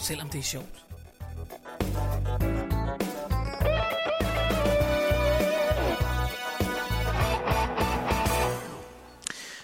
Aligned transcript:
selvom 0.00 0.28
det 0.28 0.38
er 0.38 0.42
sjovt. 0.42 0.84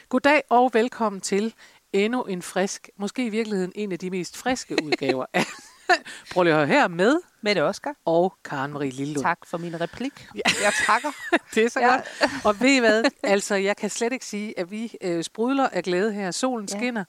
Goddag 0.08 0.42
og 0.50 0.70
velkommen 0.74 1.20
til 1.20 1.54
endnu 1.92 2.22
en 2.22 2.42
frisk, 2.42 2.90
måske 2.98 3.26
i 3.26 3.28
virkeligheden 3.28 3.72
en 3.74 3.92
af 3.92 3.98
de 3.98 4.10
mest 4.10 4.36
friske 4.36 4.76
udgaver 4.84 5.26
af 5.32 5.44
Prøv 6.32 6.42
lige 6.42 6.54
at 6.54 6.58
høre 6.58 6.66
her 6.66 6.88
med 6.88 7.20
Mette 7.42 7.62
Oskar. 7.62 7.94
og 8.04 8.34
Karen 8.44 8.72
Marie 8.72 8.90
Lillund. 8.90 9.24
Tak 9.24 9.38
for 9.46 9.58
min 9.58 9.80
replik. 9.80 10.28
Ja. 10.34 10.40
Jeg 10.62 10.72
takker. 10.86 11.08
Det 11.54 11.64
er 11.64 11.68
så 11.70 11.80
Ja. 11.80 11.88
godt. 11.92 12.04
Og 12.44 12.60
ved 12.60 12.68
I 12.70 12.78
hvad? 12.78 13.04
Altså, 13.22 13.54
jeg 13.54 13.76
kan 13.76 13.90
slet 13.90 14.12
ikke 14.12 14.24
sige, 14.26 14.58
at 14.58 14.70
vi 14.70 14.92
øh, 15.00 15.24
sprudler 15.24 15.68
af 15.68 15.82
glæde 15.84 16.12
her. 16.12 16.30
Solen 16.30 16.68
Ja. 16.72 16.78
skinner, 16.78 17.04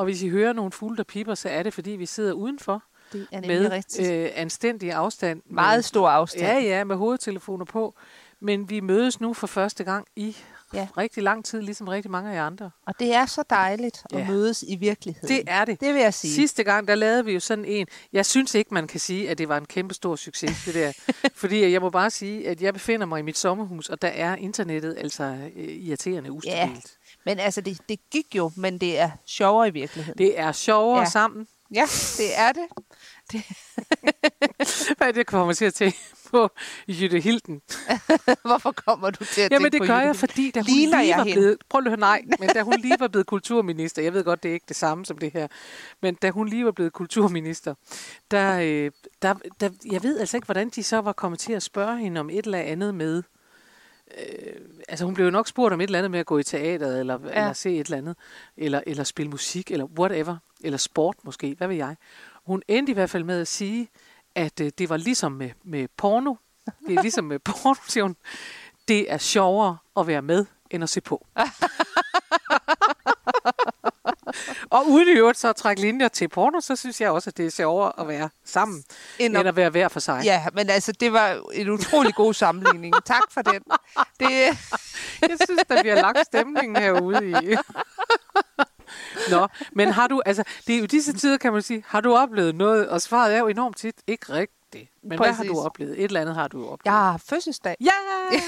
og 0.00 0.04
hvis 0.04 0.22
I 0.22 0.28
hører 0.28 0.52
nogle 0.52 0.72
fugle, 0.72 0.96
der 0.96 1.02
piper, 1.04 1.34
så 1.34 1.48
er 1.48 1.62
det, 1.62 1.74
fordi 1.74 1.90
vi 1.90 2.06
sidder 2.06 2.32
udenfor 2.32 2.82
Det 3.12 3.26
er 3.32 3.40
med 3.40 3.70
rigtigt. 3.70 4.10
øh, 4.12 4.30
anstændig 4.34 4.92
afstand. 4.92 5.42
Med, 5.46 5.54
Meget 5.54 5.84
stor 5.84 6.08
afstand. 6.08 6.42
Ja, 6.46 6.58
ja, 6.58 6.84
med 6.84 6.96
hovedtelefoner 6.96 7.64
på. 7.64 7.94
Men 8.42 8.70
vi 8.70 8.80
mødes 8.80 9.20
nu 9.20 9.34
for 9.34 9.46
første 9.46 9.84
gang 9.84 10.06
i 10.16 10.36
Ja. 10.74 10.88
rigtig 10.98 11.22
lang 11.22 11.44
tid, 11.44 11.62
ligesom 11.62 11.88
rigtig 11.88 12.10
mange 12.10 12.30
af 12.30 12.34
jer 12.34 12.44
andre. 12.44 12.70
Og 12.86 12.94
det 12.98 13.14
er 13.14 13.26
så 13.26 13.42
dejligt 13.50 14.02
at 14.12 14.18
Ja. 14.18 14.26
mødes 14.28 14.64
i 14.68 14.76
virkeligheden. 14.76 15.28
Det 15.28 15.42
er 15.46 15.64
det. 15.64 15.80
Det 15.80 15.94
vil 15.94 16.00
jeg 16.02 16.14
sige. 16.14 16.34
Sidste 16.34 16.64
gang, 16.64 16.88
der 16.88 16.94
lavede 16.94 17.24
vi 17.24 17.32
jo 17.32 17.40
sådan 17.40 17.64
en. 17.64 17.86
Jeg 18.12 18.26
synes 18.26 18.54
ikke, 18.54 18.74
man 18.74 18.86
kan 18.86 19.00
sige, 19.00 19.30
at 19.30 19.38
det 19.38 19.48
var 19.48 19.56
en 19.56 19.64
kæmpe 19.64 19.94
stor 19.94 20.16
succes, 20.16 20.62
det 20.66 20.74
der. 20.74 20.92
Fordi 21.40 21.72
jeg 21.72 21.80
må 21.80 21.90
bare 21.90 22.10
sige, 22.10 22.48
at 22.48 22.62
jeg 22.62 22.72
befinder 22.74 23.06
mig 23.06 23.18
i 23.18 23.22
mit 23.22 23.38
sommerhus, 23.38 23.88
og 23.88 24.02
der 24.02 24.08
er 24.08 24.36
internettet 24.36 24.94
altså 24.98 25.24
øh, 25.56 25.64
irriterende 25.68 26.32
ustabilt. 26.32 26.96
Men 27.24 27.38
altså, 27.38 27.60
det, 27.60 27.78
det 27.88 28.00
gik 28.10 28.34
jo, 28.36 28.52
men 28.56 28.78
det 28.78 28.98
er 28.98 29.10
sjovere 29.26 29.68
i 29.68 29.70
virkeligheden. 29.70 30.18
Det 30.18 30.38
er 30.38 30.52
sjovere 30.52 31.00
ja. 31.00 31.10
Sammen. 31.10 31.46
Ja, 31.74 31.84
det 32.16 32.38
er 32.38 32.52
det. 32.52 32.66
Hvad 34.96 35.08
er 35.08 35.12
det, 35.12 35.26
kommer 35.26 35.52
til 35.52 35.64
at 35.64 35.74
tænke 35.74 35.98
på 36.30 36.50
Jytte 36.88 37.20
Hilden? 37.20 37.62
Hvorfor 38.48 38.72
kommer 38.72 39.10
du 39.10 39.24
til 39.24 39.40
at 39.40 39.52
Jamen 39.52 39.64
tænke 39.64 39.78
det 39.78 39.80
på 39.80 39.86
gør 39.86 39.94
Jytte 39.94 40.06
jeg, 40.06 40.16
fordi 40.16 40.50
da 40.50 40.60
hun 40.60 40.66
Ligner 40.66 41.02
lige 41.02 41.16
var 41.16 41.22
hende? 41.22 41.32
blevet... 41.32 41.56
Prøv 41.68 41.80
lige 41.80 41.92
at 41.92 41.98
høre, 41.98 42.00
nej. 42.00 42.22
Men 42.40 42.48
da 42.48 42.62
hun 42.62 42.74
lige 42.80 42.96
var 43.00 43.08
blevet 43.08 43.26
kulturminister, 43.26 44.02
jeg 44.02 44.12
ved 44.12 44.24
godt, 44.24 44.42
det 44.42 44.48
er 44.48 44.52
ikke 44.52 44.66
det 44.68 44.76
samme 44.76 45.06
som 45.06 45.18
det 45.18 45.32
her, 45.32 45.48
men 46.02 46.14
da 46.14 46.30
hun 46.30 46.48
lige 46.48 46.64
var 46.64 46.72
blevet 46.72 46.92
kulturminister, 46.92 47.74
der, 48.30 48.60
øh, 48.62 48.90
der, 49.22 49.34
der, 49.60 49.70
jeg 49.92 50.02
ved 50.02 50.18
altså 50.18 50.36
ikke, 50.36 50.44
hvordan 50.44 50.68
de 50.68 50.82
så 50.82 50.98
var 51.00 51.12
kommet 51.12 51.40
til 51.40 51.52
at 51.52 51.62
spørge 51.62 51.98
hende 51.98 52.20
om 52.20 52.30
et 52.30 52.44
eller 52.44 52.58
andet 52.58 52.94
med... 52.94 53.22
Øh, 54.18 54.54
altså 54.88 55.04
hun 55.04 55.14
blev 55.14 55.24
jo 55.24 55.30
nok 55.30 55.48
spurgt 55.48 55.74
om 55.74 55.80
et 55.80 55.84
eller 55.84 55.98
andet 55.98 56.10
med 56.10 56.20
at 56.20 56.26
gå 56.26 56.38
i 56.38 56.42
teateret, 56.42 57.00
eller, 57.00 57.18
ja. 57.24 57.28
eller 57.28 57.52
se 57.52 57.70
et 57.70 57.86
eller 57.86 57.98
andet, 57.98 58.16
eller, 58.56 58.80
eller 58.86 59.04
spille 59.04 59.30
musik, 59.30 59.70
eller 59.70 59.84
whatever, 59.84 60.36
eller 60.64 60.78
sport 60.78 61.16
måske, 61.22 61.54
hvad 61.58 61.68
ved 61.68 61.76
jeg. 61.76 61.96
Hun 62.44 62.62
endte 62.68 62.90
i 62.90 62.94
hvert 62.94 63.10
fald 63.10 63.24
med 63.24 63.40
at 63.40 63.48
sige, 63.48 63.88
at 64.34 64.60
øh, 64.60 64.70
det 64.78 64.88
var 64.88 64.96
ligesom 64.96 65.32
med, 65.32 65.50
med 65.64 65.88
porno. 65.96 66.34
Det 66.86 66.96
er 66.98 67.02
ligesom 67.02 67.24
med 67.24 67.38
porno, 67.38 67.74
siger 67.88 68.04
hun. 68.04 68.16
Det 68.88 69.12
er 69.12 69.18
sjovere 69.18 69.76
at 69.96 70.06
være 70.06 70.22
med, 70.22 70.46
end 70.70 70.82
at 70.82 70.88
se 70.88 71.00
på. 71.00 71.26
og 74.70 74.88
uden 74.88 75.08
i 75.08 75.10
øvrigt 75.10 75.38
så 75.38 75.48
at 75.48 75.56
trække 75.56 75.82
linjer 75.82 76.08
til 76.08 76.28
porno, 76.28 76.60
så 76.60 76.76
synes 76.76 77.00
jeg 77.00 77.10
også, 77.10 77.30
at 77.30 77.36
det 77.36 77.46
er 77.46 77.50
sjovere 77.50 77.92
at 78.00 78.08
være 78.08 78.28
sammen, 78.44 78.84
End 79.18 79.36
end 79.36 79.38
at- 79.38 79.46
at 79.46 79.56
være 79.56 79.70
hver 79.70 79.88
for 79.88 80.00
sig. 80.00 80.20
Ja, 80.24 80.46
men 80.52 80.70
altså, 80.70 80.92
det 80.92 81.12
var 81.12 81.40
en 81.52 81.70
utrolig 81.70 82.14
god 82.14 82.34
sammenligning. 82.34 82.94
tak 83.04 83.22
for 83.30 83.42
den. 83.42 83.60
Det, 84.20 84.30
Jeg 85.20 85.36
synes, 85.44 85.60
der 85.68 85.80
bliver 85.82 85.94
lagt 85.94 86.18
stemningen 86.26 86.76
herude 86.76 87.30
i. 87.30 87.56
Nå, 89.30 89.46
men 89.72 89.88
har 89.90 90.06
du, 90.06 90.22
altså, 90.26 90.44
det 90.66 90.74
er 90.74 90.78
jo 90.78 90.86
disse 90.86 91.12
tider, 91.12 91.38
kan 91.38 91.52
man 91.52 91.62
sige, 91.62 91.84
har 91.86 92.00
du 92.00 92.16
oplevet 92.16 92.54
noget? 92.54 92.88
Og 92.88 93.00
svaret 93.00 93.34
er 93.34 93.38
jo 93.38 93.48
enormt 93.48 93.76
tit, 93.76 93.94
ikke 94.06 94.32
rigtigt. 94.32 94.56
Men 95.02 95.18
hvad 95.18 95.28
har 95.28 95.34
Præcis. 95.34 95.50
du 95.50 95.60
oplevet? 95.60 95.98
Et 95.98 96.04
eller 96.04 96.20
andet 96.20 96.34
har 96.34 96.48
du 96.48 96.58
oplevet. 96.64 96.80
jeg 96.84 96.92
har 96.92 97.20
fødselsdag. 97.28 97.76
Ja! 97.80 97.90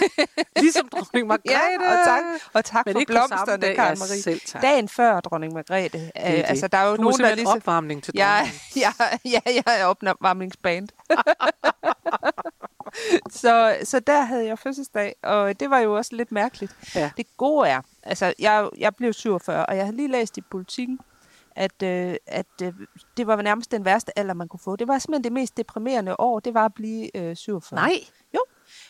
Ligesom 0.61 0.89
dronning 0.89 1.27
Margrethe. 1.29 1.85
Ja, 1.85 2.01
og 2.01 2.07
tak, 2.07 2.23
og 2.53 2.65
tak 2.65 2.87
Men 2.87 2.95
for 2.95 3.01
ikke 3.01 3.13
blomsterne, 3.13 3.63
dag. 3.63 3.77
Karen 3.77 3.97
Ja, 3.99 3.99
Marie. 3.99 4.23
selv 4.23 4.41
tak. 4.47 4.63
Dagen 4.63 4.89
før 4.89 5.21
dronning 5.21 5.53
Margrethe. 5.55 5.99
Det 5.99 6.05
Øh, 6.05 6.11
er 6.15 6.37
det. 6.37 6.45
altså, 6.47 6.69
der 6.69 6.79
er 6.79 6.83
jo 6.85 6.89
du 6.91 6.95
er 6.95 6.99
nogen, 7.03 7.11
der 7.13 7.17
simpelthen 7.17 7.37
lige 7.39 7.47
så... 7.47 7.53
opvarmning 7.57 8.03
til 8.03 8.13
Ja, 8.17 8.37
dronningen. 8.39 8.61
ja, 9.25 9.31
ja, 9.31 9.41
jeg 9.67 9.81
er 9.81 9.85
opvarmningsband. 9.85 10.89
så, 13.43 13.77
så 13.85 14.01
der 14.01 14.21
havde 14.23 14.47
jeg 14.47 14.59
fødselsdag, 14.59 15.15
og 15.23 15.61
det 15.61 15.71
var 15.71 15.79
jo 15.79 15.97
også 15.97 16.17
lidt 16.17 16.33
mærkeligt. 16.33 16.73
Ja. 16.95 17.11
Det 17.17 17.27
gode 17.37 17.69
er, 17.69 17.81
altså 18.03 18.35
jeg, 18.39 18.69
jeg 18.79 18.95
blev 18.97 19.13
47, 19.13 19.67
og 19.67 19.77
jeg 19.77 19.85
havde 19.85 19.97
lige 19.97 20.09
læst 20.09 20.37
i 20.39 20.41
politikken, 20.41 20.99
at, 21.57 21.83
øh, 21.83 22.15
at 22.27 22.47
øh, 22.63 22.73
det 23.17 23.27
var 23.27 23.43
nærmest 23.43 23.71
den 23.71 23.85
værste 23.85 24.19
alder, 24.19 24.35
man 24.35 24.49
kunne 24.49 24.61
få. 24.61 24.77
Det 24.77 24.89
var 24.89 24.99
simpelthen 24.99 25.25
det 25.25 25.33
mest 25.33 25.57
deprimerende 25.57 26.17
år, 26.21 26.41
det 26.41 26.55
var 26.55 26.65
at 26.65 26.75
blive 26.75 27.17
øh, 27.17 27.37
47. 27.37 27.81
Nej. 27.81 27.93
Jo. 28.35 28.41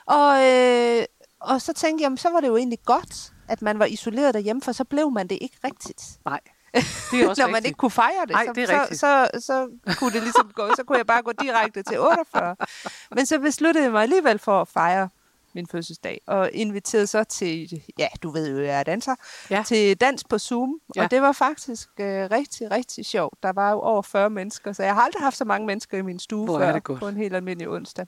Og, 0.06 0.44
øh, 0.46 1.04
og 1.40 1.60
så 1.60 1.72
tænkte 1.72 2.02
jeg, 2.02 2.06
jamen, 2.06 2.16
så 2.18 2.30
var 2.30 2.40
det 2.40 2.48
jo 2.48 2.56
egentlig 2.56 2.78
godt, 2.84 3.32
at 3.48 3.62
man 3.62 3.78
var 3.78 3.84
isoleret 3.84 4.34
derhjemme, 4.34 4.62
for 4.62 4.72
så 4.72 4.84
blev 4.84 5.10
man 5.10 5.26
det 5.26 5.38
ikke 5.40 5.56
rigtigt. 5.64 6.02
Nej. 6.24 6.40
Det 7.10 7.20
er 7.22 7.28
også 7.28 7.42
Når 7.42 7.46
man 7.46 7.54
rigtigt. 7.54 7.66
ikke 7.66 7.76
kunne 7.78 7.90
fejre 7.90 8.20
det, 8.20 8.30
Nej, 8.30 8.46
så, 8.46 8.52
det 8.52 8.68
så, 8.68 8.80
rigtigt. 8.80 9.00
så, 9.00 9.28
så, 9.38 9.68
kunne 9.98 10.12
det 10.12 10.22
ligesom 10.22 10.50
gå, 10.54 10.68
så 10.76 10.84
kunne 10.86 10.98
jeg 10.98 11.06
bare 11.06 11.22
gå 11.22 11.32
direkte 11.32 11.82
til 11.82 12.00
48. 12.00 12.56
Men 13.10 13.26
så 13.26 13.38
besluttede 13.38 13.84
jeg 13.84 13.92
mig 13.92 14.02
alligevel 14.02 14.38
for 14.38 14.60
at 14.60 14.68
fejre 14.68 15.08
min 15.54 15.66
fødselsdag, 15.66 16.20
og 16.26 16.50
inviterede 16.52 17.06
så 17.06 17.24
til, 17.24 17.82
ja, 17.98 18.08
du 18.22 18.30
ved 18.30 18.50
jo, 18.56 18.64
jeg 18.64 18.78
er 18.78 18.82
danser, 18.82 19.14
Ja. 19.50 19.62
til 19.66 19.96
dans 20.00 20.24
på 20.24 20.38
Zoom, 20.38 20.74
Ja. 20.96 21.04
og 21.04 21.10
det 21.10 21.22
var 21.22 21.32
faktisk 21.32 21.88
øh, 22.00 22.06
rigtig, 22.30 22.70
rigtig 22.70 23.06
sjovt. 23.06 23.42
Der 23.42 23.52
var 23.52 23.70
jo 23.70 23.80
over 23.80 24.02
40 24.02 24.30
mennesker, 24.30 24.72
så 24.72 24.82
jeg 24.82 24.94
har 24.94 25.00
aldrig 25.02 25.22
haft 25.22 25.36
så 25.36 25.44
mange 25.44 25.66
mennesker 25.66 25.98
i 25.98 26.02
min 26.02 26.18
stue 26.18 26.44
Hvor 26.46 26.58
før 26.58 26.78
på 26.98 27.08
en 27.08 27.16
helt 27.16 27.34
almindelig 27.36 27.68
onsdag. 27.68 28.06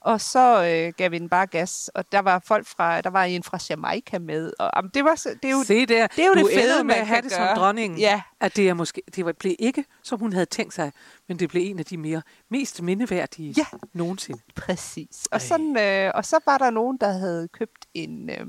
Og 0.00 0.20
så 0.20 0.64
øh, 0.64 0.92
gav 0.96 1.10
vi 1.10 1.18
den 1.18 1.28
bare 1.28 1.46
gas, 1.46 1.90
og 1.94 2.12
der 2.12 2.18
var 2.18 2.42
folk 2.46 2.66
fra, 2.66 3.00
der 3.00 3.10
var 3.10 3.24
en 3.24 3.42
fra 3.42 3.58
Jamaica 3.70 4.18
med, 4.18 4.52
og 4.58 4.70
jamen, 4.76 4.90
det 4.94 5.04
var 5.04 5.14
det 5.14 5.44
er 5.44 5.50
jo, 5.50 5.62
Se 5.64 5.86
der, 5.86 6.06
det 6.06 6.18
er 6.24 6.26
jo 6.28 6.34
du 6.34 6.38
det 6.38 6.54
fede, 6.54 6.84
med 6.84 6.94
at 6.94 7.06
have 7.06 7.22
det 7.22 7.30
gøre. 7.30 7.48
som 7.48 7.56
dronningen. 7.58 7.98
Ja. 7.98 8.22
At 8.40 8.56
det, 8.56 8.68
er 8.68 8.74
måske, 8.74 9.02
det 9.16 9.24
var- 9.24 9.32
blev 9.32 9.54
ikke, 9.58 9.84
som 10.02 10.18
hun 10.18 10.32
havde 10.32 10.46
tænkt 10.46 10.74
sig, 10.74 10.92
men 11.28 11.38
det 11.38 11.48
blev 11.48 11.62
en 11.70 11.78
af 11.78 11.84
de 11.84 11.96
mere 11.96 12.22
mest 12.48 12.82
mindeværdige 12.82 13.54
Ja. 13.56 13.66
nogensinde. 13.92 14.42
Præcis. 14.54 15.26
Og, 15.32 15.36
Ej. 15.36 15.38
sådan, 15.46 15.78
øh, 15.78 16.12
og 16.14 16.24
så 16.24 16.38
var 16.46 16.58
der 16.58 16.70
nogen, 16.70 16.96
der 17.00 17.12
havde 17.12 17.48
købt 17.48 17.86
en, 17.94 18.30
øh, 18.30 18.46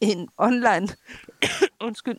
en 0.00 0.28
online, 0.38 0.88
undskyld, 1.86 2.16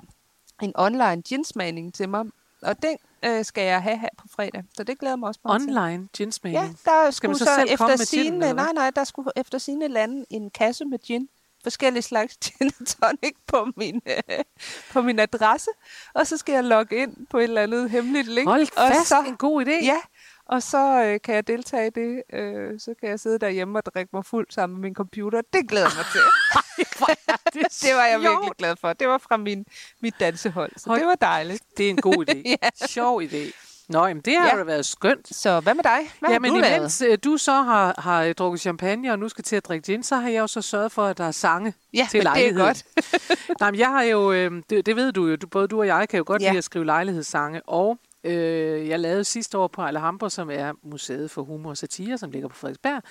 en 0.61 0.73
online 0.75 1.21
ginsmagning 1.21 1.93
til 1.93 2.09
mig. 2.09 2.25
Og 2.61 2.81
den 2.83 2.97
øh, 3.25 3.45
skal 3.45 3.63
jeg 3.63 3.83
have 3.83 3.97
her 3.97 4.09
på 4.17 4.27
fredag. 4.27 4.63
Så 4.77 4.83
det 4.83 4.99
glæder 4.99 5.15
mig 5.15 5.27
også 5.27 5.39
meget. 5.43 5.61
Online 5.61 6.07
ginsmagning. 6.17 6.63
Ja, 6.63 6.91
der 6.91 7.11
Skal 7.11 7.13
skulle 7.13 7.29
man 7.29 7.37
så 7.37 7.45
så, 7.45 7.51
selv 7.55 7.77
komme 7.77 7.93
efter 7.93 7.97
med 7.97 8.05
sine, 8.05 8.35
eller 8.35 8.53
hvad? 8.53 8.63
nej, 8.63 8.73
nej, 8.73 8.89
der 8.91 9.03
skulle 9.03 9.31
efter 9.35 9.57
sine 9.57 9.87
lande 9.87 10.25
en 10.29 10.49
kasse 10.49 10.85
med 10.85 10.99
gin. 10.99 11.29
Forskellige 11.63 12.03
slags 12.03 12.37
gin 12.43 12.71
og 12.79 12.87
tonic 12.87 13.35
på 13.47 13.67
min, 13.77 14.01
øh, 14.05 14.43
på 14.91 15.01
min 15.01 15.19
adresse. 15.19 15.69
Og 16.13 16.27
så 16.27 16.37
skal 16.37 16.53
jeg 16.53 16.63
logge 16.63 17.01
ind 17.01 17.27
på 17.29 17.37
et 17.37 17.43
eller 17.43 17.61
andet 17.61 17.89
hemmeligt 17.89 18.27
link. 18.27 18.47
Hold 18.47 18.67
og 18.77 18.91
fast, 18.91 19.07
så, 19.07 19.23
en 19.27 19.37
god 19.37 19.65
idé. 19.65 19.85
Ja, 19.85 19.97
og 20.45 20.63
så 20.63 21.03
øh, 21.03 21.21
kan 21.21 21.35
jeg 21.35 21.47
deltage 21.47 21.87
i 21.87 21.89
det. 21.89 22.23
Øh, 22.33 22.79
så 22.79 22.93
kan 22.99 23.09
jeg 23.09 23.19
sidde 23.19 23.39
derhjemme 23.39 23.79
og 23.79 23.85
drikke 23.85 24.09
mig 24.13 24.25
fuld 24.25 24.47
sammen 24.49 24.77
med 24.77 24.81
min 24.89 24.95
computer. 24.95 25.41
Det 25.53 25.69
glæder 25.69 25.87
jeg 25.87 25.95
mig 25.97 26.05
til. 26.11 26.21
det, 27.53 27.81
det 27.85 27.95
var 27.95 28.05
jeg 28.05 28.19
virkelig 28.19 28.51
glad 28.57 28.75
for. 28.81 28.93
Det 28.93 29.07
var 29.07 29.17
fra 29.17 29.37
min, 29.37 29.65
mit 29.99 30.15
dansehold, 30.19 30.71
så 30.77 30.89
Hold- 30.89 30.99
det 30.99 31.07
var 31.07 31.15
dejligt. 31.15 31.63
Det 31.77 31.85
er 31.85 31.89
en 31.89 32.01
god 32.01 32.29
idé. 32.29 32.41
Ja. 32.45 32.87
Sjov 32.87 33.21
idé. 33.21 33.68
Nå, 33.89 34.05
jamen, 34.07 34.21
det 34.25 34.35
har 34.37 34.47
Ja. 34.47 34.57
da 34.57 34.63
været 34.63 34.85
skønt. 34.85 35.35
Så 35.35 35.59
hvad 35.59 35.75
med 35.75 35.83
dig? 35.83 35.99
Hvad 36.19 36.29
Jamen, 36.29 36.51
har 36.51 36.57
du 36.57 36.61
lavet? 36.61 36.77
imens 36.77 37.01
øh, 37.01 37.17
du 37.23 37.37
så 37.37 37.51
har, 37.51 37.95
har 38.01 38.33
drukket 38.33 38.61
champagne, 38.61 39.11
og 39.11 39.19
nu 39.19 39.29
skal 39.29 39.43
til 39.43 39.55
at 39.55 39.65
drikke 39.65 39.85
gin, 39.85 40.03
så 40.03 40.15
har 40.15 40.29
jeg 40.29 40.39
jo 40.39 40.47
så 40.47 40.61
sørget 40.61 40.91
for, 40.91 41.05
at 41.05 41.17
der 41.17 41.23
er 41.23 41.31
sange 41.31 41.73
Ja, 41.93 42.07
til 42.11 42.17
men 42.17 42.21
det 42.25 42.29
er 42.29 42.33
lejligheden. 42.33 42.65
godt. 42.67 42.83
Nej, 43.61 43.71
men 43.71 43.79
jeg 43.79 43.87
har 43.87 44.03
jo, 44.03 44.31
øh, 44.31 44.51
det, 44.69 44.85
det 44.85 44.95
ved 44.95 45.11
du 45.11 45.27
jo, 45.27 45.35
du, 45.35 45.47
både 45.47 45.67
du 45.67 45.79
og 45.79 45.87
jeg 45.87 46.09
kan 46.09 46.17
jo 46.17 46.23
godt 46.27 46.41
Ja. 46.41 46.49
lide 46.49 46.57
at 46.57 46.63
skrive 46.63 46.85
lejlighedssange, 46.85 47.61
og 47.69 47.97
øh, 48.23 48.87
jeg 48.87 48.99
lavede 48.99 49.23
sidste 49.23 49.57
år 49.57 49.67
på 49.67 49.81
Alhambra, 49.81 50.29
som 50.29 50.49
er 50.51 50.73
Museet 50.83 51.31
for 51.31 51.43
Humor 51.43 51.69
og 51.69 51.77
Satire, 51.77 52.17
som 52.17 52.31
ligger 52.31 52.47
på 52.49 52.55
Frederiksberg. 52.55 53.01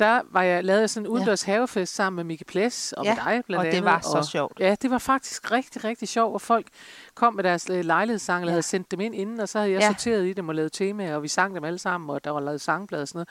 Der 0.00 0.20
var 0.30 0.42
jeg 0.42 0.64
lavet 0.64 0.90
sådan 0.90 1.06
en 1.06 1.10
udendørs 1.12 1.48
ja. 1.48 1.52
havefest 1.52 1.94
sammen 1.94 2.16
med 2.16 2.24
Mikke 2.24 2.44
Ples 2.44 2.92
og 2.96 3.04
Ja, 3.04 3.14
med 3.14 3.24
dig 3.24 3.42
blandt 3.46 3.58
og 3.58 3.64
det 3.64 3.70
andet. 3.70 3.84
var 3.84 4.00
så 4.00 4.28
sjovt. 4.30 4.60
Ja, 4.60 4.76
det 4.82 4.90
var 4.90 4.98
faktisk 4.98 5.50
rigtig, 5.50 5.84
rigtig 5.84 6.08
sjovt, 6.08 6.34
og 6.34 6.40
folk 6.40 6.66
kom 7.14 7.34
med 7.34 7.44
deres 7.44 7.70
øh, 7.70 7.84
lejlighedssange, 7.84 8.40
eller 8.42 8.50
Ja. 8.50 8.54
havde 8.54 8.62
sendt 8.62 8.90
dem 8.90 9.00
ind 9.00 9.14
inden, 9.14 9.40
og 9.40 9.48
så 9.48 9.58
havde 9.58 9.72
jeg 9.72 9.80
Ja. 9.80 9.86
sorteret 9.88 10.26
i 10.26 10.32
dem 10.32 10.48
og 10.48 10.54
lavet 10.54 10.72
temaer, 10.72 11.16
og 11.16 11.22
vi 11.22 11.28
sang 11.28 11.54
dem 11.54 11.64
alle 11.64 11.78
sammen, 11.78 12.10
og 12.10 12.24
der 12.24 12.30
var 12.30 12.40
lavet 12.40 12.60
sangblad 12.60 13.00
og 13.02 13.08
sådan 13.08 13.18
noget. 13.18 13.28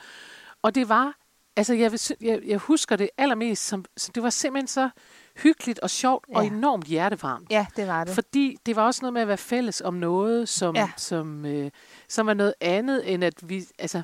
Og 0.62 0.74
det 0.74 0.88
var, 0.88 1.12
altså 1.56 1.74
jeg, 1.74 1.92
vil, 1.92 2.00
jeg, 2.20 2.40
jeg 2.46 2.58
husker 2.58 2.96
det 2.96 3.10
allermest, 3.18 3.66
som, 3.66 3.84
så 3.96 4.10
det 4.14 4.22
var 4.22 4.30
simpelthen 4.30 4.68
så 4.68 4.90
hyggeligt 5.36 5.78
og 5.78 5.90
sjovt 5.90 6.24
ja. 6.30 6.36
og 6.36 6.46
enormt 6.46 6.86
hjertevarmt. 6.86 7.50
Ja, 7.50 7.66
det 7.76 7.86
var 7.86 8.04
det. 8.04 8.14
Fordi 8.14 8.56
det 8.66 8.76
var 8.76 8.82
også 8.82 8.98
noget 9.02 9.12
med 9.12 9.22
at 9.22 9.28
være 9.28 9.36
fælles 9.36 9.80
om 9.80 9.94
noget, 9.94 10.48
som, 10.48 10.76
ja. 10.76 10.90
Som, 10.96 11.46
øh, 11.46 11.70
som 12.08 12.26
var 12.26 12.34
noget 12.34 12.54
andet, 12.60 13.12
end 13.14 13.24
at 13.24 13.34
vi... 13.42 13.64
Altså, 13.78 14.02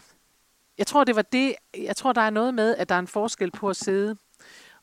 jeg 0.81 0.87
tror, 0.87 1.05
det 1.05 1.17
var 1.17 1.23
det... 1.23 1.55
Jeg 1.79 1.97
tror, 1.97 2.13
der 2.13 2.21
er 2.21 2.31
noget 2.31 2.55
med, 2.55 2.77
at 2.77 2.89
der 2.89 2.95
er 2.95 2.99
en 2.99 3.07
forskel 3.07 3.51
på 3.51 3.69
at 3.69 3.77
sidde, 3.77 4.17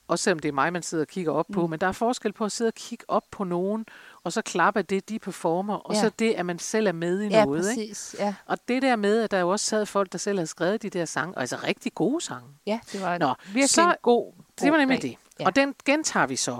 også 0.08 0.24
selvom 0.24 0.40
det 0.40 0.50
er 0.50 0.54
mig, 0.54 0.74
man 0.74 0.84
sidder 0.84 1.04
og 1.04 1.08
kigger 1.08 1.32
op 1.32 1.46
på, 1.54 1.64
Mm. 1.64 1.70
men 1.70 1.80
der 1.80 1.88
er 1.88 1.92
forskel 1.92 2.34
på 2.34 2.46
at 2.46 2.52
sidde 2.52 2.68
og 2.70 2.74
kigge 2.74 3.06
op 3.08 3.24
på 3.32 3.44
nogen, 3.44 3.86
og 4.24 4.34
så 4.34 4.42
klappe 4.42 4.82
det, 4.82 5.10
de 5.10 5.20
performer, 5.20 5.76
og 5.76 5.94
Ja. 5.96 6.02
så 6.02 6.12
det, 6.20 6.34
at 6.34 6.46
man 6.46 6.60
selv 6.60 6.88
er 6.88 6.92
med 6.92 7.22
i 7.22 7.28
ja, 7.28 7.46
noget. 7.46 7.78
Ikke? 7.78 7.92
præcis. 7.92 8.16
Ja. 8.20 8.34
Og 8.46 8.58
det 8.68 8.82
der 8.82 8.96
med, 8.96 9.24
at 9.24 9.32
der 9.32 9.40
jo 9.40 9.50
også 9.50 9.66
sad 9.66 9.86
folk, 9.86 10.12
der 10.12 10.18
selv 10.18 10.38
havde 10.38 10.48
skrevet 10.48 10.82
de 10.82 10.90
der 10.90 11.06
sange, 11.06 11.36
og 11.36 11.42
altså 11.42 11.56
rigtig 11.64 11.94
gode 11.94 12.22
sange. 12.22 12.48
ja, 12.66 12.80
det 12.92 13.02
var 13.02 13.18
Nå, 13.18 13.34
virkelig 13.46 13.70
så- 13.70 13.82
en 13.90 13.94
god, 14.02 14.34
Det 14.62 14.66
var 14.66 14.70
god 14.70 14.78
nemlig 14.80 15.02
dag. 15.02 15.10
det. 15.10 15.18
Ja. 15.40 15.46
Og 15.46 15.56
den 15.56 15.76
gentager 15.86 16.26
vi 16.28 16.36
så. 16.36 16.60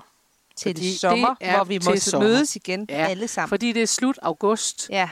Til 0.56 1.00
sommer, 1.00 1.28
det 1.40 1.48
er 1.48 1.56
hvor 1.56 1.64
vi 1.64 1.80
må 1.86 2.20
mødes 2.20 2.56
igen 2.56 2.86
Ja, 2.90 2.96
alle 2.96 3.28
sammen. 3.28 3.50
Fordi 3.50 3.72
det 3.72 3.82
er 3.82 3.88
slut 3.88 4.20
august, 4.22 4.90
Ja, 4.90 5.10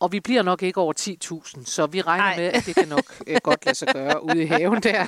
Og 0.00 0.12
vi 0.12 0.20
bliver 0.20 0.42
nok 0.42 0.62
ikke 0.62 0.80
over 0.80 0.92
10.000, 1.00 1.64
så 1.64 1.86
vi 1.86 2.00
regner 2.02 2.24
Ej. 2.24 2.36
med, 2.36 2.44
at 2.46 2.66
det 2.66 2.74
kan 2.74 2.88
nok 2.88 3.04
øh, 3.26 3.36
godt 3.42 3.64
lade 3.66 3.74
sig 3.78 3.88
gøre 3.92 4.24
ude 4.24 4.42
i 4.42 4.46
haven 4.46 4.82
der. 4.82 5.06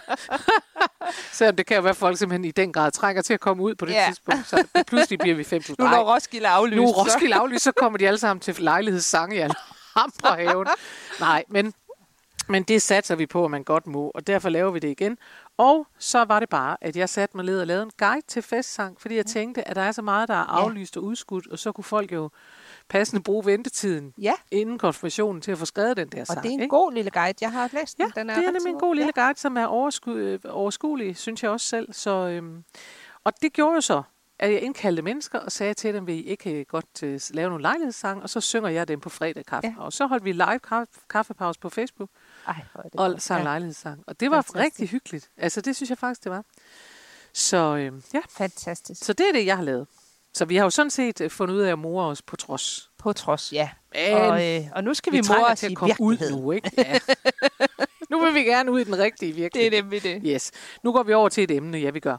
Selvom 1.32 1.56
det 1.56 1.66
kan 1.66 1.76
jo 1.76 1.82
være, 1.82 1.90
at 1.90 1.96
folk 1.96 2.18
simpelthen 2.18 2.44
i 2.44 2.50
den 2.50 2.72
grad 2.72 2.90
trænger 2.92 3.22
til 3.22 3.34
at 3.34 3.40
komme 3.40 3.62
ud 3.62 3.74
på 3.74 3.86
det 3.86 3.92
Ja. 3.92 4.04
tidspunkt. 4.08 4.48
Så 4.48 4.64
pludselig 4.86 5.18
bliver 5.18 5.36
vi 5.36 5.42
5.000. 5.42 5.74
nu 5.78 5.84
når 5.88 6.14
Roskilde 6.14 6.48
aflyst. 6.48 6.76
nu 6.76 6.84
er 6.88 6.92
Roskilde 6.92 7.34
aflyst, 7.34 7.64
så 7.64 7.72
kommer 7.72 7.98
de 7.98 8.06
alle 8.06 8.18
sammen 8.18 8.40
til 8.40 8.54
lejlighedssange 8.58 9.36
i 9.36 9.38
Alhambra 9.38 10.36
haven. 10.42 10.66
Nej, 11.20 11.44
men, 11.48 11.74
men 12.48 12.62
det 12.62 12.82
satser 12.82 13.14
vi 13.14 13.26
på, 13.26 13.44
at 13.44 13.50
man 13.50 13.64
godt 13.64 13.86
må, 13.86 14.10
og 14.14 14.26
derfor 14.26 14.48
laver 14.48 14.70
vi 14.70 14.78
det 14.78 14.88
igen. 14.88 15.18
Og 15.58 15.87
så 15.99 16.25
var 16.25 16.41
det 16.41 16.49
bare, 16.49 16.76
at 16.81 16.97
jeg 16.97 17.08
satte 17.08 17.37
mig 17.37 17.44
ned 17.47 17.61
og 17.61 17.67
lavede 17.67 17.82
en 17.82 17.91
guide 17.99 18.26
til 18.26 18.43
festsang, 18.43 19.00
fordi 19.00 19.17
jeg 19.17 19.26
tænkte, 19.26 19.69
at 19.69 19.76
der 19.76 19.82
er 19.82 19.93
så 19.93 20.03
meget, 20.03 20.29
der 20.29 20.35
er 20.35 20.44
aflyst 20.44 20.97
og 20.97 21.03
udskudt, 21.05 21.47
og 21.47 21.58
så 21.58 21.73
kunne 21.73 21.85
folk 21.85 22.12
jo 22.12 22.31
passende 22.88 23.23
bruge 23.23 23.47
ventetiden 23.47 24.14
Ja, 24.19 24.32
inden 24.50 24.79
konfirmationen 24.79 25.43
til 25.43 25.53
at 25.53 25.58
få 25.58 25.64
skrevet 25.64 25.97
den 25.97 26.08
der 26.08 26.20
og 26.20 26.26
sang. 26.26 26.43
det 26.43 26.49
er 26.49 26.53
en 26.55 26.61
ikke? 26.61 26.70
god 26.70 26.93
lille 26.93 27.11
guide. 27.11 27.35
Jeg 27.41 27.53
har 27.53 27.70
læst 27.73 27.97
den. 27.99 28.06
Ja, 28.17 28.20
den 28.20 28.31
er 28.31 28.35
det 28.35 28.44
er 28.47 28.50
nemlig 28.50 28.70
en 28.73 28.79
god 28.79 28.94
lille 28.94 29.12
guide, 29.12 29.38
som 29.38 29.56
er 29.56 29.67
oversku- 29.67 30.11
øh, 30.11 30.38
overskuelig, 30.49 31.17
synes 31.17 31.43
jeg 31.43 31.50
også 31.50 31.67
selv. 31.67 31.93
Så, 31.93 32.11
øhm, 32.11 32.64
og 33.25 33.32
det 33.43 33.53
gjorde 33.53 33.75
jo 33.75 33.81
så, 33.81 34.03
at 34.38 34.53
jeg 34.53 34.61
indkaldte 34.62 35.03
mennesker 35.03 35.38
og 35.38 35.53
sagde 35.53 35.75
til 35.75 35.94
dem, 35.94 36.06
vil 36.06 36.14
I 36.14 36.23
ikke 36.23 36.50
øh, 36.61 36.67
godt 36.69 37.03
øh, 37.03 37.20
lave 37.31 37.49
nogle 37.49 37.62
lejlighedssange, 37.62 38.23
og 38.23 38.31
så 38.31 38.41
synger 38.41 38.69
jeg 38.69 38.88
dem 38.88 39.00
på 39.00 39.08
fredag 39.08 39.44
kaffe. 39.47 39.69
Ja. 39.79 39.82
Og 39.85 39.93
så 39.93 40.06
holdt 40.06 40.25
vi 40.25 40.32
live 40.32 40.58
kaffe, 40.69 40.93
kaffepause 41.11 41.61
på 41.61 41.69
Facebook 41.69 42.11
Ja. 42.11 42.25
Ej, 42.46 42.54
det 42.82 43.00
og 43.00 43.22
sang 43.22 43.38
ja. 43.38 43.44
lejlighedssang. 43.44 44.04
Og 44.06 44.20
det 44.20 44.31
var 44.31 44.37
Fantastisk. 44.43 44.64
rigtig 44.64 44.88
hyggeligt. 44.88 45.31
Altså 45.37 45.60
det 45.60 45.76
synes 45.76 45.90
jeg 45.90 45.98
faktisk, 45.98 46.25
det 46.25 46.32
var. 46.32 46.44
Så 47.32 47.56
øhm, 47.76 48.02
ja, 48.14 48.20
Fantastisk. 48.31 49.04
så 49.04 49.12
det 49.12 49.28
er 49.28 49.32
det, 49.32 49.46
jeg 49.46 49.56
har 49.56 49.64
lavet. 49.64 49.87
Så 50.34 50.44
vi 50.44 50.56
har 50.56 50.64
jo 50.64 50.70
sådan 50.70 50.90
set 50.90 51.20
øh, 51.20 51.31
fundet 51.31 51.54
ud 51.54 51.60
af 51.60 51.72
at 51.72 51.78
more 51.78 52.06
os 52.06 52.22
på 52.22 52.37
trods. 52.37 52.90
På 52.98 53.12
trods, 53.12 53.52
ja. 53.52 53.70
Men 53.94 54.14
Og, 54.14 54.46
øh, 54.56 54.64
og 54.72 54.84
nu 54.84 54.94
skal 54.94 55.12
vi, 55.12 55.16
vi 55.16 55.20
vi 55.20 55.26
trænger 55.26 55.44
mor 55.46 55.52
os 55.52 55.58
til 55.58 55.66
at 55.70 55.76
komme 55.76 55.94
ud 56.00 56.31
nu, 56.31 56.52
ikke? 56.52 56.70
Ja. 56.78 56.98
nu 58.10 58.20
vil 58.25 58.34
vi 58.34 58.40
gerne 58.40 58.72
ud 58.72 58.81
i 58.81 58.84
den 58.84 58.98
rigtige 58.98 59.28
Det 59.32 59.37
virkelighed. 59.37 59.72
er 59.72 59.82
nemlig 59.82 60.02
det. 60.02 60.22
Yes. 60.26 60.50
Nu 60.82 60.93
går 60.93 61.02
vi 61.02 61.12
over 61.12 61.28
til 61.28 61.44
et 61.44 61.50
emne, 61.50 61.78
ja, 61.78 61.90
vi 61.90 62.00
gør. 62.00 62.16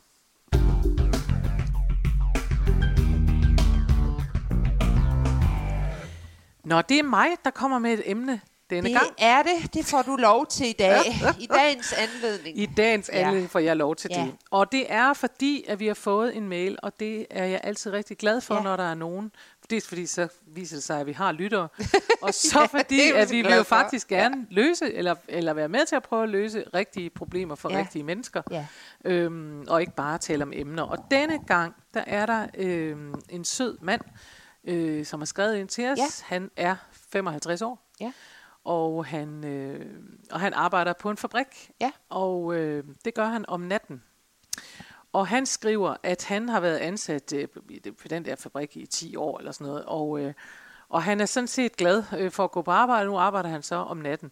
Nå, 6.65 6.81
det 6.81 7.00
er 7.00 7.03
mig, 7.03 7.27
der 7.45 7.51
kommer 7.51 7.79
med 7.79 7.94
et 7.94 8.01
emne 8.06 8.41
denne 8.69 8.89
Det 8.89 8.97
gang. 8.99 9.11
er 9.17 9.43
det. 9.43 9.73
Det 9.73 9.85
får 9.85 10.01
du 10.01 10.15
lov 10.15 10.45
til 10.47 10.67
i 10.69 10.73
dag. 10.73 10.99
I 11.39 11.45
dagens 11.45 11.93
anledning. 11.93 12.59
I 12.59 12.65
dagens 12.65 13.09
Ja. 13.13 13.17
anledning 13.19 13.49
får 13.49 13.59
jeg 13.59 13.77
lov 13.77 13.95
til 13.95 14.09
Ja. 14.13 14.21
det. 14.21 14.35
Og 14.51 14.71
det 14.71 14.85
er 14.89 15.13
fordi, 15.13 15.65
at 15.67 15.79
vi 15.79 15.87
har 15.87 15.93
fået 15.93 16.37
en 16.37 16.49
mail, 16.49 16.77
og 16.83 16.99
det 16.99 17.27
er 17.29 17.45
jeg 17.45 17.61
altid 17.63 17.91
rigtig 17.91 18.17
glad 18.17 18.41
for, 18.41 18.55
Ja. 18.55 18.61
når 18.61 18.75
der 18.75 18.83
er 18.91 18.95
nogen. 18.95 19.31
Dels 19.69 19.87
fordi, 19.87 20.05
så 20.05 20.27
viser 20.47 20.75
det 20.75 20.83
sig, 20.83 20.99
at 20.99 21.05
vi 21.05 21.11
har 21.11 21.31
lyttere. 21.31 21.67
og 22.21 22.33
så 22.33 22.59
Ja, 22.59 22.65
fordi, 22.65 22.97
det 23.07 23.13
at 23.13 23.31
vi 23.31 23.41
vil 23.41 23.53
jo 23.55 23.63
faktisk 23.63 24.07
gerne 24.07 24.47
løse, 24.49 24.93
eller, 24.93 25.15
eller 25.27 25.53
være 25.53 25.69
med 25.69 25.85
til 25.85 25.95
at 25.95 26.03
prøve 26.03 26.23
at 26.23 26.29
løse 26.29 26.63
rigtige 26.73 27.09
problemer 27.09 27.55
for 27.55 27.71
Ja. 27.71 27.77
rigtige 27.79 28.03
mennesker. 28.03 28.41
Ja. 28.51 28.65
øhm, 29.05 29.65
og 29.67 29.81
ikke 29.81 29.95
bare 29.95 30.17
tale 30.17 30.43
om 30.43 30.51
emner. 30.55 30.83
Og 30.83 30.97
denne 31.11 31.39
gang, 31.47 31.75
der 31.93 32.03
er 32.07 32.25
der 32.25 32.47
øhm, 32.57 33.13
en 33.29 33.45
sød 33.45 33.77
mand, 33.81 34.01
øh, 34.63 35.05
som 35.05 35.19
har 35.19 35.25
skrevet 35.25 35.55
ind 35.57 35.67
til 35.67 35.85
os. 35.89 35.97
Ja. 35.97 36.05
Han 36.25 36.51
er 36.57 36.75
55 37.11 37.61
år. 37.61 37.91
Ja. 37.99 38.11
Og 38.67 39.05
han, 39.05 39.43
øh, 39.43 39.85
og 40.31 40.39
han 40.39 40.53
arbejder 40.53 40.93
på 40.93 41.09
en 41.09 41.17
fabrik. 41.17 41.71
Ja. 41.81 41.91
Og 42.09 42.55
øh, 42.55 42.83
det 43.05 43.13
gør 43.13 43.25
han 43.25 43.45
om 43.47 43.61
natten. 43.61 44.03
Og 45.13 45.27
han 45.27 45.45
skriver, 45.45 45.95
at 46.03 46.23
han 46.23 46.49
har 46.49 46.59
været 46.59 46.77
ansat 46.77 47.33
øh, 47.33 47.47
på 48.01 48.07
den 48.07 48.25
der 48.25 48.35
fabrik 48.35 48.77
i 48.77 48.85
10 48.85 49.15
år 49.15 49.39
eller 49.39 49.51
sådan 49.51 49.67
noget. 49.67 49.85
Og, 49.85 50.19
øh, 50.19 50.33
og 50.89 51.03
han 51.03 51.21
er 51.21 51.25
sådan 51.25 51.47
set 51.47 51.77
glad 51.77 52.03
øh, 52.17 52.31
for 52.31 52.43
at 52.43 52.51
gå 52.51 52.61
på 52.61 52.71
arbejde. 52.71 53.09
Nu 53.09 53.17
arbejder 53.17 53.49
han 53.49 53.63
så 53.63 53.75
om 53.75 53.97
natten. 53.97 54.31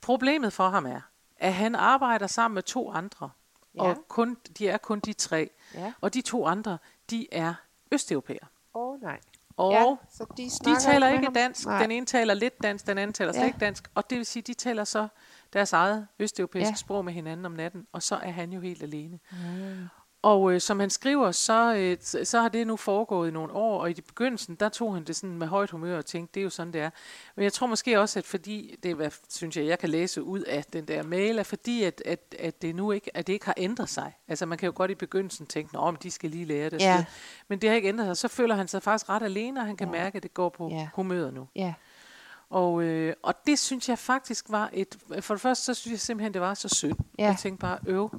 Problemet 0.00 0.52
for 0.52 0.68
ham 0.68 0.86
er, 0.86 1.00
at 1.36 1.54
han 1.54 1.74
arbejder 1.74 2.26
sammen 2.26 2.54
med 2.54 2.62
to 2.62 2.92
andre. 2.92 3.30
Ja. 3.74 3.82
Og 3.82 4.04
kun, 4.08 4.36
de 4.58 4.68
er 4.68 4.78
kun 4.78 5.00
de 5.00 5.12
tre. 5.12 5.50
Ja. 5.74 5.92
Og 6.00 6.14
de 6.14 6.20
to 6.20 6.46
andre, 6.46 6.78
de 7.10 7.26
er 7.32 7.54
østeuropæere. 7.92 8.46
Åh, 8.74 8.88
oh, 8.88 9.02
nej. 9.02 9.20
Og 9.58 9.72
ja, 9.72 9.84
så 10.10 10.24
de, 10.36 10.50
de 10.70 10.80
taler 10.80 11.08
ikke 11.08 11.28
dansk. 11.34 11.66
Nej. 11.66 11.82
Den 11.82 11.90
ene 11.90 12.06
taler 12.06 12.34
lidt 12.34 12.62
dansk, 12.62 12.86
den 12.86 12.98
anden 12.98 13.14
taler 13.14 13.32
slet 13.32 13.42
Ja. 13.42 13.46
ikke 13.46 13.58
dansk. 13.58 13.90
Og 13.94 14.10
det 14.10 14.18
vil 14.18 14.26
sige, 14.26 14.42
de 14.42 14.54
taler 14.54 14.84
så 14.84 15.08
deres 15.52 15.72
eget 15.72 16.06
østeuropæiske 16.18 16.68
Ja. 16.70 16.74
sprog 16.74 17.04
med 17.04 17.12
hinanden 17.12 17.46
om 17.46 17.52
natten, 17.52 17.86
og 17.92 18.02
så 18.02 18.16
er 18.16 18.30
han 18.30 18.52
jo 18.52 18.60
helt 18.60 18.82
alene. 18.82 19.18
Mm. 19.32 19.88
Og 20.22 20.52
øh, 20.52 20.60
som 20.60 20.80
han 20.80 20.90
skriver, 20.90 21.32
så, 21.32 21.74
øh, 21.74 21.96
så- 22.24 22.40
har 22.40 22.48
det 22.48 22.66
nu 22.66 22.76
foregået 22.76 23.28
i 23.28 23.32
nogle 23.32 23.52
år, 23.52 23.80
og 23.80 23.90
i 23.90 23.92
de 23.92 24.02
begyndelsen, 24.02 24.54
der 24.54 24.68
tog 24.68 24.94
han 24.94 25.04
det 25.04 25.16
sådan 25.16 25.36
med 25.38 25.46
højt 25.46 25.70
humør 25.70 25.98
og 25.98 26.06
tænkte, 26.06 26.34
det 26.34 26.40
er 26.40 26.44
jo 26.44 26.50
sådan, 26.50 26.72
det 26.72 26.80
er. 26.80 26.90
Men 27.36 27.42
jeg 27.42 27.52
tror 27.52 27.66
måske 27.66 28.00
også, 28.00 28.18
at 28.18 28.26
fordi, 28.26 28.76
det 28.82 28.90
er, 28.90 28.94
hvad, 28.94 29.10
synes 29.28 29.56
jeg, 29.56 29.66
jeg 29.66 29.78
kan 29.78 29.88
læse 29.88 30.22
ud 30.22 30.40
af 30.40 30.64
den 30.64 30.84
der 30.88 31.02
mail, 31.02 31.38
er 31.38 31.42
fordi, 31.42 31.82
at, 31.82 32.02
at, 32.06 32.34
at 32.38 32.62
det 32.62 32.74
nu 32.74 32.92
ikke, 32.92 33.16
at 33.16 33.26
det 33.26 33.32
ikke 33.32 33.46
har 33.46 33.54
ændret 33.56 33.88
sig. 33.88 34.16
Altså 34.28 34.46
man 34.46 34.58
kan 34.58 34.66
jo 34.66 34.72
godt 34.76 34.90
i 34.90 34.94
begyndelsen 34.94 35.46
tænke, 35.46 35.74
nå, 35.74 35.90
men 35.90 35.98
de 36.02 36.10
skal 36.10 36.30
lige 36.30 36.44
lære 36.44 36.70
det. 36.70 36.80
Ja. 36.80 36.92
Ja. 36.94 37.04
Men 37.48 37.58
det 37.60 37.68
har 37.68 37.76
ikke 37.76 37.88
ændret 37.88 38.06
sig. 38.06 38.16
Så 38.16 38.36
føler 38.36 38.54
han 38.54 38.68
sig 38.68 38.82
faktisk 38.82 39.08
ret 39.08 39.22
alene, 39.22 39.60
og 39.60 39.66
han 39.66 39.76
kan 39.76 39.86
Ja. 39.88 39.92
mærke, 39.92 40.16
at 40.16 40.22
det 40.22 40.34
går 40.34 40.48
på 40.48 40.68
Ja. 40.68 40.88
humøret 40.94 41.34
nu. 41.34 41.48
Ja. 41.56 41.74
Og, 42.50 42.82
øh, 42.82 43.14
og 43.22 43.34
det 43.46 43.58
synes 43.58 43.88
jeg 43.88 43.98
faktisk 43.98 44.44
var 44.48 44.70
et... 44.72 44.96
For 45.20 45.34
det 45.34 45.40
første, 45.40 45.64
så 45.64 45.74
synes 45.74 45.92
jeg 45.92 46.00
simpelthen, 46.00 46.34
det 46.34 46.40
var 46.40 46.54
så 46.54 46.68
synd. 46.68 46.96
Ja. 47.18 47.24
Jeg 47.26 47.36
tænkte 47.38 47.60
bare, 47.60 47.78
øv 47.86 48.10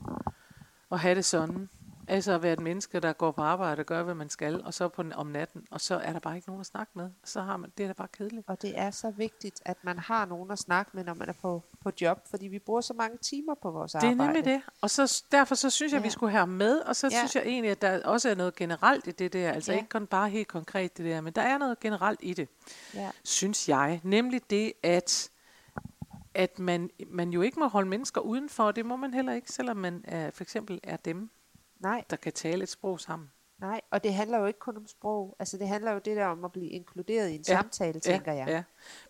og 0.90 1.00
have 1.00 1.16
det 1.16 1.26
sådan. 1.26 1.70
Altså 2.10 2.32
at 2.34 2.44
være 2.44 2.54
et 2.54 2.60
menneske, 2.60 3.00
der 3.00 3.14
går 3.14 3.32
på 3.32 3.42
arbejde 3.42 3.80
og 3.80 3.86
gør, 3.86 4.04
hvad 4.04 4.14
man 4.14 4.30
skal, 4.30 4.64
og 4.66 4.74
så 4.74 4.88
på 4.88 5.04
om 5.16 5.28
natten, 5.28 5.66
og 5.72 5.82
så 5.82 5.96
er 5.96 6.14
der 6.14 6.20
bare 6.20 6.36
ikke 6.36 6.48
nogen 6.50 6.60
at 6.60 6.66
snakke 6.66 6.92
med. 6.96 7.10
Så 7.24 7.42
har 7.42 7.58
man, 7.58 7.72
det 7.78 7.84
er 7.84 7.88
da 7.88 7.94
bare 7.94 8.08
kedeligt. 8.08 8.50
Og 8.50 8.62
det 8.62 8.80
er 8.80 8.92
så 8.92 9.12
vigtigt, 9.12 9.62
at 9.66 9.78
man 9.84 10.00
har 10.00 10.26
nogen 10.26 10.52
at 10.52 10.60
snakke 10.60 10.92
med, 10.94 11.04
når 11.04 11.14
man 11.14 11.30
er 11.30 11.34
på, 11.34 11.64
på 11.84 11.92
job, 12.02 12.28
fordi 12.30 12.48
vi 12.48 12.60
bruger 12.60 12.82
så 12.82 12.94
mange 12.94 13.18
timer 13.18 13.56
på 13.62 13.72
vores 13.72 13.92
Det 13.92 14.04
er 14.04 14.08
arbejde. 14.12 14.24
nemlig 14.34 14.46
det. 14.46 14.62
Og 14.82 14.90
så, 14.90 15.24
derfor 15.32 15.56
så 15.56 15.70
synes 15.70 15.92
jeg, 15.92 15.98
at 15.98 16.04
vi 16.04 16.08
Ja. 16.08 16.12
skulle 16.12 16.32
have 16.32 16.48
med, 16.48 16.80
og 16.80 16.96
så 16.96 17.08
Ja. 17.08 17.18
synes 17.18 17.36
jeg 17.36 17.44
egentlig, 17.46 17.72
at 17.72 17.82
der 17.82 18.06
også 18.06 18.30
er 18.30 18.36
noget 18.36 18.56
generelt 18.56 19.08
i 19.08 19.12
det 19.12 19.34
der. 19.34 19.52
Altså 19.52 19.72
Ja. 19.72 19.78
ikke 19.78 19.90
kun 19.90 20.08
bare 20.08 20.30
helt 20.30 20.48
konkret 20.48 20.98
det 20.98 21.06
der, 21.06 21.22
men 21.22 21.34
der 21.34 21.42
er 21.42 21.58
noget 21.58 21.80
generelt 21.80 22.20
i 22.24 22.34
det. 22.34 22.50
Ja. 22.94 23.12
synes 23.24 23.70
jeg. 23.70 24.02
Nemlig 24.04 24.50
det, 24.50 24.74
at, 24.84 25.30
at 26.34 26.60
man, 26.60 26.90
man 27.08 27.30
jo 27.30 27.42
ikke 27.42 27.60
må 27.60 27.68
holde 27.68 27.90
mennesker 27.90 28.22
udenfor. 28.22 28.72
Det 28.72 28.86
må 28.86 28.96
man 28.96 29.14
heller 29.14 29.34
ikke, 29.34 29.52
selvom 29.52 29.78
man 29.78 30.02
er, 30.08 30.32
for 30.32 30.44
eksempel 30.44 30.80
er 30.84 30.98
dem, 30.98 31.30
Nej, 31.80 32.04
der 32.10 32.16
kan 32.16 32.34
tale 32.34 32.64
et 32.64 32.70
sprog 32.70 33.00
sammen. 33.00 33.32
nej, 33.58 33.82
og 33.92 34.04
det 34.04 34.14
handler 34.14 34.38
jo 34.40 34.46
ikke 34.46 34.60
kun 34.60 34.78
om 34.78 34.88
sprog. 34.88 35.36
Altså 35.40 35.58
det 35.58 35.68
handler 35.68 35.92
jo 35.92 36.00
det 36.00 36.16
der 36.18 36.26
om 36.26 36.46
at 36.46 36.52
blive 36.52 36.70
inkluderet 36.70 37.30
i 37.30 37.36
en 37.36 37.44
Ja. 37.48 37.54
samtale, 37.54 38.00
tænker 38.00 38.34
jeg. 38.34 38.48
Ja. 38.48 38.64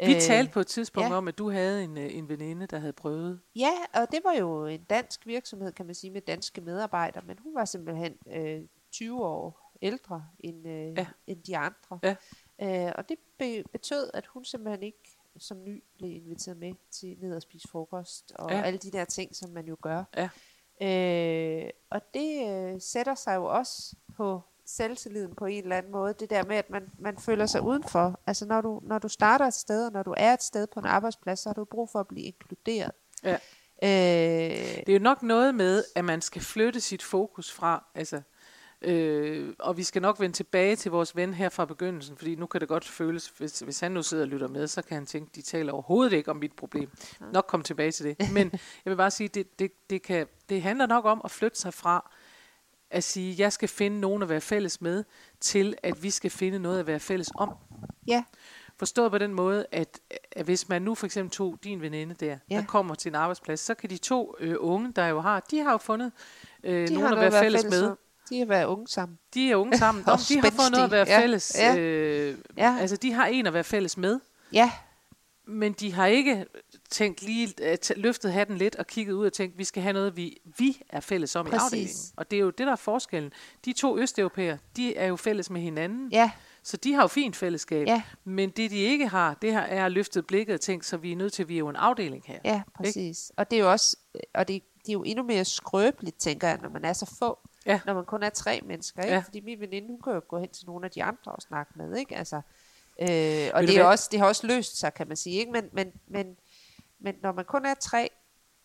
Vi 0.08 0.16
Øh, 0.16 0.22
talte 0.22 0.52
på 0.52 0.60
et 0.60 0.68
tidspunkt 0.68 1.10
ja. 1.10 1.16
om, 1.16 1.28
at 1.28 1.38
du 1.38 1.50
havde 1.50 1.84
en, 1.84 1.98
øh, 1.98 2.16
en 2.16 2.30
veninde, 2.30 2.66
der 2.68 2.80
havde 2.80 2.94
prøvet. 2.94 3.42
Ja, 3.56 3.72
og 3.94 4.12
det 4.12 4.20
var 4.24 4.34
jo 4.34 4.66
en 4.66 4.84
dansk 4.84 5.26
virksomhed, 5.28 5.72
kan 5.72 5.86
man 5.86 5.96
sige, 5.96 6.12
med 6.12 6.22
danske 6.22 6.62
medarbejdere, 6.62 7.24
men 7.28 7.38
hun 7.44 7.56
var 7.56 7.66
simpelthen 7.66 8.18
øh, 8.28 8.62
20 8.92 9.26
år 9.26 9.76
ældre 9.82 10.26
end, 10.40 10.68
øh, 10.68 10.74
Ja. 10.74 10.92
ja. 10.98 11.08
end 11.28 11.44
de 11.44 11.58
andre. 11.58 12.00
Ja. 12.04 12.16
Øh, 12.88 12.94
og 12.98 13.10
det 13.10 13.18
be- 13.40 13.64
betød, 13.72 14.10
at 14.14 14.26
hun 14.26 14.46
simpelthen 14.46 14.84
ikke 14.84 15.16
som 15.38 15.64
ny 15.64 15.84
blev 15.98 16.12
inviteret 16.12 16.58
med 16.58 16.74
til 16.92 17.18
ned 17.22 17.36
og 17.36 17.42
spise 17.42 17.68
frokost, 17.68 18.32
og 18.36 18.50
Ja. 18.52 18.58
ja. 18.58 18.64
alle 18.64 18.80
de 18.80 18.92
der 18.92 19.06
ting, 19.06 19.36
som 19.36 19.50
man 19.50 19.66
jo 19.68 19.78
gør. 19.82 20.04
Ja. 20.18 20.30
Øh, 20.82 21.70
og 21.90 22.02
det 22.14 22.48
øh, 22.50 22.82
sætter 22.82 23.16
sig 23.16 23.36
jo 23.36 23.46
også 23.46 23.96
på 24.18 24.42
selvtilliden 24.66 25.36
på 25.36 25.46
en 25.46 25.64
eller 25.64 25.78
anden 25.78 25.92
måde. 25.92 26.14
Det 26.14 26.30
der 26.30 26.44
med, 26.46 26.56
at 26.56 26.70
man, 26.70 26.90
man 27.00 27.18
føler 27.18 27.46
sig 27.46 27.62
udenfor. 27.62 28.20
Altså 28.28 28.46
når 28.46 28.62
du, 28.62 28.82
når 28.84 29.00
du 29.00 29.08
starter 29.08 29.46
et 29.46 29.54
sted, 29.54 29.86
og 29.86 29.92
når 29.92 30.04
du 30.04 30.14
er 30.18 30.34
et 30.34 30.44
sted 30.44 30.68
på 30.68 30.80
en 30.80 30.86
arbejdsplads, 30.86 31.40
så 31.40 31.50
har 31.50 31.54
du 31.54 31.66
brug 31.66 31.90
for 31.90 32.00
at 32.00 32.08
blive 32.08 32.26
inkluderet. 32.26 32.92
Ja. 33.24 33.38
Øh, 33.84 33.90
Det 34.78 34.90
er 34.90 34.94
jo 34.94 35.00
nok 35.00 35.24
noget 35.24 35.56
med, 35.56 35.84
at 35.96 36.06
man 36.06 36.22
skal 36.22 36.42
flytte 36.42 36.82
sit 36.82 37.04
fokus 37.04 37.52
fra, 37.52 37.86
altså, 37.96 38.22
øh, 38.82 39.54
og 39.60 39.78
vi 39.78 39.84
skal 39.84 40.02
nok 40.02 40.20
vende 40.20 40.36
tilbage 40.36 40.76
til 40.76 40.92
vores 40.92 41.16
ven 41.16 41.34
her 41.34 41.50
fra 41.50 41.66
begyndelsen, 41.66 42.18
fordi 42.18 42.36
nu 42.36 42.46
kan 42.46 42.62
det 42.62 42.68
godt 42.70 42.86
føles, 42.88 43.28
hvis, 43.38 43.60
hvis 43.60 43.80
han 43.80 43.92
nu 43.92 44.04
sidder 44.04 44.24
og 44.24 44.28
lytter 44.28 44.48
med, 44.48 44.68
så 44.68 44.82
kan 44.82 44.96
han 44.96 45.06
tænke, 45.06 45.32
de 45.36 45.42
taler 45.42 45.74
overhovedet 45.74 46.14
ikke 46.14 46.32
om 46.32 46.38
mit 46.38 46.54
problem. 46.54 46.90
Nok 47.34 47.46
komme 47.48 47.64
tilbage 47.64 47.92
til 47.92 48.06
det. 48.06 48.32
Men 48.34 48.52
jeg 48.86 48.92
vil 48.92 48.96
bare 48.96 49.12
sige, 49.12 49.28
det, 49.28 49.60
det, 49.60 49.72
det, 49.90 50.02
kan, 50.02 50.28
det 50.50 50.62
handler 50.62 50.86
nok 50.88 51.06
om 51.06 51.22
at 51.26 51.32
flytte 51.32 51.60
sig 51.60 51.74
fra, 51.74 52.12
at 52.92 53.04
sige, 53.04 53.36
jeg 53.38 53.54
skal 53.54 53.70
finde 53.70 54.00
nogen 54.00 54.24
at 54.24 54.30
være 54.30 54.42
fælles 54.42 54.82
med, 54.82 55.04
til 55.40 55.76
at 55.84 56.04
vi 56.04 56.10
skal 56.10 56.32
finde 56.32 56.60
noget 56.60 56.80
at 56.80 56.88
være 56.88 57.00
fælles 57.00 57.30
om. 57.36 57.54
ja, 58.08 58.24
Forstået 58.78 59.12
på 59.12 59.18
den 59.18 59.34
måde, 59.34 59.66
at, 59.72 60.00
at 60.32 60.46
hvis 60.46 60.70
man 60.70 60.82
nu 60.82 60.96
for 60.96 61.06
eksempel 61.06 61.32
tog 61.32 61.58
din 61.64 61.82
veninde 61.82 62.16
der, 62.16 62.38
Ja. 62.50 62.56
der 62.58 62.66
kommer 62.66 62.96
til 62.96 63.10
en 63.10 63.16
arbejdsplads, 63.16 63.60
så 63.60 63.74
kan 63.74 63.90
de 63.90 63.98
to 63.98 64.36
øh, 64.40 64.56
unge, 64.60 64.92
der 64.96 65.08
jo 65.08 65.20
har, 65.20 65.40
de 65.40 65.60
har 65.60 65.72
jo 65.72 65.78
fundet 65.78 66.12
øh, 66.64 66.88
de 66.88 66.94
nogen 66.94 67.14
at 67.14 67.20
være 67.20 67.42
fælles 67.44 67.64
med. 67.64 67.84
om. 67.88 67.98
De 68.30 68.40
har 68.40 68.46
været 68.46 68.66
unge 68.66 68.88
sammen. 68.88 69.18
De 69.34 69.52
er 69.52 69.56
unge 69.56 69.78
sammen. 69.78 70.04
Nå, 70.08 70.12
Og 70.14 70.20
de 70.30 70.40
har 70.42 70.50
fået 70.50 70.72
noget 70.72 70.84
at 70.86 70.92
være. 70.92 71.06
Ja. 71.10 71.20
fælles. 71.22 71.56
Ja. 71.60 71.76
Øh, 71.78 72.38
Ja. 72.58 72.78
Altså, 72.80 72.96
de 72.96 73.14
har 73.14 73.26
en 73.26 73.48
at 73.48 73.54
være 73.54 73.64
fælles 73.64 73.98
med, 73.98 74.20
Ja, 74.54 74.72
men 75.48 75.74
de 75.74 75.94
har 75.94 76.06
ikke 76.08 76.46
tænkt 76.90 77.22
lige, 77.22 77.54
øh, 77.62 77.78
løftet 77.96 78.34
hatten 78.34 78.58
lidt 78.58 78.76
og 78.76 78.88
kigget 78.88 79.14
ud 79.14 79.26
og 79.26 79.34
tænkt, 79.34 79.58
vi 79.58 79.64
skal 79.64 79.84
have 79.84 79.94
noget, 79.94 80.18
vi, 80.18 80.38
vi 80.58 80.82
er 80.90 81.00
fælles 81.00 81.36
om 81.36 81.46
Præcis. 81.46 81.62
i 81.62 81.66
afdelingen. 81.66 81.96
Og 82.18 82.32
det 82.32 82.38
er 82.38 82.42
jo 82.42 82.50
det, 82.50 82.66
der 82.68 82.72
er 82.72 82.76
forskellen. 82.76 83.32
De 83.66 83.74
to 83.74 83.98
østeuropæere, 84.00 84.58
de 84.76 84.96
er 84.96 85.06
jo 85.08 85.16
fælles 85.16 85.50
med 85.50 85.62
hinanden. 85.62 86.10
ja, 86.12 86.32
Så 86.64 86.78
de 86.78 86.94
har 86.94 87.02
jo 87.02 87.08
fint 87.08 87.36
fællesskab. 87.36 87.88
Ja. 87.88 88.02
Men 88.24 88.50
det, 88.50 88.72
de 88.72 88.78
ikke 88.78 89.08
har, 89.08 89.34
det 89.34 89.52
her 89.54 89.60
er 89.62 89.90
løftet 89.90 90.28
blikket 90.28 90.54
og 90.54 90.62
tænkt, 90.62 90.86
så 90.86 90.98
vi 90.98 91.12
er 91.12 91.16
nødt 91.16 91.34
til, 91.34 91.48
vi 91.48 91.54
er 91.54 91.60
jo 91.60 91.70
en 91.70 91.76
afdeling 91.76 92.24
her. 92.26 92.40
ja, 92.46 92.62
præcis. 92.76 93.32
Og 93.38 93.52
det 93.52 93.60
er 93.60 93.64
jo 93.64 93.72
også, 93.72 93.98
og 94.34 94.48
det, 94.48 94.64
det 94.86 94.90
er 94.90 94.94
jo 94.94 95.04
endnu 95.04 95.24
mere 95.24 95.46
skrøbeligt, 95.46 96.18
tænker 96.20 96.48
jeg, 96.48 96.60
når 96.62 96.70
man 96.70 96.86
er 96.86 96.94
så 96.94 97.16
få. 97.20 97.40
Ja. 97.66 97.82
Når 97.86 97.94
man 97.94 98.06
kun 98.06 98.24
er 98.24 98.30
tre 98.30 98.62
mennesker, 98.66 99.02
ikke? 99.02 99.14
Ja. 99.14 99.20
Fordi 99.26 99.40
min 99.40 99.60
veninde, 99.60 99.88
hun 99.88 100.02
kan 100.02 100.14
jo 100.14 100.22
gå 100.28 100.38
hen 100.40 100.50
til 100.50 100.66
nogle 100.66 100.86
af 100.86 100.92
de 100.92 101.04
andre 101.04 101.32
og 101.32 101.42
snakke 101.42 101.72
med, 101.76 101.96
ikke? 101.98 102.16
Altså, 102.16 102.36
øh, 103.02 103.50
og 103.54 103.64
det, 103.64 103.78
er 103.78 103.84
også, 103.84 104.10
det 104.12 104.20
har 104.20 104.28
også 104.28 104.48
løst 104.48 104.78
sig, 104.80 104.94
kan 104.94 105.08
man 105.08 105.18
sige, 105.18 105.40
ikke? 105.40 105.52
Men, 105.52 105.70
men, 105.74 105.94
men, 106.08 106.38
men 107.00 107.16
når 107.22 107.32
man 107.32 107.46
kun 107.46 107.66
er 107.66 107.74
tre, 107.74 108.10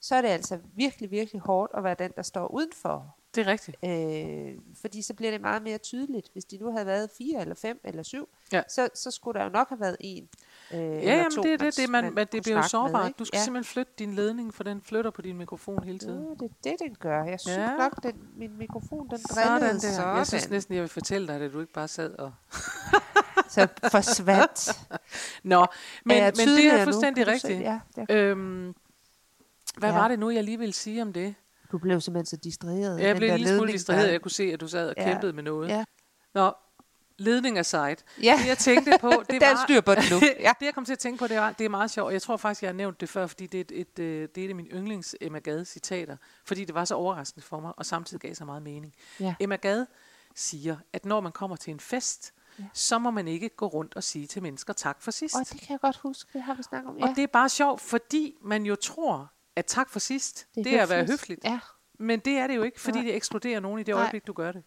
så 0.01 0.15
er 0.15 0.21
det 0.23 0.29
altså 0.29 0.59
virkelig, 0.75 1.11
virkelig 1.11 1.41
hårdt 1.41 1.73
at 1.77 1.85
være 1.85 1.95
den, 1.99 2.13
der 2.17 2.23
står 2.23 2.47
udenfor. 2.49 3.17
Det 3.35 3.47
er 3.47 3.53
rigtigt. 3.53 3.77
Øh, 3.85 4.59
fordi 4.81 5.03
så 5.03 5.15
bliver 5.15 5.31
det 5.31 5.41
meget 5.41 5.63
mere 5.63 5.79
tydeligt. 5.79 6.29
Hvis 6.33 6.45
de 6.45 6.59
nu 6.59 6.71
havde 6.73 6.87
været 6.87 7.11
fire 7.19 7.41
eller 7.41 7.55
fem 7.55 7.81
eller 7.85 8.03
syv, 8.03 8.29
Ja. 8.53 8.63
så, 8.69 8.89
så 8.95 9.11
skulle 9.11 9.39
der 9.39 9.45
jo 9.45 9.51
nok 9.51 9.69
have 9.69 9.81
været 9.81 9.97
en. 10.01 10.29
Øh, 10.73 10.79
Ja, 10.81 10.85
jamen, 11.17 11.31
to, 11.33 11.43
det 11.43 11.53
er 11.53 11.57
det, 11.57 11.77
det 11.77 11.91
man, 11.91 12.15
man, 12.15 12.27
det 12.33 12.43
bliver 12.43 12.57
jo 12.57 12.61
med, 12.63 12.69
sårbart. 12.69 13.07
ikke? 13.09 13.19
Du 13.19 13.25
skal 13.25 13.37
ja. 13.39 13.45
simpelthen 13.45 13.73
flytte 13.73 13.93
din 13.99 14.15
ledning, 14.15 14.55
for 14.55 14.65
den 14.65 14.81
flytter 14.83 15.11
på 15.11 15.23
din 15.23 15.39
mikrofon 15.39 15.85
hele 15.85 15.99
Ja, 16.03 16.07
tiden. 16.07 16.27
det 16.39 16.45
er 16.45 16.71
det, 16.71 16.77
den 16.81 16.97
gør. 17.01 17.25
Jeg 17.25 17.41
synes 17.41 17.57
Ja. 17.57 17.63
ja. 17.71 17.77
nok, 17.77 18.03
den, 18.03 18.13
min 18.37 18.59
mikrofon, 18.59 19.09
den 19.11 19.19
Sådan 19.19 19.61
drillede 19.61 19.73
der. 19.81 19.93
sådan. 19.93 20.17
Jeg 20.17 20.27
synes 20.27 20.51
næsten, 20.51 20.75
jeg 20.75 20.83
vil 20.83 20.89
fortælle 20.91 21.27
dig, 21.29 21.41
at 21.41 21.53
du 21.53 21.61
ikke 21.61 21.73
bare 21.73 21.89
sad 21.89 22.15
og... 22.19 22.33
så 23.49 23.69
forsvandt. 23.91 24.81
Nå, 25.45 25.67
men, 26.05 26.17
Er 26.17 26.25
men 26.37 26.49
det 26.49 26.67
er 26.67 26.79
nu? 26.79 26.85
fuldstændig 26.85 27.25
se? 27.27 27.33
rigtigt. 27.33 27.61
Ja, 27.61 27.81
det 27.97 28.11
Øhm, 28.11 28.75
hvad 29.79 29.91
Ja. 29.91 29.99
var 29.99 30.09
det 30.09 30.19
nu, 30.19 30.31
jeg 30.31 30.45
lige 30.45 30.59
ville 30.59 30.75
sige 30.75 31.03
om 31.03 31.13
det? 31.13 31.35
du 31.73 31.79
blev 31.79 32.01
simpelthen 32.01 32.27
så 32.27 32.37
distraheret. 32.37 32.99
af 32.99 33.07
Jeg 33.07 33.17
blev 33.17 33.31
en 33.31 33.39
lille 33.39 33.57
smule 33.57 33.73
distraheret. 33.73 34.13
Jeg 34.13 34.21
kunne 34.21 34.31
se, 34.31 34.43
at 34.53 34.61
du 34.61 34.69
sad 34.69 34.89
og 34.89 34.95
Ja. 34.97 35.05
kæmpede 35.05 35.33
med 35.33 35.43
noget. 35.43 35.69
Ja. 35.69 35.85
Nå, 36.35 36.53
ledning 37.19 37.59
aside. 37.59 37.97
Ja, 38.23 38.37
Det 38.43 38.47
jeg 38.47 38.59
tænkte 38.59 38.93
på, 39.01 39.11
det 39.31 39.41
var... 39.41 39.65
styr 39.65 39.81
på 39.81 39.95
det 39.95 40.05
nu. 40.11 40.17
Ja. 40.41 40.53
det 40.61 40.67
jeg 40.67 40.75
kom 40.75 40.85
til 40.85 40.93
at 40.93 40.99
tænke 40.99 41.19
på, 41.19 41.27
det, 41.27 41.37
var, 41.37 41.53
det 41.53 41.65
er 41.65 41.69
meget 41.69 41.91
sjovt. 41.91 42.13
Jeg 42.13 42.23
tror 42.23 42.37
faktisk, 42.37 42.63
jeg 42.63 42.69
har 42.69 42.75
nævnt 42.75 43.01
det 43.01 43.09
før, 43.09 43.27
fordi 43.27 43.47
det 43.47 43.59
er 43.73 43.77
et, 43.77 43.81
et, 43.99 43.99
øh, 43.99 44.29
det 44.35 44.41
er 44.41 44.45
et 44.45 44.49
af 44.49 44.55
mine 44.55 44.69
yndlings 44.69 45.17
Emma 45.21 45.39
Gade 45.39 45.65
citater. 45.65 46.17
Fordi 46.45 46.65
det 46.65 46.75
var 46.75 46.85
så 46.85 46.95
overraskende 46.95 47.47
for 47.47 47.61
mig, 47.61 47.73
og 47.77 47.87
samtidig 47.87 48.21
gav 48.21 48.35
så 48.35 48.45
meget 48.45 48.63
mening. 48.63 48.95
Ja. 49.21 49.35
Emma 49.41 49.57
Gade 49.57 49.87
siger, 50.35 50.77
at 50.93 51.05
når 51.05 51.21
man 51.21 51.33
kommer 51.33 51.57
til 51.57 51.71
en 51.71 51.81
fest, 51.81 52.33
Ja. 52.59 52.65
så 52.73 52.99
må 52.99 53.11
man 53.11 53.29
ikke 53.29 53.49
gå 53.49 53.67
rundt 53.67 53.95
og 53.97 54.03
sige 54.05 54.27
til 54.27 54.43
mennesker 54.43 54.73
tak 54.73 55.03
for 55.03 55.11
sidst. 55.11 55.35
Og 55.35 55.41
det 55.53 55.61
kan 55.61 55.71
jeg 55.73 55.81
godt 55.81 55.97
huske, 55.97 56.31
det 56.33 56.43
har 56.43 56.55
vi 56.55 56.63
snakket 56.63 56.91
om. 56.91 56.99
Ja. 56.99 57.09
Og 57.09 57.17
det 57.17 57.23
er 57.23 57.27
bare 57.27 57.49
sjovt, 57.49 57.81
fordi 57.81 58.35
man 58.43 58.67
jo 58.67 58.75
tror, 58.77 59.33
at 59.57 59.67
tak 59.67 59.91
for 59.91 59.99
sidst, 59.99 60.47
det 60.55 60.61
er, 60.61 60.65
det 60.65 60.79
er 60.79 60.83
at 60.83 60.89
være 60.89 61.05
høfligt. 61.07 61.45
Ja, 61.45 61.59
Men 61.99 62.21
det 62.21 62.33
er 62.39 62.47
det 62.47 62.57
jo 62.57 62.63
ikke, 62.63 62.81
fordi 62.81 62.99
Nej. 62.99 63.07
det 63.07 63.15
ekskluderer 63.17 63.61
nogen 63.61 63.81
i 63.81 63.83
det 63.83 63.95
Nej. 63.95 64.03
øjeblik, 64.03 64.27
du 64.27 64.33
gør 64.33 64.53
det. 64.53 64.63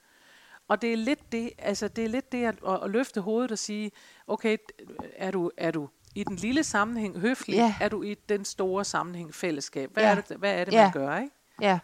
Og 0.67 0.81
det 0.81 0.93
er 0.93 0.97
lidt 0.97 1.31
det, 1.31 1.49
altså 1.57 1.87
det 1.87 2.03
er 2.03 2.07
lidt 2.09 2.31
det 2.31 2.45
at, 2.45 2.55
at, 2.67 2.79
at 2.83 2.89
løfte 2.89 3.21
hovedet 3.21 3.51
og 3.51 3.57
sige, 3.59 3.91
okay, 4.27 4.57
er 5.15 5.31
du, 5.31 5.51
er 5.57 5.71
du 5.71 5.89
i 6.15 6.23
den 6.23 6.35
lille 6.35 6.63
sammenhæng 6.63 7.19
høflig, 7.19 7.55
Ja. 7.55 7.75
er 7.81 7.89
du 7.89 8.03
i 8.03 8.13
den 8.29 8.45
store 8.45 8.85
sammenhæng 8.85 9.33
fællesskab? 9.35 9.93
Hvad 9.93 10.03
Ja. 10.03 10.09
er 10.09 10.15
det, 10.21 10.37
hvad 10.37 10.53
er 10.59 10.65
det 10.65 10.73
Ja. 10.73 10.83
man 10.83 10.91
gør, 10.91 11.17
ikke? 11.17 11.31
ja, 11.61 11.79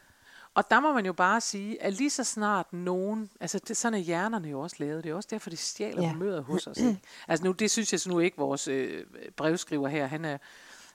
Og 0.55 0.71
der 0.71 0.79
må 0.79 0.93
man 0.93 1.05
jo 1.05 1.13
bare 1.13 1.41
sige, 1.41 1.83
at 1.83 1.93
lige 1.93 2.09
så 2.09 2.23
snart 2.23 2.73
nogen, 2.73 3.29
altså 3.39 3.59
det, 3.67 3.77
sådan 3.77 3.99
er 3.99 4.03
hjernerne 4.03 4.49
jo 4.49 4.59
også 4.59 4.75
lavet, 4.79 5.03
det 5.03 5.09
er 5.09 5.15
også 5.15 5.29
derfor, 5.31 5.49
det 5.49 5.59
stjæler 5.59 6.01
Ja. 6.01 6.07
ja. 6.07 6.13
humøret 6.13 6.43
hos 6.43 6.67
os. 6.67 6.77
Ikke? 6.77 6.99
Altså 7.27 7.45
nu, 7.45 7.51
det 7.51 7.71
synes 7.71 7.91
jeg 7.91 7.99
så 7.99 8.09
nu 8.09 8.19
ikke, 8.19 8.37
vores 8.37 8.67
øh, 8.67 9.03
brevskriver 9.37 9.87
her, 9.87 10.05
han, 10.07 10.25
er, 10.25 10.37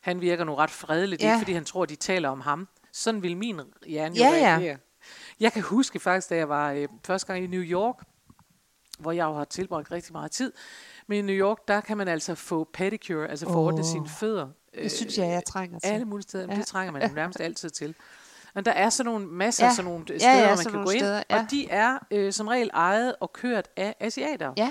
han 0.00 0.20
virker 0.20 0.44
nu 0.44 0.54
ret 0.54 0.70
fredeligt, 0.70 1.22
Ja. 1.22 1.28
ikke 1.28 1.38
fordi 1.38 1.52
han 1.52 1.64
tror, 1.64 1.84
de 1.84 1.96
taler 1.96 2.28
om 2.28 2.40
ham. 2.40 2.68
Sådan 2.92 3.22
vil 3.22 3.36
min 3.36 3.60
hjerne 3.86 4.14
jo 4.16 4.22
Ja, 4.24 4.58
ja. 4.60 4.76
Jeg 5.40 5.52
kan 5.52 5.62
huske 5.62 6.00
faktisk, 6.00 6.30
da 6.30 6.36
jeg 6.36 6.48
var 6.48 6.72
øh, 6.72 6.88
første 7.04 7.26
gang 7.26 7.44
i 7.44 7.46
New 7.46 7.62
York, 7.62 7.96
hvor 8.98 9.12
jeg 9.12 9.24
jo 9.24 9.32
har 9.34 9.44
tilbragt 9.44 9.90
rigtig 9.92 10.12
meget 10.12 10.30
tid. 10.30 10.52
Men 11.06 11.18
i 11.18 11.22
New 11.22 11.46
York, 11.46 11.58
der 11.68 11.80
kan 11.80 11.96
man 11.96 12.08
altså 12.08 12.34
få 12.34 12.68
pedicure, 12.72 13.28
altså 13.28 13.46
Åh. 13.46 13.56
ordnet 13.56 13.86
sine 13.86 14.08
fødder. 14.08 14.48
det 14.74 14.92
synes 14.92 15.18
jeg, 15.18 15.26
jeg 15.28 15.42
trænger 15.44 15.78
til. 15.78 15.88
Alle 15.88 16.04
mulige 16.04 16.22
steder. 16.22 16.44
Ja. 16.44 16.52
Ja. 16.52 16.58
Det 16.58 16.66
trænger 16.66 16.92
man 16.92 17.10
nærmest 17.14 17.40
altid 17.40 17.70
til. 17.70 17.94
Men 18.54 18.64
der 18.64 18.70
er 18.72 18.90
sådan 18.90 19.12
nogle 19.12 19.26
masser 19.26 19.64
Ja. 19.64 19.68
af 19.70 19.76
sådan 19.76 19.90
nogle 19.90 20.04
Ja, 20.08 20.18
steder, 20.18 20.38
ja, 20.40 20.48
man 20.48 20.56
sådan 20.56 20.72
kan 20.72 20.84
gå 20.84 20.90
ind. 20.90 21.00
steder, 21.00 21.22
ja. 21.30 21.38
Og 21.40 21.50
de 21.50 21.68
er 21.70 21.98
øh, 22.10 22.32
som 22.32 22.48
regel 22.48 22.70
ejet 22.74 23.14
og 23.20 23.32
kørt 23.32 23.68
af 23.76 23.94
asiater. 24.00 24.52
Ja, 24.56 24.70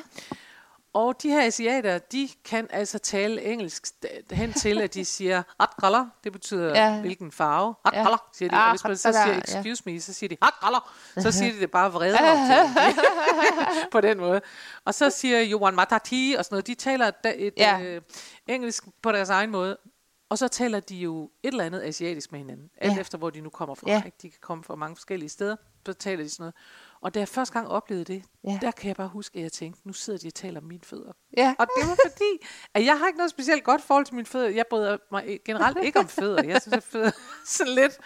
Og 0.94 1.22
de 1.24 1.30
her 1.30 1.42
asiater, 1.46 1.98
de 1.98 2.30
kan 2.46 2.68
altså 2.70 3.00
tale 3.00 3.42
engelsk 3.44 3.86
hen 4.32 4.54
til, 4.54 4.82
at 4.82 4.94
de 4.94 5.06
siger 5.06 5.44
ret 5.60 5.70
color. 5.80 6.10
Det 6.24 6.32
betyder 6.34 6.70
Ja. 6.70 7.00
hvilken 7.02 7.32
farve. 7.32 7.76
Ret 7.86 7.94
Ja. 7.94 8.04
color, 8.04 8.30
siger 8.34 8.50
de. 8.50 8.56
Ah, 8.56 8.66
Og 8.66 8.72
hvis 8.72 8.84
man 8.84 8.98
så 8.98 9.12
siger 9.26 9.38
excuse 9.60 9.84
me, 9.86 10.02
så 10.02 10.14
siger 10.14 10.28
de 10.30 10.38
ret 10.42 10.54
color. 10.64 10.90
Så 11.22 11.32
siger 11.32 11.54
de 11.54 11.60
det 11.60 11.72
bare 11.72 11.92
vredere 11.92 12.48
til 12.48 12.74
på 13.92 14.02
den 14.02 14.18
måde. 14.18 14.42
Og 14.86 14.94
så 14.94 15.10
siger 15.10 15.40
Johan 15.42 15.76
Matati 15.76 16.36
og 16.38 16.46
sådan 16.46 16.54
noget. 16.56 16.68
De 16.68 16.76
taler 16.76 17.12
et 17.36 17.54
Ja. 17.58 17.80
øh, 17.82 18.02
engelsk 18.48 18.84
på 19.02 19.12
deres 19.12 19.30
egen 19.30 19.50
måde. 19.52 19.78
Og 20.30 20.38
så 20.38 20.48
taler 20.48 20.80
de 20.80 20.96
jo 20.96 21.24
et 21.44 21.48
eller 21.52 21.64
andet 21.64 21.82
asiatisk 21.84 22.32
med 22.32 22.40
hinanden. 22.40 22.70
Alt 22.78 22.94
Ja. 22.96 23.00
efter, 23.00 23.18
hvor 23.18 23.30
de 23.30 23.42
nu 23.42 23.50
kommer 23.50 23.76
fra. 23.76 23.86
Ja. 23.88 24.02
Ikke? 24.06 24.18
De 24.22 24.30
kan 24.30 24.40
komme 24.42 24.64
fra 24.64 24.76
mange 24.76 24.96
forskellige 24.96 25.30
steder. 25.30 25.56
Så 25.86 25.94
taler 25.94 26.24
de 26.24 26.30
sådan 26.30 26.42
noget. 26.44 26.56
Og 27.02 27.14
da 27.14 27.20
jeg 27.20 27.28
første 27.28 27.54
gang 27.54 27.68
oplevede 27.68 28.06
det, 28.14 28.24
Ja. 28.44 28.60
der 28.62 28.72
kan 28.72 28.88
jeg 28.88 28.96
bare 28.96 29.08
huske, 29.08 29.38
at 29.38 29.44
jeg 29.44 29.52
tænkte, 29.52 29.82
nu 29.88 29.94
sidder 29.94 30.20
de 30.20 30.28
og 30.28 30.34
taler 30.34 30.60
om 30.60 30.66
mine 30.68 30.82
fødder. 30.84 31.12
ja. 31.38 31.56
Og 31.60 31.68
det 31.78 31.90
var 31.90 31.98
fordi, 32.10 32.48
at 32.74 32.86
jeg 32.86 33.00
har 33.00 33.08
ikke 33.08 33.18
noget 33.18 33.32
specielt 33.32 33.64
godt 33.64 33.82
forhold 33.82 34.06
til 34.06 34.16
mine 34.16 34.26
fødder. 34.26 34.50
Jeg 34.50 34.66
bryder 34.70 34.98
mig 35.12 35.40
generelt 35.46 35.78
ikke 35.84 36.00
om 36.00 36.08
fødder. 36.08 36.44
Jeg 36.44 36.62
synes, 36.62 36.78
at 36.78 36.84
fødder 36.84 37.08
er 37.08 37.12
sådan 37.46 37.74
lidt... 37.74 37.98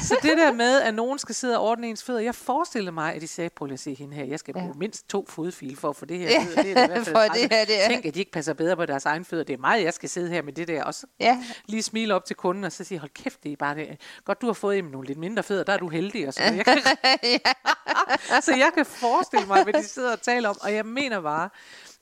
Så 0.00 0.16
det 0.22 0.38
der 0.38 0.52
med, 0.52 0.80
at 0.80 0.94
nogen 0.94 1.18
skal 1.18 1.34
sidde 1.34 1.58
og 1.58 1.64
ordne 1.64 1.86
ens 1.88 2.02
fødder, 2.04 2.20
jeg 2.20 2.34
forestiller 2.34 2.90
mig, 2.92 3.14
at 3.14 3.22
de 3.22 3.28
sagde, 3.28 3.50
prøv 3.50 3.66
lige 3.66 3.74
at 3.74 3.80
se 3.80 3.94
hende 3.94 4.16
her, 4.16 4.24
jeg 4.24 4.38
skal 4.38 4.54
Ja. 4.56 4.60
bruge 4.62 4.74
mindst 4.78 5.08
to 5.08 5.26
fodfil 5.28 5.76
for 5.76 5.88
at 5.88 5.96
få 5.96 6.04
det 6.04 6.18
her. 6.18 6.28
Ja. 6.30 6.46
Det 6.50 6.58
er 6.58 6.64
i 6.64 6.72
hvert 6.72 6.90
fald 6.90 7.04
for 7.16 7.20
det 7.34 7.52
her, 7.52 7.64
det 7.64 7.84
er- 7.84 7.88
Tænk, 7.88 8.04
at 8.06 8.14
de 8.14 8.18
ikke 8.18 8.32
passer 8.32 8.52
bedre 8.52 8.76
på 8.76 8.86
deres 8.86 9.04
egen 9.06 9.24
fødder. 9.24 9.44
Det 9.44 9.52
er 9.54 9.58
mig, 9.58 9.84
jeg 9.84 9.94
skal 9.94 10.08
sidde 10.08 10.28
her 10.30 10.42
med 10.42 10.52
det 10.52 10.68
der. 10.68 10.84
Og 10.84 10.94
så 10.94 11.06
Ja. 11.20 11.38
lige 11.66 11.82
smile 11.82 12.14
op 12.14 12.24
til 12.24 12.36
kunden 12.36 12.64
og 12.64 12.72
så 12.72 12.84
sige, 12.84 12.98
hold 12.98 13.10
kæft, 13.14 13.42
det 13.42 13.52
er 13.52 13.56
bare 13.56 13.74
det. 13.74 14.00
Godt, 14.24 14.40
du 14.40 14.46
har 14.46 14.52
fået 14.52 14.76
jamen, 14.76 14.90
nogle 14.92 15.06
lidt 15.06 15.18
mindre 15.18 15.42
fødder, 15.42 15.64
der 15.64 15.72
er 15.72 15.76
du 15.78 15.88
heldig. 15.88 16.28
Og 16.28 16.34
så, 16.34 16.42
jeg 16.42 16.64
kan, 16.64 16.78
så 18.46 18.54
jeg 18.56 18.70
kan 18.74 18.86
forestille 18.86 19.46
mig, 19.46 19.62
hvad 19.64 19.72
de 19.72 19.82
sidder 19.84 20.12
og 20.12 20.22
taler 20.22 20.48
om. 20.48 20.56
Og 20.62 20.74
jeg 20.74 20.86
mener 20.86 21.20
bare, 21.20 21.48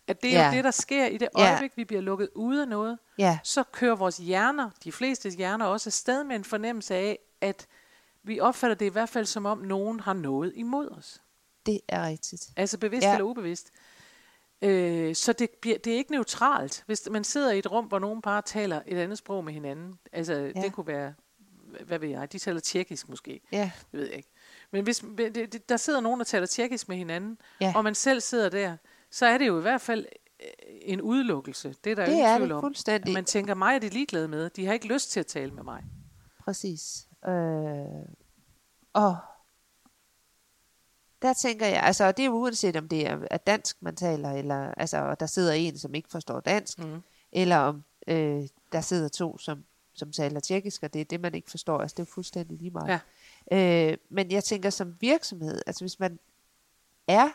at 0.08 0.22
det 0.22 0.36
er 0.36 0.40
Ja. 0.40 0.46
jo 0.50 0.52
det, 0.56 0.64
der 0.64 0.70
sker 0.70 1.06
i 1.06 1.18
det 1.18 1.28
Ja. 1.38 1.48
øjeblik, 1.50 1.72
vi 1.76 1.84
bliver 1.84 2.02
lukket 2.02 2.28
ude 2.34 2.62
af 2.62 2.68
noget. 2.68 2.98
Ja. 3.18 3.38
Så 3.42 3.62
kører 3.72 3.94
vores 3.96 4.16
hjerner, 4.16 4.70
de 4.84 4.92
fleste 4.92 5.30
hjerner 5.30 5.64
også 5.66 5.88
afsted 5.88 6.24
med 6.24 6.36
en 6.36 6.44
fornemmelse 6.44 6.94
af, 6.94 7.18
at 7.40 7.66
vi 8.26 8.40
opfatter 8.40 8.74
det 8.74 8.86
i 8.86 8.88
hvert 8.88 9.08
fald 9.08 9.26
som 9.26 9.46
om, 9.46 9.58
nogen 9.58 10.00
har 10.00 10.12
noget 10.12 10.52
imod 10.56 10.88
os. 10.90 11.22
Det 11.66 11.80
er 11.88 12.06
rigtigt. 12.06 12.48
Altså 12.56 12.78
bevidst 12.78 13.04
Ja. 13.06 13.12
eller 13.12 13.24
ubevidst. 13.24 13.70
Øh, 14.62 15.14
så 15.14 15.32
det, 15.32 15.50
bliver, 15.60 15.78
det 15.78 15.92
er 15.92 15.96
ikke 15.96 16.10
neutralt. 16.12 16.82
Hvis 16.86 17.08
man 17.10 17.24
sidder 17.24 17.52
i 17.52 17.58
et 17.58 17.70
rum, 17.70 17.84
hvor 17.84 17.98
nogen 17.98 18.22
bare 18.22 18.42
taler 18.42 18.80
et 18.86 18.98
andet 18.98 19.18
sprog 19.18 19.44
med 19.44 19.52
hinanden. 19.52 19.94
Altså 20.12 20.32
Ja. 20.32 20.62
det 20.62 20.72
kunne 20.72 20.86
være, 20.86 21.14
hvad 21.86 21.98
ved 21.98 22.08
jeg, 22.08 22.32
de 22.32 22.38
taler 22.38 22.60
tjekkisk 22.60 23.08
måske. 23.08 23.40
Ja. 23.52 23.70
Det 23.92 24.00
ved 24.00 24.06
jeg 24.06 24.16
ikke. 24.16 24.32
Men 24.70 24.84
hvis 24.84 25.04
der 25.68 25.76
sidder 25.76 26.00
nogen, 26.00 26.20
der 26.20 26.24
taler 26.24 26.46
tjekkisk 26.46 26.88
med 26.88 26.96
hinanden, 26.96 27.38
Ja. 27.60 27.72
og 27.76 27.84
man 27.84 27.94
selv 27.94 28.20
sidder 28.20 28.48
der, 28.48 28.76
så 29.10 29.26
er 29.26 29.38
det 29.38 29.46
jo 29.46 29.58
i 29.58 29.62
hvert 29.62 29.80
fald 29.80 30.06
øh, 30.42 30.46
en 30.82 31.00
udelukkelse. 31.02 31.74
Det 31.84 31.90
er 31.92 31.96
der 31.96 32.04
Det 32.04 32.12
ingen 32.12 32.26
er 32.26 32.36
tvivl 32.36 32.52
om. 32.52 32.62
fuldstændig. 32.62 33.14
Man 33.14 33.24
tænker, 33.24 33.54
mig 33.54 33.74
er 33.74 33.78
de 33.78 33.88
ligeglade 33.88 34.28
med. 34.28 34.50
De 34.50 34.66
har 34.66 34.72
ikke 34.72 34.86
lyst 34.86 35.10
til 35.10 35.20
at 35.20 35.26
tale 35.26 35.50
med 35.52 35.62
mig. 35.62 35.84
Præcis. 36.46 37.08
Øh, 37.28 38.06
og 38.92 39.16
der 41.22 41.32
tænker 41.32 41.66
jeg, 41.66 41.82
altså 41.82 42.04
og 42.04 42.16
det 42.16 42.24
er 42.24 42.28
uanset 42.28 42.76
om 42.76 42.88
det 42.88 43.06
er, 43.06 43.18
er 43.30 43.36
dansk, 43.36 43.82
man 43.82 43.96
taler, 43.96 44.30
eller 44.30 44.74
altså, 44.74 44.98
og 44.98 45.20
der 45.20 45.26
sidder 45.26 45.52
en, 45.52 45.78
som 45.78 45.94
ikke 45.94 46.08
forstår 46.10 46.40
dansk, 46.40 46.78
Mm. 46.78 47.02
eller 47.32 47.56
om 47.56 47.84
øh, 48.06 48.48
der 48.72 48.80
sidder 48.80 49.08
to, 49.08 49.38
som, 49.38 49.64
som 49.94 50.12
taler 50.12 50.40
tjekkisk, 50.40 50.82
og 50.82 50.92
det 50.92 51.00
er 51.00 51.04
det, 51.04 51.20
man 51.20 51.34
ikke 51.34 51.50
forstår. 51.50 51.78
Altså, 51.80 51.94
det 51.94 52.02
er 52.02 52.12
fuldstændig 52.12 52.58
lige 52.58 52.70
meget. 52.70 53.00
Ja. 53.50 53.90
Øh, 53.92 53.98
men 54.10 54.30
jeg 54.30 54.44
tænker, 54.44 54.70
som 54.70 54.96
virksomhed, 55.00 55.62
altså 55.66 55.82
hvis 55.84 55.98
man 56.00 56.18
er 57.08 57.28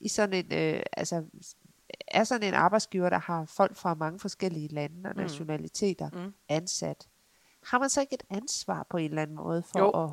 i 0.00 0.08
sådan 0.08 0.34
en, 0.46 0.52
øh, 0.52 0.82
altså 0.92 1.24
er 2.08 2.24
sådan 2.24 2.48
en 2.48 2.54
arbejdsgiver, 2.54 3.10
der 3.10 3.18
har 3.18 3.44
folk 3.44 3.76
fra 3.76 3.94
mange 3.94 4.18
forskellige 4.18 4.68
lande 4.68 5.08
og 5.08 5.14
Mm. 5.16 5.22
nationaliteter 5.22 6.10
Mm. 6.12 6.34
ansat, 6.48 7.08
har 7.66 7.78
man 7.78 7.90
så 7.90 8.00
ikke 8.00 8.14
et 8.14 8.22
ansvar 8.30 8.86
på 8.90 8.96
en 8.96 9.08
eller 9.08 9.22
anden 9.22 9.36
måde 9.36 9.62
for 9.72 9.78
Jo. 9.78 10.04
at... 10.04 10.10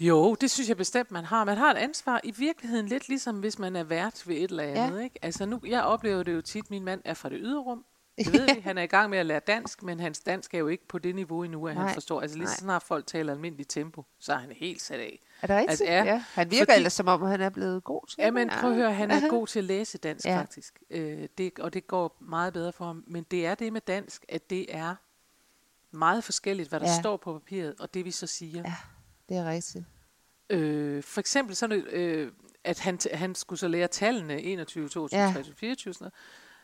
Jo, 0.00 0.34
det 0.34 0.50
synes 0.50 0.68
jeg 0.68 0.76
bestemt, 0.76 1.10
man 1.10 1.24
har. 1.24 1.44
Man 1.44 1.56
har 1.56 1.70
et 1.70 1.76
ansvar 1.76 2.20
i 2.24 2.30
virkeligheden 2.30 2.86
lidt 2.86 3.08
ligesom, 3.08 3.40
hvis 3.40 3.58
man 3.58 3.76
er 3.76 3.84
vært 3.84 4.22
ved 4.28 4.36
et 4.36 4.50
eller 4.50 4.62
andet. 4.62 4.98
Ja. 4.98 5.04
Ikke? 5.04 5.18
Altså 5.22 5.46
nu, 5.46 5.60
jeg 5.66 5.82
oplever 5.82 6.22
det 6.22 6.34
jo 6.34 6.40
tit, 6.40 6.70
min 6.70 6.84
mand 6.84 7.00
er 7.04 7.14
fra 7.14 7.28
det 7.28 7.38
ydre 7.42 7.60
rum. 7.60 7.84
Det 8.18 8.32
ved 8.32 8.54
vi. 8.54 8.60
Han 8.60 8.78
er 8.78 8.82
i 8.82 8.86
gang 8.86 9.10
med 9.10 9.18
at 9.18 9.26
lære 9.26 9.40
dansk, 9.46 9.82
men 9.82 10.00
hans 10.00 10.18
dansk 10.20 10.54
er 10.54 10.58
jo 10.58 10.68
ikke 10.68 10.88
på 10.88 10.98
det 10.98 11.14
niveau 11.14 11.42
endnu, 11.42 11.66
at 11.68 11.74
Nej, 11.74 11.84
han 11.84 11.94
forstår. 11.94 12.20
Altså 12.20 12.38
lige 12.38 12.48
så 12.48 12.56
snart 12.56 12.82
folk 12.82 13.06
taler 13.06 13.32
almindeligt 13.32 13.70
tempo, 13.70 14.04
så 14.20 14.32
er 14.32 14.36
han 14.36 14.52
helt 14.52 14.82
sat 14.82 15.00
af. 15.00 15.20
Er 15.42 15.46
det 15.46 15.56
rigtigt? 15.56 15.70
Altså, 15.70 15.84
ja, 15.84 16.04
ja. 16.04 16.24
Han 16.32 16.50
virker 16.50 16.64
fordi- 16.64 16.76
ellers 16.76 16.92
som 16.92 17.08
om, 17.08 17.22
han 17.22 17.40
er 17.40 17.50
blevet 17.50 17.84
god 17.84 18.06
til 18.06 18.16
Ja, 18.18 18.30
men 18.30 18.50
prøv 18.60 18.70
at 18.70 18.76
høre, 18.76 18.92
han 18.94 19.10
er 19.10 19.28
god 19.28 19.46
til 19.46 19.58
at 19.58 19.64
læse 19.64 19.98
dansk 19.98 20.26
ja. 20.26 20.40
faktisk. 20.40 20.82
Øh, 20.90 21.28
det, 21.38 21.58
og 21.58 21.74
det 21.74 21.86
går 21.86 22.16
meget 22.20 22.52
bedre 22.52 22.72
for 22.72 22.84
ham. 22.84 23.04
Men 23.06 23.26
det 23.30 23.46
er 23.46 23.54
det 23.54 23.72
med 23.72 23.80
dansk, 23.80 24.24
at 24.28 24.50
det 24.50 24.74
er 24.76 24.94
meget 25.90 26.24
forskelligt, 26.24 26.68
hvad 26.68 26.80
der 26.80 26.86
Ja. 26.88 27.00
står 27.00 27.16
på 27.16 27.32
papiret, 27.38 27.74
og 27.80 27.94
det 27.94 28.04
vi 28.04 28.10
så 28.10 28.26
siger. 28.26 28.62
Ja. 28.64 28.74
Det 29.28 29.36
er 29.36 29.50
rigtigt. 29.50 29.84
Øh, 30.50 31.02
for 31.02 31.20
eksempel 31.20 31.56
sådan, 31.56 31.78
øh, 31.80 32.32
at 32.64 32.78
han, 32.78 32.98
han 33.12 33.34
skulle 33.34 33.58
så 33.58 33.68
lære 33.68 33.88
tallene 33.88 34.42
21, 34.42 34.88
22, 34.88 35.20
Ja. 35.20 35.26
ja. 35.26 35.32
23, 35.32 35.54
24, 35.56 35.94
sådan 35.94 36.04
noget. 36.04 36.14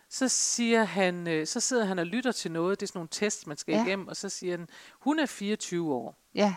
Så 0.09 0.29
siger 0.29 0.85
han, 0.85 1.29
øh, 1.29 1.47
så 1.47 1.61
sidder 1.61 1.85
han 1.85 1.99
og 1.99 2.07
lytter 2.07 2.33
til 2.33 2.51
noget, 2.53 2.81
det 2.81 2.87
er 2.87 2.89
sådan 2.89 2.99
nogle 2.99 3.09
tests, 3.11 3.47
man 3.47 3.57
skal 3.57 3.73
Ja. 3.73 3.79
ja. 3.79 3.87
igennem, 3.87 4.09
og 4.09 4.17
så 4.17 4.29
siger 4.29 4.57
han, 4.57 4.69
hun 5.01 5.19
er 5.19 5.27
24 5.27 5.95
år. 5.95 6.19
Ja. 6.35 6.55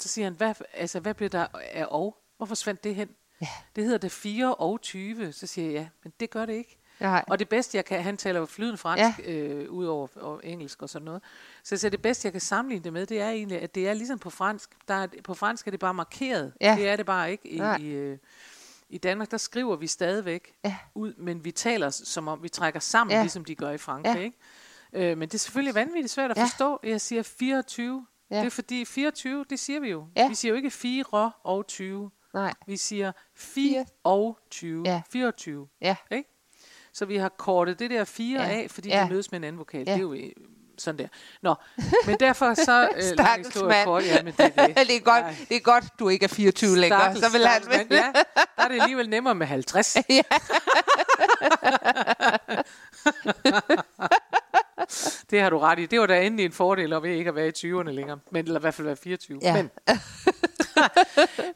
Så 0.00 0.08
siger 0.08 0.26
han, 0.26 0.34
hvad, 0.34 0.54
altså, 0.72 1.00
hvad 1.00 1.14
blev 1.14 1.28
der 1.28 1.46
af 1.72 1.86
og? 1.90 2.16
Hvor 2.36 2.46
forsvandt 2.46 2.84
det 2.84 2.94
hen? 2.94 3.08
Ja. 3.40 3.48
Det 3.76 3.84
hedder 3.84 3.98
det 3.98 4.12
4 4.12 4.54
og 4.54 4.80
20. 4.80 5.32
Så 5.32 5.46
siger 5.46 5.64
jeg, 5.70 5.74
ja, 5.74 5.88
men 6.02 6.12
det 6.20 6.30
gør 6.30 6.46
det 6.46 6.52
ikke. 6.52 6.77
Nej. 7.00 7.24
Og 7.28 7.38
det 7.38 7.48
bedste, 7.48 7.76
jeg 7.76 7.84
kan, 7.84 8.02
han 8.02 8.16
taler 8.16 8.40
jo 8.40 8.46
flydende 8.46 8.78
fransk, 8.78 9.18
ja. 9.18 9.32
øh, 9.32 9.70
ud 9.70 9.86
over 9.86 10.08
og 10.16 10.40
engelsk 10.44 10.82
og 10.82 10.88
sådan 10.88 11.04
noget. 11.04 11.22
Så 11.62 11.74
jeg 11.74 11.80
siger, 11.80 11.90
det 11.90 12.02
bedste, 12.02 12.26
jeg 12.26 12.32
kan 12.32 12.40
sammenligne 12.40 12.84
det 12.84 12.92
med, 12.92 13.06
det 13.06 13.20
er 13.20 13.28
egentlig, 13.30 13.62
at 13.62 13.74
det 13.74 13.88
er 13.88 13.94
ligesom 13.94 14.18
på 14.18 14.30
fransk. 14.30 14.70
Der 14.88 14.94
er, 14.94 15.06
på 15.24 15.34
fransk 15.34 15.66
er 15.66 15.70
det 15.70 15.80
bare 15.80 15.94
markeret. 15.94 16.52
Ja. 16.60 16.76
Det 16.78 16.88
er 16.88 16.96
det 16.96 17.06
bare 17.06 17.30
ikke. 17.30 17.48
I, 17.48 17.58
Nej. 17.58 17.76
i, 17.76 17.86
øh, 17.86 18.18
I 18.88 18.98
Danmark, 18.98 19.30
der 19.30 19.36
skriver 19.36 19.76
vi 19.76 19.86
stadigvæk 19.86 20.52
Ja. 20.64 20.76
ud, 20.94 21.14
men 21.18 21.44
vi 21.44 21.50
taler 21.50 21.90
som 21.90 22.28
om, 22.28 22.42
vi 22.42 22.48
trækker 22.48 22.80
sammen, 22.80 23.14
Ja. 23.16 23.20
ligesom 23.22 23.44
de 23.44 23.54
gør 23.54 23.70
i 23.70 23.78
Frankrig. 23.78 24.14
Ja. 24.14 24.20
Ikke? 24.20 25.10
Øh, 25.10 25.18
men 25.18 25.28
det 25.28 25.34
er 25.34 25.38
selvfølgelig 25.38 25.74
vanvittigt 25.74 26.10
svært 26.10 26.30
at 26.30 26.36
Ja. 26.36 26.42
forstå. 26.42 26.80
Jeg 26.84 27.00
siger 27.00 27.22
24. 27.22 28.06
Ja. 28.30 28.38
Det 28.38 28.46
er 28.46 28.50
fordi 28.50 28.84
24, 28.84 29.44
det 29.50 29.58
siger 29.58 29.80
vi 29.80 29.90
jo. 29.90 30.06
Ja. 30.16 30.28
Vi 30.28 30.34
siger 30.34 30.50
jo 30.52 30.56
ikke 30.56 30.70
4 30.70 31.32
og 31.42 31.66
20. 31.66 32.10
Nej. 32.34 32.54
Vi 32.66 32.76
siger 32.76 33.12
Fire. 33.34 33.72
4 33.78 33.84
og 34.04 34.38
20. 34.50 34.82
Ja. 34.86 35.02
24. 35.10 35.68
Ja. 35.80 35.96
Ikke? 36.10 36.28
Så 36.98 37.04
vi 37.04 37.16
har 37.16 37.28
kortet 37.28 37.78
det 37.78 37.90
der 37.90 38.04
4 38.04 38.40
Ja. 38.42 38.48
af, 38.48 38.66
fordi 38.70 38.88
Ja. 38.88 38.98
ja. 38.98 39.04
de 39.04 39.10
mødes 39.10 39.30
med 39.30 39.38
en 39.40 39.44
anden 39.44 39.58
vokal. 39.58 39.84
Ja. 39.86 39.92
Det 39.92 39.98
er 39.98 40.02
jo 40.02 40.12
øh, 40.14 40.22
sådan 40.78 40.98
der. 40.98 41.08
Nå, 41.42 41.54
men 42.06 42.16
derfor 42.20 42.54
så... 42.54 42.88
Øh, 42.96 43.02
Stakkels 43.14 43.62
mand. 43.62 43.84
kort, 43.84 44.04
ja, 44.06 44.22
men 44.22 44.32
det, 44.38 44.52
er 44.56 44.66
det. 44.66 44.76
det, 44.88 44.96
er 44.96 45.00
godt, 45.00 45.24
Ej. 45.24 45.34
det 45.48 45.56
er 45.56 45.60
godt, 45.60 45.84
du 45.98 46.08
ikke 46.08 46.24
er 46.24 46.28
24 46.28 46.76
længere. 46.76 47.00
Stakkels, 47.00 47.24
Så 47.26 47.32
vil 47.32 47.46
han 47.46 47.62
mand. 47.68 47.92
Ja, 47.92 48.12
der 48.56 48.62
er 48.64 48.68
det 48.68 48.80
alligevel 48.80 49.08
nemmere 49.08 49.34
med 49.34 49.46
50. 49.46 49.96
Ja. 50.08 50.22
Det 55.30 55.40
har 55.40 55.50
du 55.50 55.58
ret 55.58 55.78
i. 55.78 55.86
Det 55.86 56.00
var 56.00 56.06
da 56.06 56.22
endelig 56.26 56.44
en 56.46 56.52
fordel 56.52 56.90
ved 57.02 57.10
ikke 57.10 57.28
at 57.28 57.34
være 57.34 57.48
i 57.48 57.52
20'erne 57.56 57.90
længere. 57.90 58.18
Men, 58.30 58.44
eller 58.44 58.60
i 58.60 58.62
hvert 58.62 58.74
fald 58.74 58.86
være 58.86 58.96
24. 58.96 59.38
Ja. 59.42 59.52
Men, 59.54 59.70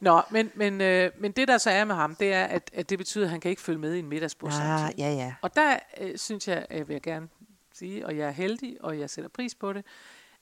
Nå, 0.01 0.21
men, 0.31 0.51
men, 0.55 0.81
øh, 0.81 1.11
men 1.19 1.31
det 1.31 1.47
der 1.47 1.57
så 1.57 1.69
er 1.69 1.85
med 1.85 1.95
ham, 1.95 2.15
det 2.15 2.33
er, 2.33 2.43
at, 2.43 2.69
at 2.73 2.89
det 2.89 2.97
betyder, 2.97 3.25
at 3.25 3.31
han 3.31 3.39
kan 3.39 3.49
ikke 3.49 3.61
følge 3.61 3.79
med 3.79 3.93
i 3.93 3.99
en 3.99 4.07
middagsbord 4.07 4.51
Ah, 4.51 4.57
samtidig. 4.57 4.99
ja, 4.99 5.11
ja. 5.13 5.33
Og 5.41 5.55
der 5.55 5.79
øh, 6.01 6.17
synes 6.17 6.47
jeg, 6.47 6.65
øh, 6.71 6.87
vil 6.87 6.93
jeg 6.93 7.01
gerne 7.01 7.29
sige, 7.73 8.05
og 8.05 8.17
jeg 8.17 8.27
er 8.27 8.31
heldig, 8.31 8.77
og 8.79 8.99
jeg 8.99 9.09
sætter 9.09 9.29
pris 9.29 9.55
på 9.55 9.73
det, 9.73 9.85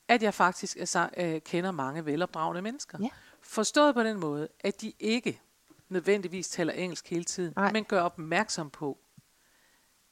at 0.07 0.23
jeg 0.23 0.33
faktisk 0.33 0.77
altså, 0.79 1.09
øh, 1.17 1.41
kender 1.41 1.71
mange 1.71 2.05
velopdragende 2.05 2.61
mennesker. 2.61 2.97
Ja. 3.01 3.07
Forstået 3.41 3.95
på 3.95 4.03
den 4.03 4.19
måde, 4.19 4.47
at 4.59 4.81
de 4.81 4.93
ikke 4.99 5.41
nødvendigvis 5.89 6.49
taler 6.49 6.73
engelsk 6.73 7.09
hele 7.09 7.23
tiden, 7.23 7.53
Nej. 7.55 7.71
men 7.71 7.83
gør 7.83 8.01
opmærksom 8.01 8.69
på 8.69 8.97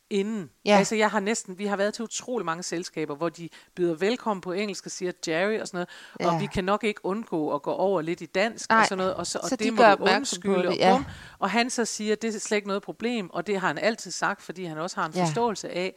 inden. 0.09 0.49
Ja. 0.65 0.77
Altså 0.77 0.95
jeg 0.95 1.11
har 1.11 1.19
næsten, 1.19 1.57
vi 1.57 1.65
har 1.65 1.77
været 1.77 1.93
til 1.93 2.03
utrolig 2.03 2.45
mange 2.45 2.63
selskaber, 2.63 3.15
hvor 3.15 3.29
de 3.29 3.49
byder 3.75 3.95
velkommen 3.95 4.41
på 4.41 4.51
engelsk 4.51 4.85
og 4.85 4.91
siger 4.91 5.11
Jerry 5.27 5.59
og 5.59 5.67
sådan 5.67 5.77
noget, 5.77 5.89
Ja. 6.19 6.35
og 6.35 6.41
vi 6.41 6.45
kan 6.45 6.63
nok 6.63 6.83
ikke 6.83 7.05
undgå 7.05 7.55
at 7.55 7.61
gå 7.61 7.71
over 7.71 8.01
lidt 8.01 8.21
i 8.21 8.25
dansk 8.25 8.69
Nej. 8.69 8.79
og 8.79 8.85
sådan 8.85 8.97
noget, 8.97 9.13
og, 9.13 9.27
så, 9.27 9.39
og 9.43 9.49
Så 9.49 9.55
det 9.55 9.65
de 9.65 9.71
må 9.71 9.83
du 9.83 10.03
undskylde. 10.15 10.63
det, 10.67 10.77
ja. 10.77 10.93
og, 10.93 11.03
og 11.39 11.49
han 11.49 11.69
så 11.69 11.85
siger, 11.85 12.11
at 12.13 12.21
det 12.21 12.35
er 12.35 12.39
slet 12.39 12.55
ikke 12.55 12.67
noget 12.67 12.83
problem, 12.83 13.29
og 13.29 13.47
det 13.47 13.59
har 13.59 13.67
han 13.67 13.77
altid 13.77 14.11
sagt, 14.11 14.41
fordi 14.41 14.63
han 14.65 14.77
også 14.77 14.95
har 14.95 15.05
en 15.05 15.13
Ja. 15.15 15.23
forståelse 15.23 15.69
af, 15.69 15.95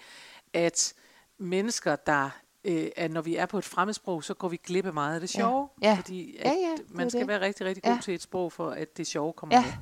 at 0.54 0.94
mennesker, 1.38 1.96
der 1.96 2.30
øh, 2.64 2.86
at 2.96 3.10
når 3.10 3.20
vi 3.20 3.36
er 3.36 3.46
på 3.46 3.58
et 3.58 3.64
fremmedsprog, 3.64 4.24
så 4.24 4.34
går 4.34 4.48
vi 4.48 4.56
glip 4.56 4.86
af 4.86 4.92
meget 4.94 5.14
af 5.14 5.20
det 5.20 5.34
Ja. 5.34 5.40
sjove, 5.40 5.68
Ja. 5.82 5.94
fordi 5.94 6.36
Ja, 6.44 6.50
at 6.50 6.56
ja, 6.62 6.66
er 6.72 6.76
man 6.88 7.10
skal 7.10 7.20
det. 7.20 7.28
være 7.28 7.40
rigtig, 7.40 7.66
rigtig 7.66 7.82
god 7.82 7.92
Ja. 7.92 7.98
til 8.02 8.14
et 8.14 8.22
sprog, 8.22 8.52
for 8.52 8.70
at 8.70 8.96
det 8.96 9.06
sjove 9.06 9.32
kommer 9.32 9.56
Ja. 9.56 9.62
med. 9.64 9.72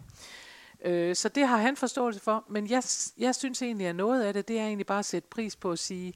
Øh, 0.84 1.16
så 1.16 1.28
det 1.28 1.46
har 1.46 1.56
han 1.56 1.76
forståelse 1.76 2.20
for, 2.20 2.44
men 2.50 2.70
jeg, 2.70 2.82
jeg 3.18 3.34
synes 3.34 3.62
egentlig, 3.62 3.86
at 3.86 3.96
noget 3.96 4.22
af 4.22 4.32
det, 4.32 4.48
det 4.48 4.58
er 4.58 4.64
egentlig 4.66 4.86
bare 4.86 4.98
at 4.98 5.04
sætte 5.04 5.28
pris 5.28 5.56
på 5.56 5.72
at 5.72 5.78
sige, 5.78 6.12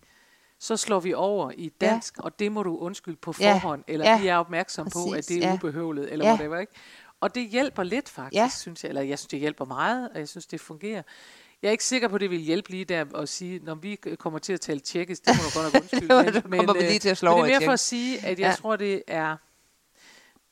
så 0.58 0.76
slår 0.76 1.00
vi 1.00 1.14
over 1.14 1.50
i 1.54 1.68
dansk, 1.68 2.18
og 2.18 2.38
det 2.38 2.52
må 2.52 2.62
du 2.62 2.76
undskylde 2.78 3.16
på 3.16 3.34
Ja. 3.40 3.52
forhånd, 3.54 3.84
eller 3.88 4.10
Ja. 4.10 4.20
vi 4.20 4.26
er 4.28 4.36
opmærksom 4.36 4.86
på, 4.86 4.98
Præcis. 5.10 5.26
at 5.26 5.28
det 5.28 5.44
er 5.44 5.48
Ja. 5.48 5.54
ubehøvlet, 5.54 6.12
eller 6.12 6.24
Ja. 6.26 6.30
whatever, 6.32 6.58
ikke? 6.58 6.72
Og 7.20 7.34
det 7.34 7.48
hjælper 7.48 7.82
lidt 7.82 8.08
faktisk, 8.08 8.34
Ja. 8.38 8.48
synes 8.48 8.84
jeg, 8.84 8.88
eller 8.88 9.02
jeg 9.02 9.18
synes, 9.18 9.28
det 9.28 9.38
hjælper 9.38 9.64
meget, 9.64 10.08
og 10.08 10.18
jeg 10.18 10.28
synes, 10.28 10.46
det 10.46 10.60
fungerer. 10.60 11.02
Jeg 11.62 11.68
er 11.68 11.72
ikke 11.72 11.84
sikker 11.84 12.08
på, 12.08 12.14
at 12.14 12.20
det 12.20 12.30
vil 12.30 12.38
hjælpe 12.38 12.70
lige 12.70 12.84
der 12.84 13.04
at 13.16 13.28
sige, 13.28 13.58
når 13.62 13.74
vi 13.74 13.98
kommer 14.18 14.38
til 14.38 14.52
at 14.52 14.60
tale 14.60 14.80
tjekkisk, 14.80 15.24
det 15.24 15.34
må 15.36 15.42
du 15.42 15.60
godt 15.62 15.74
nok 15.74 15.82
undskylde. 15.82 16.08
Kommer 16.58 16.72
vi 16.72 16.78
øh, 16.82 16.88
lige 16.88 16.98
til 16.98 17.08
at 17.08 17.16
slå 17.16 17.36
men 17.36 17.44
det 17.44 17.54
er 17.54 17.58
mere 17.60 17.66
for 17.66 17.72
at 17.72 17.80
sige, 17.80 18.18
at 18.18 18.24
jeg 18.28 18.38
Ja. 18.38 18.48
ja. 18.48 18.54
tror, 18.54 18.76
det 18.76 19.02
er, 19.06 19.36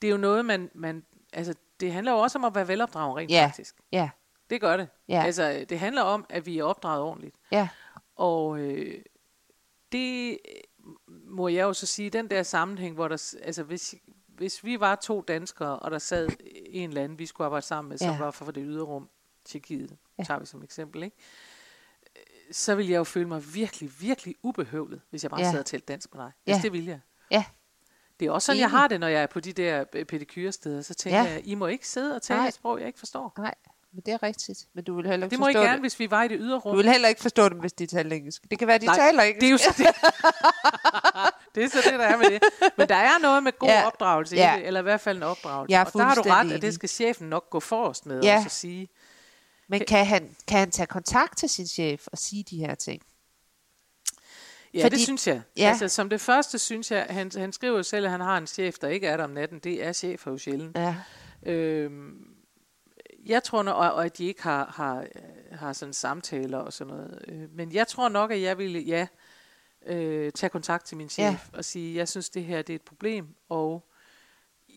det 0.03 0.09
er 0.09 0.13
jo 0.13 0.17
noget, 0.17 0.45
man, 0.45 0.71
man, 0.75 1.03
altså 1.33 1.55
det 1.83 1.93
handler 1.93 2.13
jo 2.13 2.19
også 2.19 2.39
om 2.39 2.45
at 2.45 2.55
være 2.55 2.69
velopdraget 2.69 3.17
rent 3.17 3.31
Ja. 3.31 3.47
faktisk. 3.47 3.77
Ja, 3.93 4.11
Det 4.51 4.61
gør 4.61 4.77
det. 4.77 4.89
Ja. 5.09 5.23
Altså, 5.25 5.65
det 5.69 5.79
handler 5.79 6.03
om, 6.03 6.27
at 6.29 6.47
vi 6.47 6.59
er 6.59 6.65
opdraget 6.65 7.03
ordentligt. 7.03 7.37
ja, 7.53 7.69
Og 8.17 8.59
øh, 8.59 9.03
det 9.93 10.39
må 11.09 11.49
jeg 11.49 11.63
jo 11.63 11.73
så 11.73 11.87
sige, 11.87 12.11
den 12.11 12.31
der 12.31 12.43
sammenhæng, 12.43 12.95
hvor 12.95 13.09
der, 13.09 13.35
altså 13.43 13.63
hvis, 13.63 13.95
hvis 14.29 14.65
vi 14.65 14.81
var 14.81 14.95
to 14.95 15.21
danskere, 15.29 15.79
og 15.79 15.91
der 15.91 15.99
sad 15.99 16.29
en 16.67 16.89
eller 16.89 17.05
anden, 17.05 17.19
vi 17.19 17.27
skulle 17.27 17.45
arbejde 17.47 17.67
sammen 17.67 17.89
med, 17.89 17.99
som 17.99 18.11
Ja. 18.11 18.19
var 18.19 18.31
fra 18.31 18.47
det 18.53 18.63
ydre 18.67 18.85
rum, 18.85 19.09
Tjekkiet, 19.45 19.91
Ja. 19.91 19.97
ja. 20.19 20.25
tager 20.25 20.41
vi 20.41 20.47
som 20.47 20.63
eksempel, 20.63 21.03
ikke? 21.03 21.17
Øh, 22.17 22.53
så 22.55 22.75
ville 22.75 22.93
jeg 22.93 22.99
jo 22.99 23.05
føle 23.05 23.29
mig 23.29 23.55
virkelig, 23.55 23.91
virkelig 24.01 24.35
ubehøvlet, 24.43 25.01
hvis 25.11 25.23
jeg 25.23 25.31
bare 25.31 25.41
Ja. 25.41 25.51
sad 25.51 25.59
og 25.59 25.67
talte 25.67 25.87
dansk 25.87 26.15
med 26.15 26.23
dig. 26.25 26.33
Ja. 26.47 26.53
Hvis 26.55 26.63
det 26.63 26.73
ville 26.73 26.91
jeg. 26.91 27.01
ja. 27.31 27.45
Det 28.23 28.29
er 28.29 28.33
også 28.33 28.47
sådan, 28.47 28.61
jeg 28.61 28.65
Enig. 28.67 28.79
har 28.79 28.89
det, 28.89 29.01
når 29.01 29.07
jeg 29.09 29.23
er 29.23 29.27
på 29.27 29.41
de 29.41 29.53
der 29.53 29.85
øh, 29.93 30.05
pedikyresteder. 30.05 30.83
Så 30.83 30.95
tænker 30.95 31.19
Ja. 31.19 31.25
ja. 31.25 31.33
jeg, 31.33 31.43
I 31.45 31.55
må 31.55 31.67
ikke 31.67 31.89
sidde 31.89 32.17
og 32.17 32.23
tale 32.23 32.39
Nej. 32.41 32.49
et 32.49 32.55
sprog, 32.55 32.79
jeg 32.79 32.87
ikke 32.87 32.99
forstår. 32.99 33.33
Nej, 33.39 33.55
men 33.93 34.03
det 34.07 34.15
er 34.15 34.23
rigtigt. 34.23 34.59
Men 34.75 34.85
du 34.85 34.97
vil 34.97 35.07
heller 35.07 35.27
ikke 35.27 35.31
Det 35.31 35.39
må 35.41 35.49
I 35.49 35.53
gerne, 35.53 35.73
det. 35.73 35.81
hvis 35.81 35.99
vi 35.99 36.11
var 36.11 36.23
i 36.23 36.29
det 36.29 36.37
ydre 36.41 36.59
rum. 36.59 36.73
Du 36.73 36.77
vil 36.77 36.91
heller 36.91 37.09
ikke 37.09 37.21
forstå 37.23 37.49
dem, 37.49 37.59
hvis 37.59 37.73
de 37.73 37.87
taler 37.87 38.17
engelsk. 38.17 38.43
Det 38.51 38.59
kan 38.59 38.69
være, 38.69 38.79
de 38.79 38.87
Nej, 38.87 38.97
taler 38.97 39.23
engelsk. 39.23 39.41
Det 39.41 39.47
er 39.47 39.51
jo 39.51 39.59
så 39.59 39.75
det. 39.79 39.87
det 41.55 41.65
er 41.65 41.69
så 41.69 41.91
det, 41.91 41.99
der 41.99 42.05
er 42.07 42.17
med 42.17 42.31
det. 42.31 42.43
Men 42.77 42.89
der 42.89 42.95
er 42.97 43.19
noget 43.23 43.43
med 43.43 43.53
god 43.59 43.69
Ja. 43.69 43.79
ja. 43.81 43.87
opdragelse 43.87 44.37
Ja. 44.37 44.55
det, 44.59 44.67
eller 44.67 44.81
i 44.81 44.83
hvert 44.83 45.01
fald 45.01 45.17
en 45.17 45.23
opdragelse. 45.23 45.73
Jeg 45.73 45.81
er 45.81 45.85
og 45.85 45.93
der 45.93 46.03
har 46.05 46.15
du 46.15 46.23
ret, 46.27 46.53
at 46.53 46.63
det 46.63 46.75
skal 46.75 46.89
chefen 46.89 47.29
nok 47.29 47.51
gå 47.51 47.61
forrest 47.61 48.07
med 48.07 48.23
Ja. 48.23 48.37
og 48.37 48.43
så 48.51 48.57
sige. 48.57 48.89
Men 49.69 49.83
kan 49.89 50.07
han, 50.07 50.37
kan 50.49 50.59
han 50.59 50.71
tage 50.71 50.87
kontakt 50.87 51.39
til 51.39 51.49
sin 51.49 51.67
chef 51.67 52.07
og 52.13 52.19
sige 52.19 52.45
de 52.51 52.57
her 52.59 52.75
ting? 52.75 53.03
Ja, 54.75 54.85
Fordi- 54.85 54.97
det 54.97 55.05
synes 55.05 55.27
jeg. 55.27 55.43
ja. 55.57 55.69
Altså, 55.69 55.89
som 55.89 56.09
det 56.09 56.21
første 56.21 56.59
synes 56.59 56.91
jeg, 56.91 57.07
han, 57.11 57.31
han 57.37 57.53
skriver 57.53 57.77
jo 57.77 57.83
selv, 57.83 58.05
at 58.05 58.11
han 58.11 58.21
har 58.21 58.39
en 58.39 58.47
chef, 58.47 58.79
der 58.79 58.89
ikke 58.89 59.07
er 59.07 59.17
der 59.17 59.25
om 59.25 59.31
natten. 59.31 59.59
Det 59.59 59.85
er 59.85 59.93
chefer 59.93 60.31
jo 60.31 60.39
sjældent. 60.39 60.77
Ja, 60.79 60.97
Øhm, 61.47 62.27
jeg 63.27 63.43
tror, 63.43 63.63
nok, 63.63 63.77
og, 63.77 63.93
og 63.93 64.05
at 64.05 64.19
de 64.19 64.25
ikke 64.25 64.43
har, 64.43 64.73
har, 64.77 65.01
øh, 65.01 65.59
har 65.59 65.73
sådan 65.73 65.93
samtaler 65.93 66.59
og 66.59 66.73
sådan 66.73 66.95
noget. 66.95 67.25
Øh, 67.29 67.43
men 67.57 67.73
jeg 67.73 67.87
tror 67.89 68.09
nok, 68.09 68.31
at 68.31 68.43
jeg 68.43 68.59
ville, 68.59 68.81
ja, 68.81 69.07
øh, 69.87 70.33
tage 70.33 70.51
kontakt 70.51 70.85
til 70.87 70.97
min 70.97 71.09
chef 71.09 71.25
Ja. 71.25 71.37
og 71.53 71.65
sige, 71.65 71.97
jeg 71.97 72.09
synes, 72.09 72.31
det 72.31 72.45
her 72.45 72.63
det 72.63 72.73
er 72.73 72.77
et 72.77 72.83
problem, 72.83 73.27
og 73.49 73.89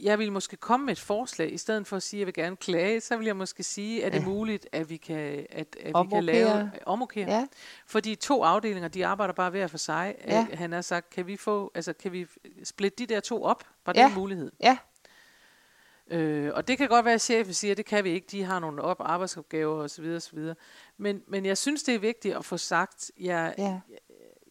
jeg 0.01 0.19
vil 0.19 0.31
måske 0.31 0.57
komme 0.57 0.85
med 0.85 0.91
et 0.93 0.99
forslag, 0.99 1.53
i 1.53 1.57
stedet 1.57 1.87
for 1.87 1.95
at 1.97 2.03
sige, 2.03 2.17
at 2.17 2.19
jeg 2.19 2.25
vil 2.25 2.33
gerne 2.33 2.55
klage, 2.55 3.01
så 3.01 3.17
vil 3.17 3.25
jeg 3.25 3.35
måske 3.35 3.63
sige, 3.63 4.03
er 4.03 4.09
det 4.09 4.19
Ja. 4.19 4.25
muligt, 4.25 4.67
at 4.71 4.89
vi 4.89 4.97
kan, 4.97 5.45
at, 5.49 5.75
at 5.79 5.93
vi 6.03 6.09
kan 6.11 6.23
lave 6.23 6.71
omokere. 6.85 7.29
ja, 7.31 7.47
Fordi 7.87 8.15
to 8.15 8.43
afdelinger, 8.43 8.87
de 8.89 9.05
arbejder 9.05 9.33
bare 9.33 9.49
hver 9.49 9.67
for 9.67 9.77
sig. 9.77 10.15
Ja. 10.27 10.47
Han 10.53 10.71
har 10.71 10.81
sagt, 10.81 11.09
kan 11.09 11.27
vi 11.27 11.37
få, 11.37 11.71
altså 11.75 11.93
kan 11.93 12.11
vi 12.11 12.27
splitte 12.63 12.95
de 13.05 13.13
der 13.13 13.19
to 13.19 13.43
op? 13.43 13.63
Var 13.85 13.93
det 13.93 13.99
Ja. 13.99 14.07
en 14.07 14.13
mulighed? 14.15 14.51
ja, 14.63 14.77
Øh, 16.07 16.51
og 16.53 16.67
det 16.67 16.77
kan 16.77 16.87
godt 16.89 17.05
være, 17.05 17.13
at 17.13 17.21
chefen 17.21 17.53
siger, 17.53 17.71
at 17.71 17.77
det 17.77 17.85
kan 17.85 18.03
vi 18.03 18.09
ikke, 18.09 18.27
de 18.31 18.43
har 18.43 18.59
nogle 18.59 18.81
op 18.81 18.97
arbejdsopgaver 18.99 19.83
osv. 19.83 20.05
osv. 20.15 20.39
Men, 20.97 21.23
men 21.27 21.45
jeg 21.45 21.57
synes, 21.57 21.83
det 21.83 21.95
er 21.95 21.99
vigtigt 21.99 22.35
at 22.35 22.45
få 22.45 22.57
sagt, 22.57 23.11
jeg, 23.19 23.55
Ja. 23.57 23.63
jeg, 23.63 23.79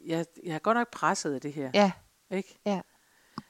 jeg, 0.06 0.26
jeg 0.44 0.54
er 0.54 0.58
godt 0.58 0.76
nok 0.76 0.90
presset 0.90 1.34
af 1.34 1.40
det 1.40 1.52
her. 1.52 1.70
Ja, 1.74 1.92
Ikke? 2.30 2.58
ja. 2.66 2.80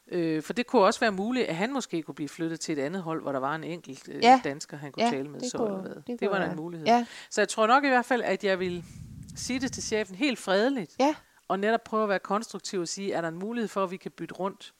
Øh, 0.09 0.43
for 0.43 0.53
det 0.53 0.67
kunne 0.67 0.83
også 0.83 1.01
være 1.01 1.13
muligt, 1.13 1.47
at 1.47 1.57
han 1.57 1.73
måske 1.73 2.03
kunne 2.03 2.15
blive 2.15 2.29
flyttet 2.29 2.61
til 2.61 2.79
et 2.79 2.83
andet 2.83 3.03
hold, 3.03 3.23
hvor 3.23 3.33
der 3.33 3.39
var 3.41 3.55
en 3.55 3.65
enkelt 3.65 4.09
øh, 4.09 4.23
Ja. 4.23 4.41
dansker, 4.45 4.77
han 4.77 4.93
kunne 4.93 5.05
Ja, 5.05 5.11
tale 5.11 5.29
med. 5.29 5.41
det 5.41 5.51
så 5.51 5.59
kunne- 5.59 5.69
eller 5.69 5.81
hvad. 5.83 6.03
det 6.07 6.21
Det, 6.21 6.31
var 6.31 6.39
da 6.39 6.51
en 6.51 6.57
mulighed. 6.57 6.87
Ja. 6.87 7.07
Så 7.31 7.41
jeg 7.41 7.49
tror 7.49 7.67
nok 7.67 7.85
i 7.85 7.89
hvert 7.89 8.05
fald, 8.05 8.23
at 8.23 8.45
jeg 8.45 8.59
vil 8.61 8.85
sige 9.37 9.61
det 9.61 9.73
til 9.73 9.83
chefen 9.83 10.15
helt 10.17 10.39
fredeligt, 10.39 10.97
Ja. 11.01 11.15
og 11.49 11.59
netop 11.59 11.85
prøve 11.85 12.03
at 12.03 12.09
være 12.09 12.19
konstruktiv 12.19 12.81
og 12.81 12.89
sige, 12.89 13.13
er 13.13 13.21
der 13.21 13.29
en 13.29 13.39
mulighed 13.39 13.69
for, 13.69 13.85
at 13.85 13.91
vi 13.91 13.97
kan 13.97 14.11
bytte 14.11 14.35
rundt? 14.35 14.75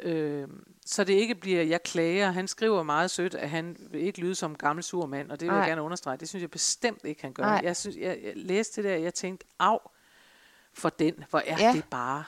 Øh, 0.00 0.48
så 0.86 1.04
det 1.04 1.12
ikke 1.12 1.34
bliver, 1.34 1.62
jeg 1.62 1.82
klager. 1.82 2.30
Han 2.30 2.48
skriver 2.48 2.82
meget 2.82 3.10
sødt, 3.10 3.34
at 3.34 3.50
han 3.50 3.76
vil 3.90 4.00
ikke 4.02 4.20
lyde 4.20 4.34
som 4.34 4.50
en 4.50 4.56
gammel 4.56 4.82
sur 4.82 5.06
mand, 5.06 5.30
og 5.30 5.40
det 5.40 5.46
vil 5.46 5.52
Nej. 5.52 5.58
jeg 5.60 5.68
gerne 5.68 5.82
understrege. 5.82 6.16
Det 6.16 6.28
synes 6.28 6.42
jeg 6.42 6.50
bestemt 6.50 7.00
ikke, 7.04 7.22
han 7.22 7.32
gør. 7.32 7.44
Jeg, 7.62 7.76
synes, 7.76 7.96
jeg, 7.96 8.18
jeg 8.24 8.32
læste 8.36 8.82
det 8.82 8.90
der, 8.90 8.96
og 8.96 9.02
jeg 9.02 9.14
tænkte, 9.14 9.46
af 9.60 9.78
for 10.72 10.88
den, 10.88 11.24
hvor 11.30 11.42
er 11.46 11.56
Ja. 11.66 11.72
det 11.72 11.84
bare, 11.90 12.24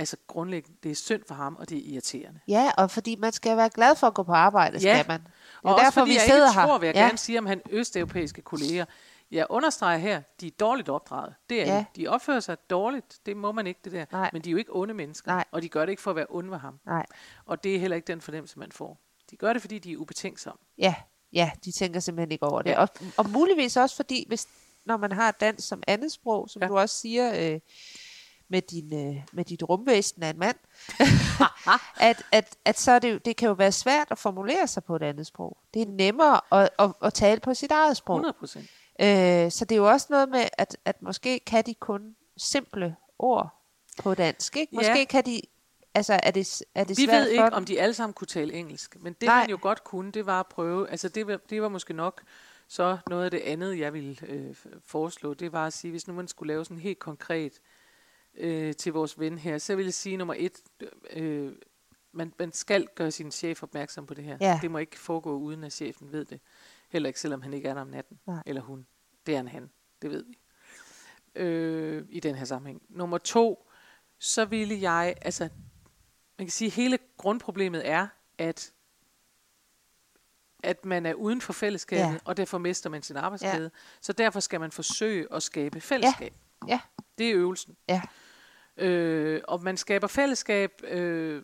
altså 0.00 0.16
grundlæggende, 0.26 0.78
det 0.82 0.90
er 0.90 0.94
synd 0.94 1.22
for 1.28 1.34
ham, 1.34 1.56
og 1.56 1.68
det 1.68 1.78
er 1.78 1.92
irriterende. 1.92 2.40
ja, 2.48 2.70
og 2.78 2.90
fordi 2.90 3.16
man 3.16 3.32
skal 3.32 3.56
være 3.56 3.70
glad 3.70 3.96
for 3.96 4.06
at 4.06 4.14
gå 4.14 4.22
på 4.22 4.32
arbejde, 4.32 4.78
Ja. 4.78 4.98
skal 4.98 5.08
man. 5.08 5.20
Det 5.20 5.28
Og 5.62 5.72
er 5.72 5.76
derfor, 5.76 5.90
fordi 6.00 6.10
vi 6.10 6.14
jeg 6.14 6.22
sidder 6.22 6.48
ikke 6.48 6.60
her. 6.60 6.66
tror, 6.66 6.78
vil 6.78 6.86
jeg 6.86 6.94
ja. 6.96 7.00
gerne 7.02 7.18
sige 7.18 7.38
om 7.38 7.46
han 7.46 7.62
østeuropæiske 7.70 8.42
kolleger. 8.42 8.84
Jeg 9.30 9.46
understreger 9.50 9.98
her, 9.98 10.22
de 10.40 10.46
er 10.46 10.50
dårligt 10.60 10.88
opdraget. 10.88 11.34
Det 11.50 11.62
er 11.68 11.74
Ja. 11.74 11.84
de. 11.96 12.02
De 12.02 12.08
opfører 12.08 12.40
sig 12.40 12.56
dårligt. 12.70 13.18
Det 13.26 13.36
må 13.36 13.52
man 13.52 13.66
ikke, 13.66 13.80
det 13.84 13.92
der. 13.92 14.04
Nej. 14.12 14.30
Men 14.32 14.42
de 14.42 14.48
er 14.48 14.52
jo 14.52 14.56
ikke 14.58 14.76
onde 14.76 14.94
mennesker. 14.94 15.30
Nej. 15.32 15.44
Og 15.52 15.62
de 15.62 15.68
gør 15.68 15.80
det 15.84 15.90
ikke 15.90 16.02
for 16.02 16.10
at 16.10 16.16
være 16.16 16.26
onde 16.28 16.50
ved 16.50 16.58
ham. 16.58 16.80
Nej. 16.86 17.06
Og 17.46 17.64
det 17.64 17.74
er 17.76 17.80
heller 17.80 17.96
ikke 17.96 18.06
den 18.06 18.20
fornemmelse, 18.20 18.58
man 18.58 18.72
får. 18.72 18.98
De 19.30 19.36
gør 19.36 19.52
det, 19.52 19.62
fordi 19.62 19.78
de 19.78 19.92
er 19.92 19.96
ubetænksomme. 19.96 20.58
Ja, 20.78 20.94
ja, 21.32 21.50
de 21.64 21.72
tænker 21.72 22.00
simpelthen 22.00 22.32
ikke 22.32 22.44
over 22.46 22.62
det. 22.62 22.70
Ja. 22.70 22.80
Og, 22.80 22.88
og 23.16 23.30
muligvis 23.30 23.76
også 23.76 23.96
fordi, 23.96 24.24
hvis, 24.28 24.46
når 24.84 24.96
man 24.96 25.12
har 25.12 25.30
dansk 25.30 25.68
som 25.68 25.82
andet 25.86 26.12
sprog, 26.12 26.48
som. 26.48 26.62
Ja. 26.62 26.68
du 26.68 26.78
også 26.78 26.96
siger, 26.96 27.52
øh, 27.54 27.60
med, 28.50 28.62
din, 28.62 28.94
øh, 29.16 29.22
med 29.32 29.44
dit 29.44 29.62
rumvæsen 29.62 30.22
af 30.22 30.30
en 30.30 30.38
mand, 30.38 30.56
at, 32.10 32.22
at, 32.32 32.56
at 32.64 32.78
så 32.78 32.98
det, 32.98 33.24
det 33.24 33.36
kan 33.36 33.46
jo 33.48 33.52
være 33.52 33.72
svært 33.72 34.08
at 34.10 34.18
formulere 34.18 34.66
sig 34.66 34.84
på 34.84 34.96
et 34.96 35.02
andet 35.02 35.26
sprog. 35.26 35.56
Det 35.74 35.82
er 35.82 35.86
nemmere 35.86 36.40
at, 36.62 36.70
at, 36.78 36.92
at 37.02 37.14
tale 37.14 37.40
på 37.40 37.54
sit 37.54 37.70
eget 37.70 37.96
sprog. 37.96 38.16
100 38.16 38.32
procent. 38.38 38.64
Øh, 39.00 39.50
så 39.50 39.64
det 39.64 39.72
er 39.72 39.76
jo 39.76 39.88
også 39.90 40.06
noget 40.10 40.28
med, 40.28 40.48
at, 40.58 40.76
at 40.84 41.02
måske 41.02 41.40
kan 41.40 41.64
de 41.66 41.74
kun 41.74 42.16
simple 42.36 42.96
ord 43.18 43.48
på 44.02 44.14
dansk. 44.14 44.56
Ikke? 44.56 44.74
Måske 44.74 44.98
Ja. 44.98 45.04
kan 45.04 45.24
de, 45.26 45.40
altså 45.94 46.20
er 46.22 46.30
det, 46.30 46.62
er 46.74 46.84
det 46.84 46.98
Vi 46.98 47.04
svært 47.04 47.14
ved 47.16 47.24
for 47.24 47.30
ikke, 47.30 47.44
dem? 47.44 47.52
om 47.52 47.64
de 47.64 47.80
alle 47.80 47.94
sammen 47.94 48.14
kunne 48.14 48.26
tale 48.26 48.52
engelsk. 48.52 48.96
Men 49.00 49.12
det, 49.12 49.26
Nej. 49.26 49.40
man 49.40 49.50
jo 49.50 49.58
godt 49.60 49.84
kunne, 49.84 50.12
det 50.12 50.26
var 50.26 50.40
at 50.40 50.46
prøve. 50.46 50.90
Altså, 50.90 51.08
det 51.08 51.26
var, 51.26 51.36
det 51.50 51.62
var 51.62 51.68
måske 51.68 51.94
nok 51.94 52.22
så 52.68 52.98
noget 53.10 53.24
af 53.24 53.30
det 53.30 53.40
andet, 53.40 53.78
jeg 53.78 53.92
ville 53.92 54.16
øh, 54.26 54.54
foreslå. 54.86 55.34
Det 55.34 55.52
var 55.52 55.66
at 55.66 55.72
sige, 55.72 55.90
hvis 55.90 56.08
nu 56.08 56.14
man 56.14 56.28
skulle 56.28 56.52
lave 56.52 56.64
sådan 56.64 56.78
helt 56.78 56.98
konkret 56.98 57.52
øh, 58.40 58.74
til 58.74 58.92
vores 58.92 59.18
ven 59.18 59.38
her, 59.38 59.58
så 59.58 59.76
ville 59.76 59.86
jeg 59.86 59.94
sige 59.94 60.16
nummer 60.16 60.34
et, 60.38 60.60
øh, 61.10 61.52
man, 62.12 62.32
man 62.38 62.52
skal 62.52 62.88
gøre 62.94 63.10
sin 63.10 63.30
chef 63.30 63.62
opmærksom 63.62 64.06
på 64.06 64.14
det 64.14 64.24
her. 64.24 64.36
Ja. 64.40 64.58
Det 64.62 64.70
må 64.70 64.78
ikke 64.78 64.98
foregå, 64.98 65.36
uden 65.38 65.64
at 65.64 65.72
chefen 65.72 66.12
ved 66.12 66.24
det. 66.24 66.40
Heller 66.88 67.06
ikke, 67.08 67.20
selvom 67.20 67.42
han 67.42 67.54
ikke 67.54 67.68
er 67.68 67.74
der 67.74 67.80
om 67.80 67.86
natten. 67.88 68.18
Nej. 68.26 68.42
Eller 68.46 68.62
hun. 68.62 68.86
Det 69.26 69.36
er 69.36 69.40
en 69.40 69.48
han. 69.48 69.70
Det 70.02 70.10
ved 70.10 70.24
vi. 70.24 70.38
Øh, 71.34 72.04
I 72.08 72.20
den 72.20 72.34
her 72.34 72.44
sammenhæng. 72.44 72.82
Nummer 72.88 73.18
to, 73.18 73.70
så 74.18 74.44
ville 74.44 74.80
jeg, 74.80 75.14
altså, 75.22 75.48
man 76.38 76.46
kan 76.46 76.50
sige, 76.50 76.66
at 76.66 76.72
hele 76.72 76.98
grundproblemet 77.16 77.88
er, 77.88 78.06
at 78.38 78.72
at 80.62 80.84
man 80.84 81.06
er 81.06 81.14
uden 81.14 81.40
for 81.40 81.52
fællesskabet, 81.52 82.02
Ja. 82.04 82.10
ja. 82.10 82.18
og 82.24 82.36
derfor 82.36 82.58
mister 82.58 82.90
man 82.90 83.02
sin 83.02 83.16
arbejdsglæde. 83.16 83.62
Ja. 83.62 83.68
Så 84.00 84.12
derfor 84.12 84.40
skal 84.40 84.60
man 84.60 84.70
forsøge 84.70 85.26
at 85.32 85.42
skabe 85.42 85.80
fællesskab. 85.80 86.34
Ja, 86.68 86.80
Det 87.18 87.30
er 87.30 87.34
øvelsen. 87.36 87.76
ja, 87.88 88.02
Øh, 88.80 89.40
og 89.48 89.62
man 89.62 89.76
skaber 89.76 90.06
fællesskab, 90.06 90.70
øh, 90.88 91.42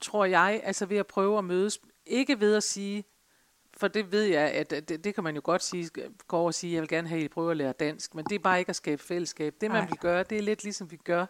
tror 0.00 0.24
jeg, 0.24 0.60
altså 0.64 0.86
ved 0.86 0.96
at 0.96 1.06
prøve 1.06 1.38
at 1.38 1.44
mødes. 1.44 1.80
Ikke 2.06 2.40
ved 2.40 2.56
at 2.56 2.62
sige, 2.62 3.04
for 3.76 3.88
det 3.88 4.12
ved 4.12 4.22
jeg, 4.22 4.50
at 4.50 4.70
det, 4.70 5.04
det 5.04 5.14
kan 5.14 5.24
man 5.24 5.34
jo 5.34 5.40
godt 5.44 5.62
sige, 5.62 5.90
gå 6.28 6.36
over 6.36 6.46
og 6.46 6.54
sige, 6.54 6.72
jeg 6.74 6.80
vil 6.80 6.88
gerne 6.88 7.08
have, 7.08 7.18
at 7.18 7.24
I 7.24 7.28
prøver 7.28 7.50
at 7.50 7.56
lære 7.56 7.72
dansk, 7.72 8.14
men 8.14 8.24
det 8.24 8.34
er 8.34 8.38
bare 8.38 8.58
ikke 8.58 8.68
at 8.70 8.76
skabe 8.76 9.02
fællesskab. 9.02 9.54
Det 9.60 9.70
man 9.70 9.80
Nej. 9.82 9.88
vil 9.88 9.98
gøre, 9.98 10.22
det 10.22 10.38
er 10.38 10.42
lidt 10.42 10.62
ligesom 10.64 10.90
vi 10.90 10.96
gør. 10.96 11.26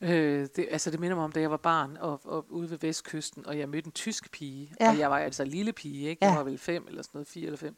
Øh, 0.00 0.46
det, 0.56 0.68
altså 0.70 0.90
det 0.90 1.00
minder 1.00 1.16
mig 1.16 1.24
om, 1.24 1.32
da 1.32 1.40
jeg 1.40 1.50
var 1.50 1.56
barn 1.56 1.96
og, 2.00 2.20
og 2.24 2.46
ude 2.52 2.70
ved 2.70 2.78
Vestkysten, 2.78 3.46
og 3.46 3.58
jeg 3.58 3.68
mødte 3.68 3.86
en 3.86 3.92
tysk 3.92 4.30
pige, 4.30 4.74
Ja. 4.80 4.90
og 4.90 4.98
jeg 4.98 5.10
var 5.10 5.18
altså 5.18 5.42
en 5.42 5.48
lille 5.48 5.72
pige, 5.72 6.08
ikke? 6.08 6.24
Jeg 6.24 6.30
Ja. 6.30 6.36
var 6.36 6.44
vel 6.44 6.58
fem 6.58 6.84
eller 6.88 7.02
sådan 7.02 7.10
noget, 7.14 7.28
fire 7.28 7.44
eller 7.46 7.58
fem. 7.58 7.76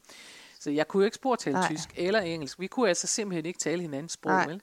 Så 0.68 0.72
jeg 0.72 0.88
kunne 0.88 1.00
jo 1.00 1.04
ikke 1.04 1.14
spor 1.14 1.36
tale 1.36 1.54
Nej. 1.54 1.68
tysk 1.68 1.88
eller 1.96 2.20
engelsk. 2.20 2.60
Vi 2.60 2.66
kunne 2.66 2.88
altså 2.88 3.06
simpelthen 3.06 3.46
ikke 3.46 3.58
tale 3.58 3.82
hinandens 3.82 4.12
sprog, 4.12 4.32
Nej. 4.32 4.46
vel? 4.46 4.62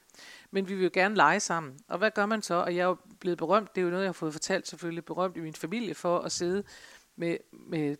Men 0.51 0.69
vi 0.69 0.75
vil 0.75 0.83
jo 0.83 0.89
gerne 0.93 1.15
lege 1.15 1.39
sammen. 1.39 1.79
Og 1.87 1.97
hvad 1.97 2.11
gør 2.11 2.25
man 2.25 2.41
så? 2.41 2.55
Og 2.55 2.75
jeg 2.75 2.81
er 2.81 2.87
jo 2.87 2.97
blevet 3.19 3.37
berømt, 3.37 3.75
det 3.75 3.81
er 3.81 3.85
jo 3.85 3.89
noget, 3.89 4.03
jeg 4.03 4.07
har 4.07 4.13
fået 4.13 4.33
fortalt 4.33 4.67
selvfølgelig, 4.67 5.05
berømt 5.05 5.37
i 5.37 5.39
min 5.39 5.53
familie 5.53 5.95
for 5.95 6.19
at 6.19 6.31
sidde 6.31 6.63
med, 7.15 7.37
med 7.51 7.95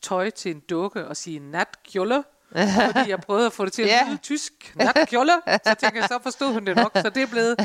tøj 0.00 0.30
til 0.30 0.50
en 0.50 0.60
dukke 0.60 1.06
og 1.06 1.16
sige 1.16 1.38
natkjolle. 1.38 2.24
Fordi 2.52 3.10
jeg 3.10 3.20
prøvede 3.20 3.46
at 3.46 3.52
få 3.52 3.64
det 3.64 3.72
til 3.72 3.82
at 3.82 4.06
lyde 4.08 4.16
tysk. 4.16 4.72
Natkjolle. 4.76 5.32
Så 5.66 5.74
tænker 5.74 6.00
jeg, 6.00 6.08
så 6.08 6.18
forstod 6.22 6.52
hun 6.52 6.66
det 6.66 6.76
nok. 6.76 6.90
Så 6.94 7.10
det 7.10 7.22
er 7.22 7.26
blevet 7.26 7.56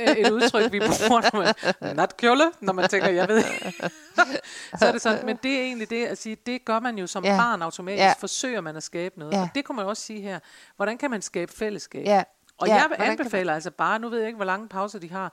øh, 0.00 0.16
et 0.16 0.30
udtryk, 0.30 0.72
vi 0.72 0.78
bruger, 0.80 1.30
når 1.32 1.38
man, 1.82 1.96
natkjolle, 1.96 2.44
når 2.60 2.72
man 2.72 2.88
tænker, 2.88 3.08
jeg 3.10 3.28
ved 3.28 3.36
ikke. 3.38 3.90
så 4.78 4.86
er 4.86 4.92
det 4.92 5.02
sådan, 5.02 5.26
men 5.26 5.36
det 5.42 5.58
er 5.58 5.62
egentlig 5.62 5.90
det 5.90 6.06
at 6.06 6.18
sige, 6.18 6.36
det 6.46 6.64
gør 6.64 6.80
man 6.80 6.98
jo 6.98 7.06
som 7.06 7.24
ja. 7.24 7.36
barn 7.36 7.62
automatisk. 7.62 8.02
Ja. 8.02 8.12
Forsøger 8.18 8.60
man 8.60 8.76
at 8.76 8.82
skabe 8.82 9.18
noget. 9.18 9.32
Ja. 9.32 9.40
Og 9.42 9.48
det 9.54 9.64
kunne 9.64 9.76
man 9.76 9.86
også 9.86 10.02
sige 10.02 10.20
her. 10.20 10.38
Hvordan 10.76 10.98
kan 10.98 11.10
man 11.10 11.22
skabe 11.22 11.52
fællesskab? 11.52 12.06
ja. 12.06 12.22
Og 12.58 12.68
ja, 12.68 12.74
jeg 12.74 12.82
vil 12.82 12.96
hvordan 12.96 13.06
kan 13.06 13.16
man- 13.16 13.20
anbefale 13.26 13.54
altså 13.54 13.70
bare, 13.70 13.98
nu 13.98 14.08
ved 14.08 14.18
jeg 14.18 14.26
ikke, 14.26 14.36
hvor 14.36 14.44
lange 14.44 14.68
pauser 14.68 14.98
de 14.98 15.10
har, 15.10 15.32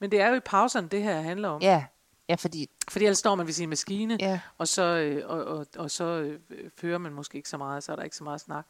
men 0.00 0.10
det 0.10 0.20
er 0.20 0.28
jo 0.28 0.34
i 0.34 0.40
pauserne, 0.40 0.88
det 0.88 1.02
her 1.02 1.20
handler 1.20 1.48
om. 1.48 1.62
Ja, 1.62 1.84
ja, 2.30 2.34
fordi... 2.34 2.68
Fordi 2.90 3.04
ellers 3.04 3.18
står 3.18 3.34
man 3.34 3.46
ved 3.46 3.52
sin 3.54 3.68
maskine, 3.68 4.16
Ja. 4.20 4.40
og 4.58 4.68
så, 4.68 4.82
øh, 4.82 5.22
og, 5.30 5.44
og, 5.44 5.66
og 5.76 5.90
så 5.90 6.04
øh, 6.04 6.40
fører 6.76 6.98
man 6.98 7.12
måske 7.12 7.36
ikke 7.36 7.48
så 7.48 7.56
meget, 7.56 7.82
så 7.84 7.92
er 7.92 7.96
der 7.96 8.02
ikke 8.02 8.16
så 8.16 8.24
meget 8.24 8.40
snak. 8.40 8.66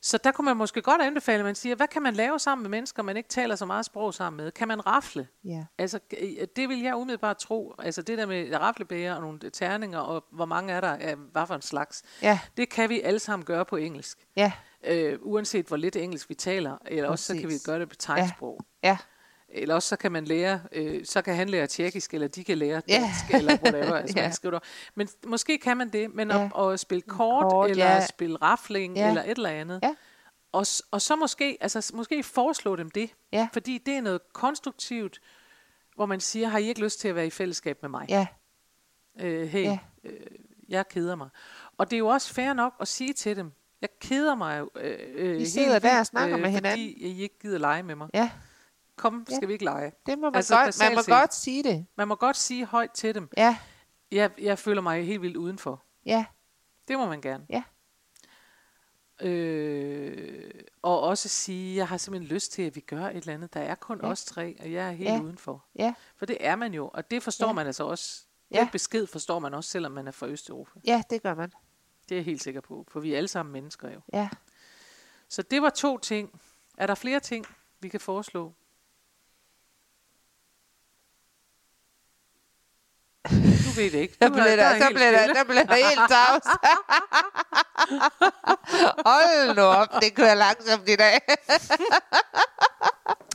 Så 0.00 0.18
der 0.24 0.32
kunne 0.32 0.44
man 0.44 0.56
måske 0.56 0.82
godt 0.82 1.02
anbefale, 1.02 1.38
at 1.38 1.44
man 1.44 1.54
siger, 1.54 1.74
hvad 1.76 1.88
kan 1.88 2.02
man 2.02 2.14
lave 2.14 2.38
sammen 2.38 2.62
med 2.62 2.70
mennesker, 2.70 3.02
man 3.02 3.16
ikke 3.16 3.28
taler 3.28 3.56
så 3.56 3.66
meget 3.66 3.84
sprog 3.84 4.14
sammen 4.14 4.36
med? 4.44 4.52
Kan 4.52 4.68
man 4.68 4.86
rafle? 4.86 5.28
Ja, 5.44 5.64
Altså, 5.78 5.98
øh, 6.20 6.46
det 6.56 6.68
vil 6.68 6.80
jeg 6.80 6.96
umiddelbart 6.96 7.36
tro. 7.38 7.74
Altså, 7.78 8.02
det 8.02 8.18
der 8.18 8.26
med 8.26 8.54
raflebæger 8.54 9.14
og 9.14 9.20
nogle 9.20 9.38
terninger, 9.50 9.98
og 9.98 10.24
hvor 10.32 10.44
mange 10.44 10.72
er 10.72 10.80
der 10.80 10.88
af 10.92 11.16
hvad 11.16 11.46
for 11.46 11.54
en 11.54 11.62
slags, 11.62 12.02
ja, 12.22 12.38
det 12.56 12.68
kan 12.70 12.88
vi 12.88 13.00
alle 13.00 13.18
sammen 13.18 13.44
gøre 13.46 13.64
på 13.64 13.76
engelsk. 13.76 14.18
ja, 14.36 14.52
Øh, 14.88 15.18
uanset 15.22 15.66
hvor 15.66 15.76
lidt 15.76 15.96
engelsk 15.96 16.28
vi 16.28 16.34
taler, 16.34 16.76
eller 16.86 17.08
også 17.10 17.24
så 17.24 17.32
kan 17.32 17.42
vi 17.42 17.46
Præcis. 17.46 17.66
gøre 17.66 17.80
det 17.80 17.88
på 17.88 17.94
tegnsprog. 17.96 18.60
ja, 18.82 18.98
Eller 19.48 19.74
også 19.74 19.88
så 19.88 19.96
kan 19.96 20.12
man 20.12 20.24
lære, 20.24 20.60
øh, 20.72 21.04
så 21.04 21.22
kan 21.22 21.34
han 21.36 21.48
lære 21.48 21.66
tjekkisk, 21.66 22.14
eller 22.14 22.28
de 22.28 22.44
kan 22.44 22.58
lære 22.58 22.82
dansk, 22.88 23.34
eller 23.34 23.58
whatever. 23.62 23.94
Altså, 24.02 24.16
man 24.18 24.32
skriver. 24.32 24.58
Men 24.94 25.08
måske 25.26 25.58
kan 25.58 25.76
man 25.76 25.88
det, 25.88 26.14
men 26.14 26.30
Ja. 26.30 26.48
at, 26.66 26.72
at 26.72 26.80
spille 26.80 27.02
kort, 27.02 27.42
Kort, 27.52 27.70
eller 27.70 27.84
ja. 27.84 28.06
spille 28.06 28.36
rafling, 28.36 28.96
Ja. 28.96 29.08
eller 29.08 29.22
et 29.22 29.30
eller 29.30 29.50
andet. 29.50 29.80
Ja. 29.82 29.94
Og, 30.52 30.66
og 30.90 31.02
så 31.02 31.16
måske, 31.16 31.58
altså 31.60 31.90
måske 31.94 32.22
foreslå 32.22 32.76
dem 32.76 32.90
det, 32.90 33.10
Ja. 33.32 33.48
fordi 33.52 33.78
det 33.78 33.94
er 33.94 34.00
noget 34.00 34.20
konstruktivt, 34.32 35.20
hvor 35.94 36.06
man 36.06 36.20
siger, 36.20 36.48
har 36.48 36.58
I 36.58 36.64
ikke 36.68 36.80
lyst 36.80 37.00
til 37.00 37.08
at 37.08 37.14
være 37.14 37.26
i 37.26 37.30
fællesskab 37.30 37.78
med 37.82 37.90
mig? 37.90 38.06
ja, 38.08 38.26
Øh, 39.20 39.48
hey, 39.48 39.62
Ja. 39.64 39.78
øh, 40.04 40.12
jeg 40.68 40.88
keder 40.88 41.14
mig. 41.16 41.28
Og 41.78 41.90
det 41.90 41.96
er 41.96 41.98
jo 41.98 42.06
også 42.08 42.34
fair 42.34 42.52
nok 42.52 42.72
at 42.80 42.88
sige 42.88 43.12
til 43.12 43.36
dem, 43.36 43.52
jeg 43.80 43.88
keder 44.00 44.34
mig 44.34 44.58
jo, 44.60 44.70
øh, 44.76 44.98
øh, 45.14 45.34
I 45.34 45.38
helt 45.38 45.48
sidder 45.50 45.78
der 45.78 45.98
og 46.00 46.06
snakker 46.06 46.36
med 46.36 46.52
Fordi 46.52 46.84
I 47.06 47.22
ikke 47.22 47.38
gider 47.38 47.58
lege 47.58 47.82
med 47.82 47.94
mig. 47.94 48.08
ja. 48.14 48.30
Kom, 48.96 49.26
Ja. 49.30 49.36
skal 49.36 49.48
vi 49.48 49.52
ikke 49.52 49.64
lege? 49.64 49.92
Det 50.06 50.18
må 50.18 50.26
man 50.26 50.34
Altså, 50.36 50.56
godt, 50.56 50.78
man 50.80 50.94
må 50.94 51.02
set. 51.02 51.12
godt 51.12 51.34
sige 51.34 51.62
det. 51.62 51.86
Man 51.96 52.08
må 52.08 52.14
godt 52.14 52.36
sige 52.36 52.64
højt 52.66 52.90
til 52.90 53.14
dem, 53.14 53.28
Ja, 53.36 53.58
jeg, 54.12 54.30
jeg 54.38 54.58
føler 54.58 54.80
mig 54.82 55.06
helt 55.06 55.22
vildt 55.22 55.36
udenfor. 55.36 55.82
ja, 56.06 56.24
Det 56.88 56.98
må 56.98 57.06
man 57.08 57.20
gerne. 57.20 57.46
Ja. 57.48 57.62
Øh, 59.20 60.50
og 60.82 61.00
også 61.00 61.28
sige, 61.28 61.76
jeg 61.76 61.88
har 61.88 61.96
simpelthen 61.96 62.34
lyst 62.34 62.52
til, 62.52 62.62
at 62.62 62.76
vi 62.76 62.80
gør 62.80 63.04
et 63.06 63.16
eller 63.16 63.34
andet. 63.34 63.54
Der 63.54 63.60
er 63.60 63.74
kun 63.74 64.00
Ja. 64.02 64.06
os 64.08 64.24
tre, 64.24 64.56
og 64.60 64.72
jeg 64.72 64.86
er 64.88 64.92
helt 64.92 65.10
Ja. 65.10 65.20
udenfor. 65.20 65.64
ja, 65.78 65.94
For 66.16 66.26
det 66.26 66.36
er 66.40 66.56
man 66.56 66.74
jo, 66.74 66.90
og 66.94 67.10
det 67.10 67.22
forstår 67.22 67.46
Ja. 67.46 67.52
man 67.52 67.66
altså 67.66 67.84
også. 67.84 68.22
Ja. 68.50 68.60
Den 68.60 68.68
besked 68.72 69.06
forstår 69.06 69.38
man 69.38 69.54
også, 69.54 69.70
selvom 69.70 69.92
man 69.92 70.06
er 70.08 70.12
fra 70.12 70.26
Østeuropa. 70.26 70.70
ja, 70.86 71.02
det 71.10 71.22
gør 71.22 71.34
man. 71.34 71.52
Det 72.08 72.14
er 72.14 72.16
jeg 72.16 72.24
helt 72.24 72.42
sikker 72.42 72.60
på, 72.60 72.84
for 72.88 73.00
vi 73.00 73.12
er 73.12 73.16
alle 73.16 73.28
sammen 73.28 73.52
mennesker 73.52 73.90
jo. 73.90 74.00
Ja. 74.12 74.28
Så 75.28 75.42
det 75.42 75.62
var 75.62 75.70
to 75.70 75.98
ting. 75.98 76.40
Er 76.78 76.86
der 76.86 76.94
flere 76.94 77.20
ting, 77.20 77.46
vi 77.80 77.88
kan 77.88 78.00
foreslå? 78.00 78.52
Ved 83.76 83.84
det 83.90 83.94
ikke. 83.94 84.16
Der 84.20 84.28
Du 84.28 84.34
blev 84.34 84.44
er- 84.44 84.56
der, 84.56 84.64
er 84.64 84.74
helt 84.74 84.96
blev 84.96 85.06
der, 85.12 85.32
der 85.34 85.44
blev 85.44 85.56
der 85.56 85.74
helt 85.74 86.10
tavs. 86.10 86.44
Hold 89.06 89.56
nu 89.56 89.62
op, 89.62 89.88
det 90.02 90.14
kører 90.14 90.34
langsomt 90.34 90.88
i 90.88 90.96
dag. 90.96 91.20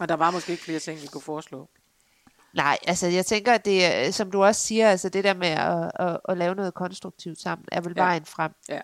Og 0.02 0.10
der 0.10 0.16
var 0.16 0.32
måske 0.32 0.52
ikke 0.52 0.64
flere 0.64 0.80
ting, 0.80 1.02
vi 1.02 1.08
kunne 1.08 1.22
foreslå. 1.22 1.70
Nej, 2.54 2.78
altså 2.88 3.08
jeg 3.08 3.26
tænker, 3.26 3.54
at 3.54 3.66
det 3.66 4.16
som 4.16 4.32
du 4.32 4.44
også 4.44 4.62
siger, 4.62 4.90
altså 4.90 5.10
det 5.10 5.24
der 5.24 5.34
med 5.34 5.48
at, 5.48 5.92
at, 6.08 6.18
at 6.30 6.38
lave 6.38 6.56
noget 6.56 6.74
konstruktivt 6.74 7.42
sammen, 7.42 7.66
er 7.72 7.82
vel 7.82 7.94
Ja. 7.98 8.04
vejen 8.04 8.26
frem. 8.26 8.52
Ja. 8.70 8.80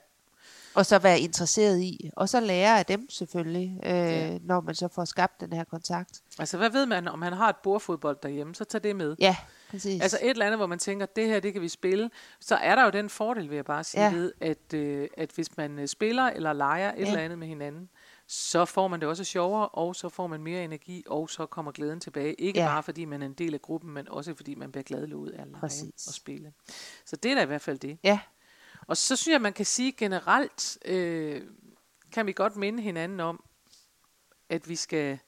Og 0.75 0.85
så 0.85 0.99
være 0.99 1.19
interesseret 1.19 1.79
i, 1.79 2.09
og 2.17 2.29
så 2.29 2.39
lære 2.39 2.79
af 2.79 2.85
dem 2.85 3.09
selvfølgelig, 3.09 3.79
øh, 3.83 3.91
ja. 3.91 4.37
når 4.41 4.61
man 4.61 4.75
så 4.75 4.87
får 4.95 5.05
skabt 5.05 5.41
den 5.41 5.53
her 5.53 5.63
kontakt. 5.63 6.21
Altså, 6.39 6.57
hvad 6.57 6.69
ved 6.69 6.85
man, 6.85 7.07
om 7.07 7.21
han 7.21 7.33
har 7.33 7.49
et 7.49 7.55
bordfodbold 7.63 8.17
derhjemme, 8.23 8.55
så 8.55 8.63
tag 8.63 8.83
det 8.83 8.95
med. 8.95 9.15
Ja, 9.19 9.35
præcis. 9.69 10.01
Altså 10.01 10.19
et 10.21 10.29
eller 10.29 10.45
andet, 10.45 10.59
hvor 10.59 10.67
man 10.67 10.79
tænker, 10.79 11.05
det 11.05 11.27
her, 11.27 11.39
det 11.39 11.53
kan 11.53 11.61
vi 11.61 11.69
spille. 11.69 12.09
Så 12.39 12.55
er 12.55 12.75
der 12.75 12.83
jo 12.83 12.89
den 12.89 13.09
fordel, 13.09 13.49
vil 13.49 13.55
jeg 13.55 13.65
bare 13.65 13.83
sige, 13.83 14.03
ja. 14.05 14.13
Ved, 14.13 14.31
at, 14.41 14.73
øh, 14.73 15.07
at 15.17 15.31
hvis 15.31 15.57
man 15.57 15.79
øh, 15.79 15.87
spiller 15.87 16.23
eller 16.23 16.53
leger 16.53 16.91
et 16.93 16.99
Ja. 16.99 17.07
eller 17.07 17.19
andet 17.21 17.39
med 17.39 17.47
hinanden, 17.47 17.89
så 18.27 18.65
får 18.65 18.87
man 18.87 18.99
det 18.99 19.09
også 19.09 19.23
sjovere, 19.23 19.69
og 19.69 19.95
så 19.95 20.09
får 20.09 20.27
man 20.27 20.43
mere 20.43 20.63
energi, 20.63 21.03
og 21.07 21.29
så 21.29 21.45
kommer 21.45 21.71
glæden 21.71 21.99
tilbage. 21.99 22.33
Ikke 22.33 22.59
Ja. 22.59 22.65
bare 22.67 22.83
fordi 22.83 23.05
man 23.05 23.21
er 23.21 23.25
en 23.25 23.33
del 23.33 23.53
af 23.53 23.61
gruppen, 23.61 23.91
men 23.93 24.09
også 24.09 24.33
fordi 24.35 24.55
man 24.55 24.71
bliver 24.71 24.83
glad 24.83 25.13
ud 25.13 25.29
af 25.29 25.41
at 25.41 25.47
lege 25.47 25.59
Præcis. 25.59 26.07
og 26.07 26.13
spille. 26.13 26.53
Så 27.05 27.15
det 27.15 27.31
er 27.31 27.35
da 27.35 27.41
i 27.41 27.45
hvert 27.45 27.61
fald 27.61 27.79
det. 27.79 27.97
ja, 28.03 28.19
Og 28.87 28.97
så 28.97 29.15
synes 29.15 29.33
jeg, 29.33 29.41
man 29.41 29.53
kan 29.53 29.65
sige 29.65 29.91
generelt, 29.91 30.77
øh, 30.85 31.41
kan 32.11 32.25
vi 32.25 32.31
godt 32.31 32.55
minde 32.55 32.83
hinanden 32.83 33.19
om, 33.19 33.43
at 34.49 34.69
vi 34.69 34.75
skal, 34.75 35.19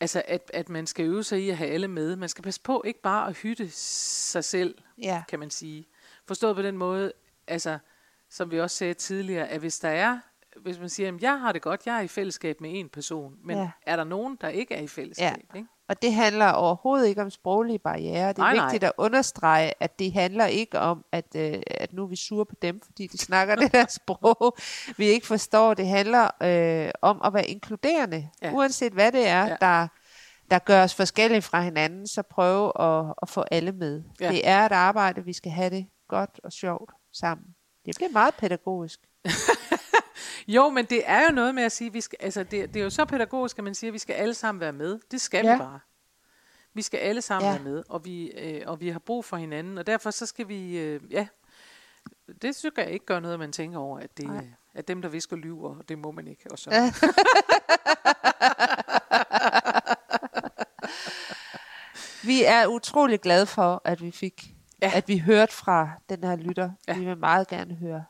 altså 0.00 0.22
at, 0.28 0.50
at 0.54 0.68
man 0.68 0.86
skal 0.86 1.04
øve 1.06 1.24
sig 1.24 1.42
i 1.42 1.50
at 1.50 1.56
have 1.56 1.70
alle 1.70 1.88
med. 1.88 2.16
Man 2.16 2.28
skal 2.28 2.44
passe 2.44 2.60
på 2.60 2.82
ikke 2.86 3.02
bare 3.02 3.28
at 3.28 3.36
hytte 3.36 3.70
sig 3.70 4.44
selv, 4.44 4.78
ja, 5.02 5.22
kan 5.28 5.38
man 5.38 5.50
sige. 5.50 5.86
Forstået 6.26 6.56
på 6.56 6.62
den 6.62 6.76
måde, 6.76 7.12
altså, 7.46 7.78
som 8.28 8.50
vi 8.50 8.60
også 8.60 8.76
sagde 8.76 8.94
tidligere, 8.94 9.48
at 9.48 9.60
hvis 9.60 9.78
der 9.78 9.88
er, 9.88 10.18
hvis 10.56 10.78
man 10.78 10.88
siger, 10.88 11.14
at 11.14 11.22
jeg 11.22 11.40
har 11.40 11.52
det 11.52 11.62
godt, 11.62 11.86
jeg 11.86 11.96
er 11.96 12.00
i 12.00 12.08
fællesskab 12.08 12.60
med 12.60 12.70
en 12.80 12.88
person, 12.88 13.36
men 13.44 13.56
ja. 13.56 13.62
Ja. 13.62 13.70
er 13.82 13.96
der 13.96 14.04
nogen, 14.04 14.38
der 14.40 14.48
ikke 14.48 14.74
er 14.74 14.80
i 14.80 14.86
fællesskab? 14.88 15.26
Ikke? 15.56 15.68
Og 15.90 16.02
det 16.02 16.14
handler 16.14 16.46
overhovedet 16.48 17.06
ikke 17.08 17.22
om 17.22 17.30
sproglige 17.30 17.78
barriere. 17.78 18.28
Det 18.28 18.38
er 18.38 18.42
Nej, 18.42 18.56
nej. 18.56 18.64
vigtigt 18.64 18.84
at 18.84 18.92
understrege, 18.98 19.72
at 19.80 19.98
det 19.98 20.12
handler 20.12 20.46
ikke 20.46 20.78
om, 20.78 21.04
at, 21.12 21.24
øh, 21.36 21.62
at 21.66 21.92
nu 21.92 22.02
er 22.02 22.06
vi 22.06 22.16
sure 22.16 22.46
på 22.46 22.54
dem, 22.62 22.80
fordi 22.84 23.06
de 23.06 23.18
snakker 23.18 23.54
det 23.54 23.72
der 23.72 23.86
sprog, 24.00 24.56
vi 24.96 25.04
ikke 25.06 25.26
forstår. 25.26 25.74
Det 25.74 25.86
handler 25.88 26.30
øh, 26.42 26.90
om 27.02 27.20
at 27.24 27.34
være 27.34 27.46
inkluderende, 27.46 28.28
Ja. 28.42 28.52
uanset 28.52 28.92
hvad 28.92 29.12
det 29.12 29.26
er, 29.28 29.46
Ja. 29.46 29.56
der, 29.60 29.88
der 30.50 30.58
gør 30.58 30.82
os 30.82 30.94
forskellige 30.94 31.42
fra 31.42 31.60
hinanden, 31.62 32.06
så 32.06 32.22
prøve 32.22 32.80
at, 32.82 33.14
at 33.22 33.28
få 33.28 33.44
alle 33.50 33.72
med. 33.72 34.02
Ja. 34.20 34.28
Det 34.28 34.48
er 34.48 34.66
et 34.66 34.72
arbejde, 34.72 35.24
vi 35.24 35.32
skal 35.32 35.52
have 35.52 35.70
det 35.70 35.86
godt 36.08 36.40
og 36.44 36.52
sjovt 36.52 36.90
sammen. 37.12 37.46
Det 37.86 37.96
bliver 37.96 38.10
meget 38.12 38.34
pædagogisk. 38.34 39.00
Jo, 40.48 40.68
men 40.68 40.84
det 40.84 41.02
er 41.04 41.22
jo 41.28 41.34
noget 41.34 41.54
med 41.54 41.62
at 41.62 41.72
sige, 41.72 41.92
vi 41.92 42.00
skal, 42.00 42.16
altså 42.20 42.42
det, 42.42 42.74
det 42.74 42.80
er 42.80 42.84
jo 42.84 42.90
så 42.90 43.04
pædagogisk, 43.04 43.58
at 43.58 43.64
man 43.64 43.74
siger, 43.74 43.90
at 43.90 43.94
vi 43.94 43.98
skal 43.98 44.12
alle 44.14 44.34
sammen 44.34 44.60
være 44.60 44.72
med. 44.72 44.98
Det 45.10 45.20
skal 45.20 45.44
ja. 45.44 45.52
Vi 45.52 45.58
bare. 45.58 45.80
Vi 46.74 46.82
skal 46.82 46.98
alle 46.98 47.22
sammen 47.22 47.46
ja. 47.50 47.54
Være 47.54 47.64
med, 47.64 47.82
og 47.88 48.04
vi, 48.04 48.30
øh, 48.30 48.62
og 48.66 48.80
vi 48.80 48.88
har 48.88 48.98
brug 48.98 49.24
for 49.24 49.36
hinanden, 49.36 49.78
og 49.78 49.86
derfor 49.86 50.10
så 50.10 50.26
skal 50.26 50.48
vi, 50.48 50.78
øh, 50.78 51.00
ja, 51.10 51.26
det 52.42 52.56
synes 52.56 52.74
jeg 52.76 52.90
ikke 52.90 53.06
gør 53.06 53.20
noget, 53.20 53.34
at 53.34 53.40
man 53.40 53.52
tænker 53.52 53.78
over, 53.78 53.98
at 53.98 54.16
det 54.16 54.26
Nej. 54.26 54.46
at 54.74 54.88
dem, 54.88 55.02
der 55.02 55.08
visker 55.08 55.36
lyver, 55.36 55.82
det 55.88 55.98
må 55.98 56.10
man 56.10 56.28
ikke. 56.28 56.42
Og 56.50 56.58
så. 56.58 56.70
Ja. 56.70 56.92
Vi 62.24 62.44
er 62.44 62.66
utrolig 62.66 63.20
glade 63.20 63.46
for, 63.46 63.82
at 63.84 64.02
vi 64.02 64.10
fik, 64.10 64.54
Ja. 64.82 64.92
at 64.94 65.08
vi 65.08 65.18
hørte 65.18 65.52
fra 65.52 65.90
den 66.08 66.24
her 66.24 66.36
lytter. 66.36 66.70
Ja. 66.88 66.98
Vi 66.98 67.04
vil 67.04 67.16
meget 67.18 67.48
gerne 67.48 67.74
høre 67.74 68.04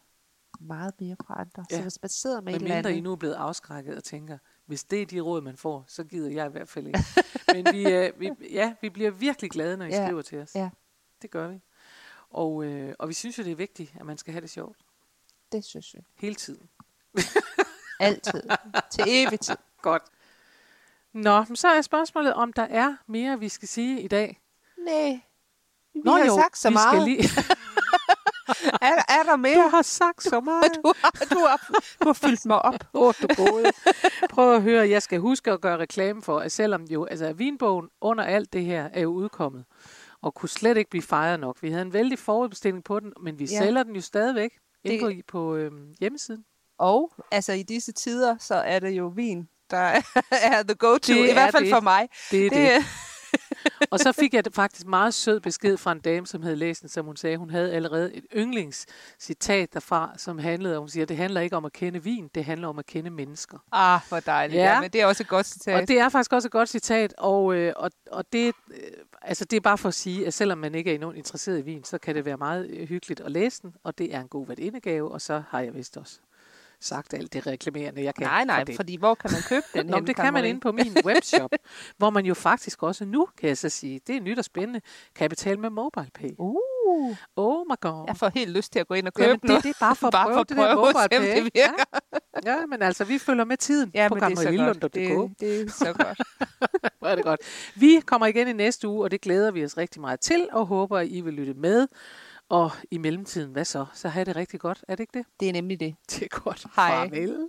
meget 0.60 0.94
mere 1.00 1.16
fra 1.26 1.40
andre. 1.40 1.64
Ja. 1.70 1.76
Så 1.76 1.82
hvis 1.82 1.98
man 2.02 2.08
sidder 2.08 2.36
med 2.40 2.52
Men 2.52 2.54
et 2.54 2.62
eller 2.62 2.74
mindre 2.74 2.90
I 2.90 2.92
andet, 2.92 3.04
nu 3.04 3.12
er 3.12 3.16
blevet 3.16 3.34
afskrækket 3.34 3.96
og 3.96 4.04
tænker, 4.04 4.38
hvis 4.66 4.84
det 4.84 5.02
er 5.02 5.06
de 5.06 5.20
råd, 5.20 5.40
man 5.40 5.56
får, 5.56 5.84
så 5.88 6.04
gider 6.04 6.30
jeg 6.30 6.46
i 6.46 6.50
hvert 6.50 6.68
fald 6.68 6.86
ikke. 6.86 7.04
Men 7.54 7.74
vi, 7.74 7.92
øh, 7.92 8.20
vi, 8.20 8.30
ja, 8.50 8.74
vi 8.80 8.90
bliver 8.90 9.10
virkelig 9.10 9.50
glade, 9.50 9.76
når 9.76 9.84
I 9.84 9.88
Ja. 9.88 10.06
skriver 10.06 10.22
til 10.22 10.38
os. 10.38 10.54
Ja. 10.54 10.70
Det 11.22 11.30
gør 11.30 11.48
vi. 11.48 11.60
Og, 12.30 12.64
øh, 12.64 12.94
og 12.98 13.08
vi 13.08 13.14
synes 13.14 13.38
jo, 13.38 13.42
det 13.44 13.52
er 13.52 13.56
vigtigt, 13.56 13.92
at 14.00 14.06
man 14.06 14.18
skal 14.18 14.32
have 14.32 14.40
det 14.40 14.50
sjovt 14.50 14.76
det 15.52 15.64
synes 15.64 15.94
jeg. 15.94 16.02
hele 16.14 16.34
tiden. 16.34 16.68
Altid. 18.00 18.42
Til 18.90 19.04
evig 19.06 19.40
tid. 19.40 19.56
Godt. 19.82 20.02
Nå, 21.12 21.44
men 21.48 21.56
så 21.56 21.68
er 21.68 21.82
spørgsmålet, 21.82 22.34
om 22.34 22.52
der 22.52 22.62
er 22.62 22.96
mere, 23.06 23.38
vi 23.38 23.48
skal 23.48 23.68
sige 23.68 24.02
i 24.02 24.08
dag. 24.08 24.40
Nej. 24.78 25.20
Vi 25.94 26.00
Nå 26.04 26.10
har 26.12 26.24
jo, 26.24 26.34
sagt 26.36 26.58
så 26.58 26.68
vi 26.68 26.72
meget. 26.72 27.02
Skal 27.02 27.04
lige... 27.08 27.28
Er, 28.82 29.02
er 29.08 29.22
der 29.22 29.36
mere? 29.36 29.62
du 29.64 29.68
har 29.68 29.82
sagt 29.82 30.22
så 30.22 30.40
meget. 30.40 30.64
du, 30.84 30.92
har, 31.02 31.10
du, 31.30 31.38
har, 31.48 31.68
du 32.02 32.06
har 32.08 32.12
fyldt 32.12 32.46
mig 32.46 32.62
op. 32.62 32.74
Åh, 32.94 33.02
oh, 33.08 33.14
du 33.22 33.28
gode. 33.36 33.72
Prøv 34.30 34.54
at 34.54 34.62
høre, 34.62 34.88
jeg 34.88 35.02
skal 35.02 35.18
huske 35.20 35.50
at 35.52 35.60
gøre 35.60 35.78
reklame 35.78 36.22
for, 36.22 36.38
at 36.38 36.52
selvom 36.52 36.84
jo, 36.84 37.04
altså 37.04 37.32
vinbogen 37.32 37.88
under 38.00 38.24
alt 38.24 38.52
det 38.52 38.64
her 38.64 38.88
er 38.92 39.00
jo 39.00 39.08
udkommet, 39.12 39.64
og 40.22 40.34
kunne 40.34 40.48
slet 40.48 40.76
ikke 40.76 40.90
blive 40.90 41.02
fejret 41.02 41.40
nok. 41.40 41.56
Vi 41.62 41.70
havde 41.70 41.82
en 41.82 41.92
vældig 41.92 42.18
forudbestilling 42.18 42.84
på 42.84 43.00
den, 43.00 43.12
men 43.22 43.38
vi 43.38 43.44
ja. 43.44 43.58
Sælger 43.58 43.82
den 43.82 43.94
jo 43.94 44.00
stadigvæk 44.00 44.50
inde 44.84 45.00
på, 45.04 45.08
Det- 45.08 45.26
på 45.26 45.56
øhm, 45.56 45.94
hjemmesiden. 46.00 46.44
Og 46.78 47.12
altså 47.30 47.52
i 47.52 47.62
disse 47.62 47.92
tider, 47.92 48.36
så 48.38 48.54
er 48.54 48.78
det 48.78 48.90
jo 48.90 49.06
vin, 49.16 49.48
der 49.70 49.76
er 50.32 50.62
the 50.62 50.74
go-to. 50.74 51.12
I 51.12 51.28
er 51.28 51.32
hvert 51.32 51.52
fald 51.52 51.64
det. 51.64 51.72
for 51.74 51.80
mig. 51.80 52.08
Det 52.30 52.46
er 52.46 52.50
det. 52.50 52.58
det 52.58 52.84
Og 53.90 53.98
så 53.98 54.12
fik 54.12 54.34
jeg 54.34 54.44
faktisk 54.54 54.86
meget 54.86 55.14
sød 55.14 55.40
besked 55.40 55.76
fra 55.76 55.92
en 55.92 56.00
dame, 56.00 56.26
som 56.26 56.42
havde 56.42 56.56
læst 56.56 56.80
den, 56.80 56.88
som 56.88 57.06
hun 57.06 57.16
sagde, 57.16 57.36
hun 57.36 57.50
havde 57.50 57.72
allerede 57.72 58.14
et 58.14 58.24
yndlingscitat 58.36 59.74
derfra, 59.74 60.14
som 60.16 60.38
handlede 60.38 60.76
om, 60.76 60.82
hun 60.82 60.88
siger, 60.88 61.06
det 61.06 61.16
handler 61.16 61.40
ikke 61.40 61.56
om 61.56 61.64
at 61.64 61.72
kende 61.72 62.02
vin, 62.02 62.30
det 62.34 62.44
handler 62.44 62.68
om 62.68 62.78
at 62.78 62.86
kende 62.86 63.10
mennesker. 63.10 63.58
Ah, 63.72 64.00
hvor 64.08 64.20
dejligt. 64.20 64.58
Ja. 64.58 64.72
Ja. 64.72 64.80
men 64.80 64.90
det 64.90 65.00
er 65.00 65.06
også 65.06 65.22
et 65.22 65.28
godt 65.28 65.46
citat. 65.46 65.80
Og 65.80 65.88
det 65.88 65.98
er 65.98 66.08
faktisk 66.08 66.32
også 66.32 66.48
et 66.48 66.52
godt 66.52 66.68
citat, 66.68 67.14
og, 67.18 67.54
øh, 67.54 67.72
og, 67.76 67.90
og 68.10 68.24
det, 68.32 68.54
øh, 68.70 68.80
altså 69.22 69.44
det 69.44 69.56
er 69.56 69.60
bare 69.60 69.78
for 69.78 69.88
at 69.88 69.94
sige, 69.94 70.26
at 70.26 70.34
selvom 70.34 70.58
man 70.58 70.74
ikke 70.74 70.90
er 70.90 70.94
enormt 70.94 71.16
interesseret 71.16 71.58
i 71.58 71.62
vin, 71.62 71.84
så 71.84 71.98
kan 71.98 72.14
det 72.14 72.24
være 72.24 72.36
meget 72.36 72.70
øh, 72.70 72.88
hyggeligt 72.88 73.20
at 73.20 73.32
læse 73.32 73.62
den, 73.62 73.74
og 73.84 73.98
det 73.98 74.14
er 74.14 74.20
en 74.20 74.28
god 74.28 74.46
værdindegave, 74.46 75.12
og 75.12 75.20
så 75.20 75.42
har 75.48 75.60
jeg 75.60 75.74
vist 75.74 75.96
også 75.96 76.20
sagt 76.80 77.14
alt 77.14 77.32
det 77.32 77.46
reklamerende, 77.46 78.02
jeg 78.04 78.14
kan. 78.14 78.26
nej, 78.26 78.40
for 78.40 78.46
nej, 78.46 78.64
det. 78.64 78.76
fordi 78.76 78.96
hvor 78.96 79.14
kan 79.14 79.30
man 79.32 79.42
købe 79.48 79.66
den 79.74 79.86
Nå, 79.86 80.00
det 80.00 80.16
kan 80.16 80.32
man 80.32 80.44
inde 80.44 80.60
på 80.60 80.72
min 80.72 80.96
webshop, 81.04 81.50
hvor 81.98 82.10
man 82.10 82.26
jo 82.26 82.34
faktisk 82.34 82.82
også 82.82 83.04
nu, 83.04 83.28
kan 83.38 83.48
jeg 83.48 83.58
så 83.58 83.68
sige, 83.68 84.00
det 84.06 84.16
er 84.16 84.20
nyt 84.20 84.38
og 84.38 84.44
spændende, 84.44 84.80
kan 85.14 85.28
betale 85.30 85.60
med 85.60 85.70
MobilePay. 85.70 86.30
Uh, 86.38 86.56
Oh 87.36 87.66
my 87.70 87.74
god. 87.80 88.04
jeg 88.06 88.16
får 88.16 88.30
helt 88.34 88.50
lyst 88.50 88.72
til 88.72 88.78
at 88.78 88.88
gå 88.88 88.94
ind 88.94 89.06
og 89.06 89.14
købe 89.14 89.26
Jamen, 89.28 89.40
det, 89.40 89.48
noget. 89.48 89.62
det 89.64 89.70
er 89.70 89.74
bare 89.80 89.96
for 89.96 90.06
at 90.06 90.12
Bare 90.12 90.24
prøve 90.24 90.34
for 90.34 90.40
at 90.40 90.48
det 90.48 90.56
der 90.56 90.74
prøve 90.74 90.88
at 90.88 90.94
se, 90.94 90.98
om 91.16 91.22
MobilePay. 91.22 91.36
det 91.44 91.50
virker. 91.54 91.84
Ja. 92.46 92.52
ja, 92.52 92.66
men 92.66 92.82
altså, 92.82 93.04
vi 93.04 93.18
følger 93.18 93.44
med 93.44 93.56
tiden 93.56 93.90
Ja, 93.94 94.08
på 94.08 94.14
men 94.14 94.22
det 94.24 94.32
er 94.32 94.36
så 94.36 94.44
godt. 94.44 94.56
gammelilund.dk. 94.56 95.40
Det, 95.40 95.40
det 95.40 95.60
er 95.66 95.70
så 95.70 95.92
godt. 95.92 96.20
Hvor 96.98 97.08
er 97.08 97.14
det 97.14 97.24
godt. 97.24 97.40
Vi 97.76 98.00
kommer 98.06 98.26
igen 98.26 98.48
i 98.48 98.52
næste 98.52 98.88
uge, 98.88 99.04
og 99.04 99.10
det 99.10 99.20
glæder 99.20 99.50
vi 99.50 99.64
os 99.64 99.76
rigtig 99.76 100.00
meget 100.00 100.20
til, 100.20 100.48
og 100.52 100.66
håber, 100.66 100.98
at 100.98 101.06
I 101.08 101.20
vil 101.20 101.34
lytte 101.34 101.54
med. 101.54 101.88
Og 102.50 102.70
i 102.90 102.98
mellemtiden, 102.98 103.52
hvad 103.52 103.64
så? 103.64 103.86
Så 103.92 104.08
have 104.08 104.24
det 104.24 104.36
rigtig 104.36 104.60
godt. 104.60 104.84
Er 104.88 104.96
det 104.96 105.02
ikke 105.02 105.18
det? 105.18 105.26
Det 105.40 105.48
er 105.48 105.52
nemlig 105.52 105.80
det. 105.80 105.94
Det 106.10 106.22
er 106.22 106.40
godt. 106.40 106.66
Hej. 106.76 106.90
Farvel. 106.90 107.48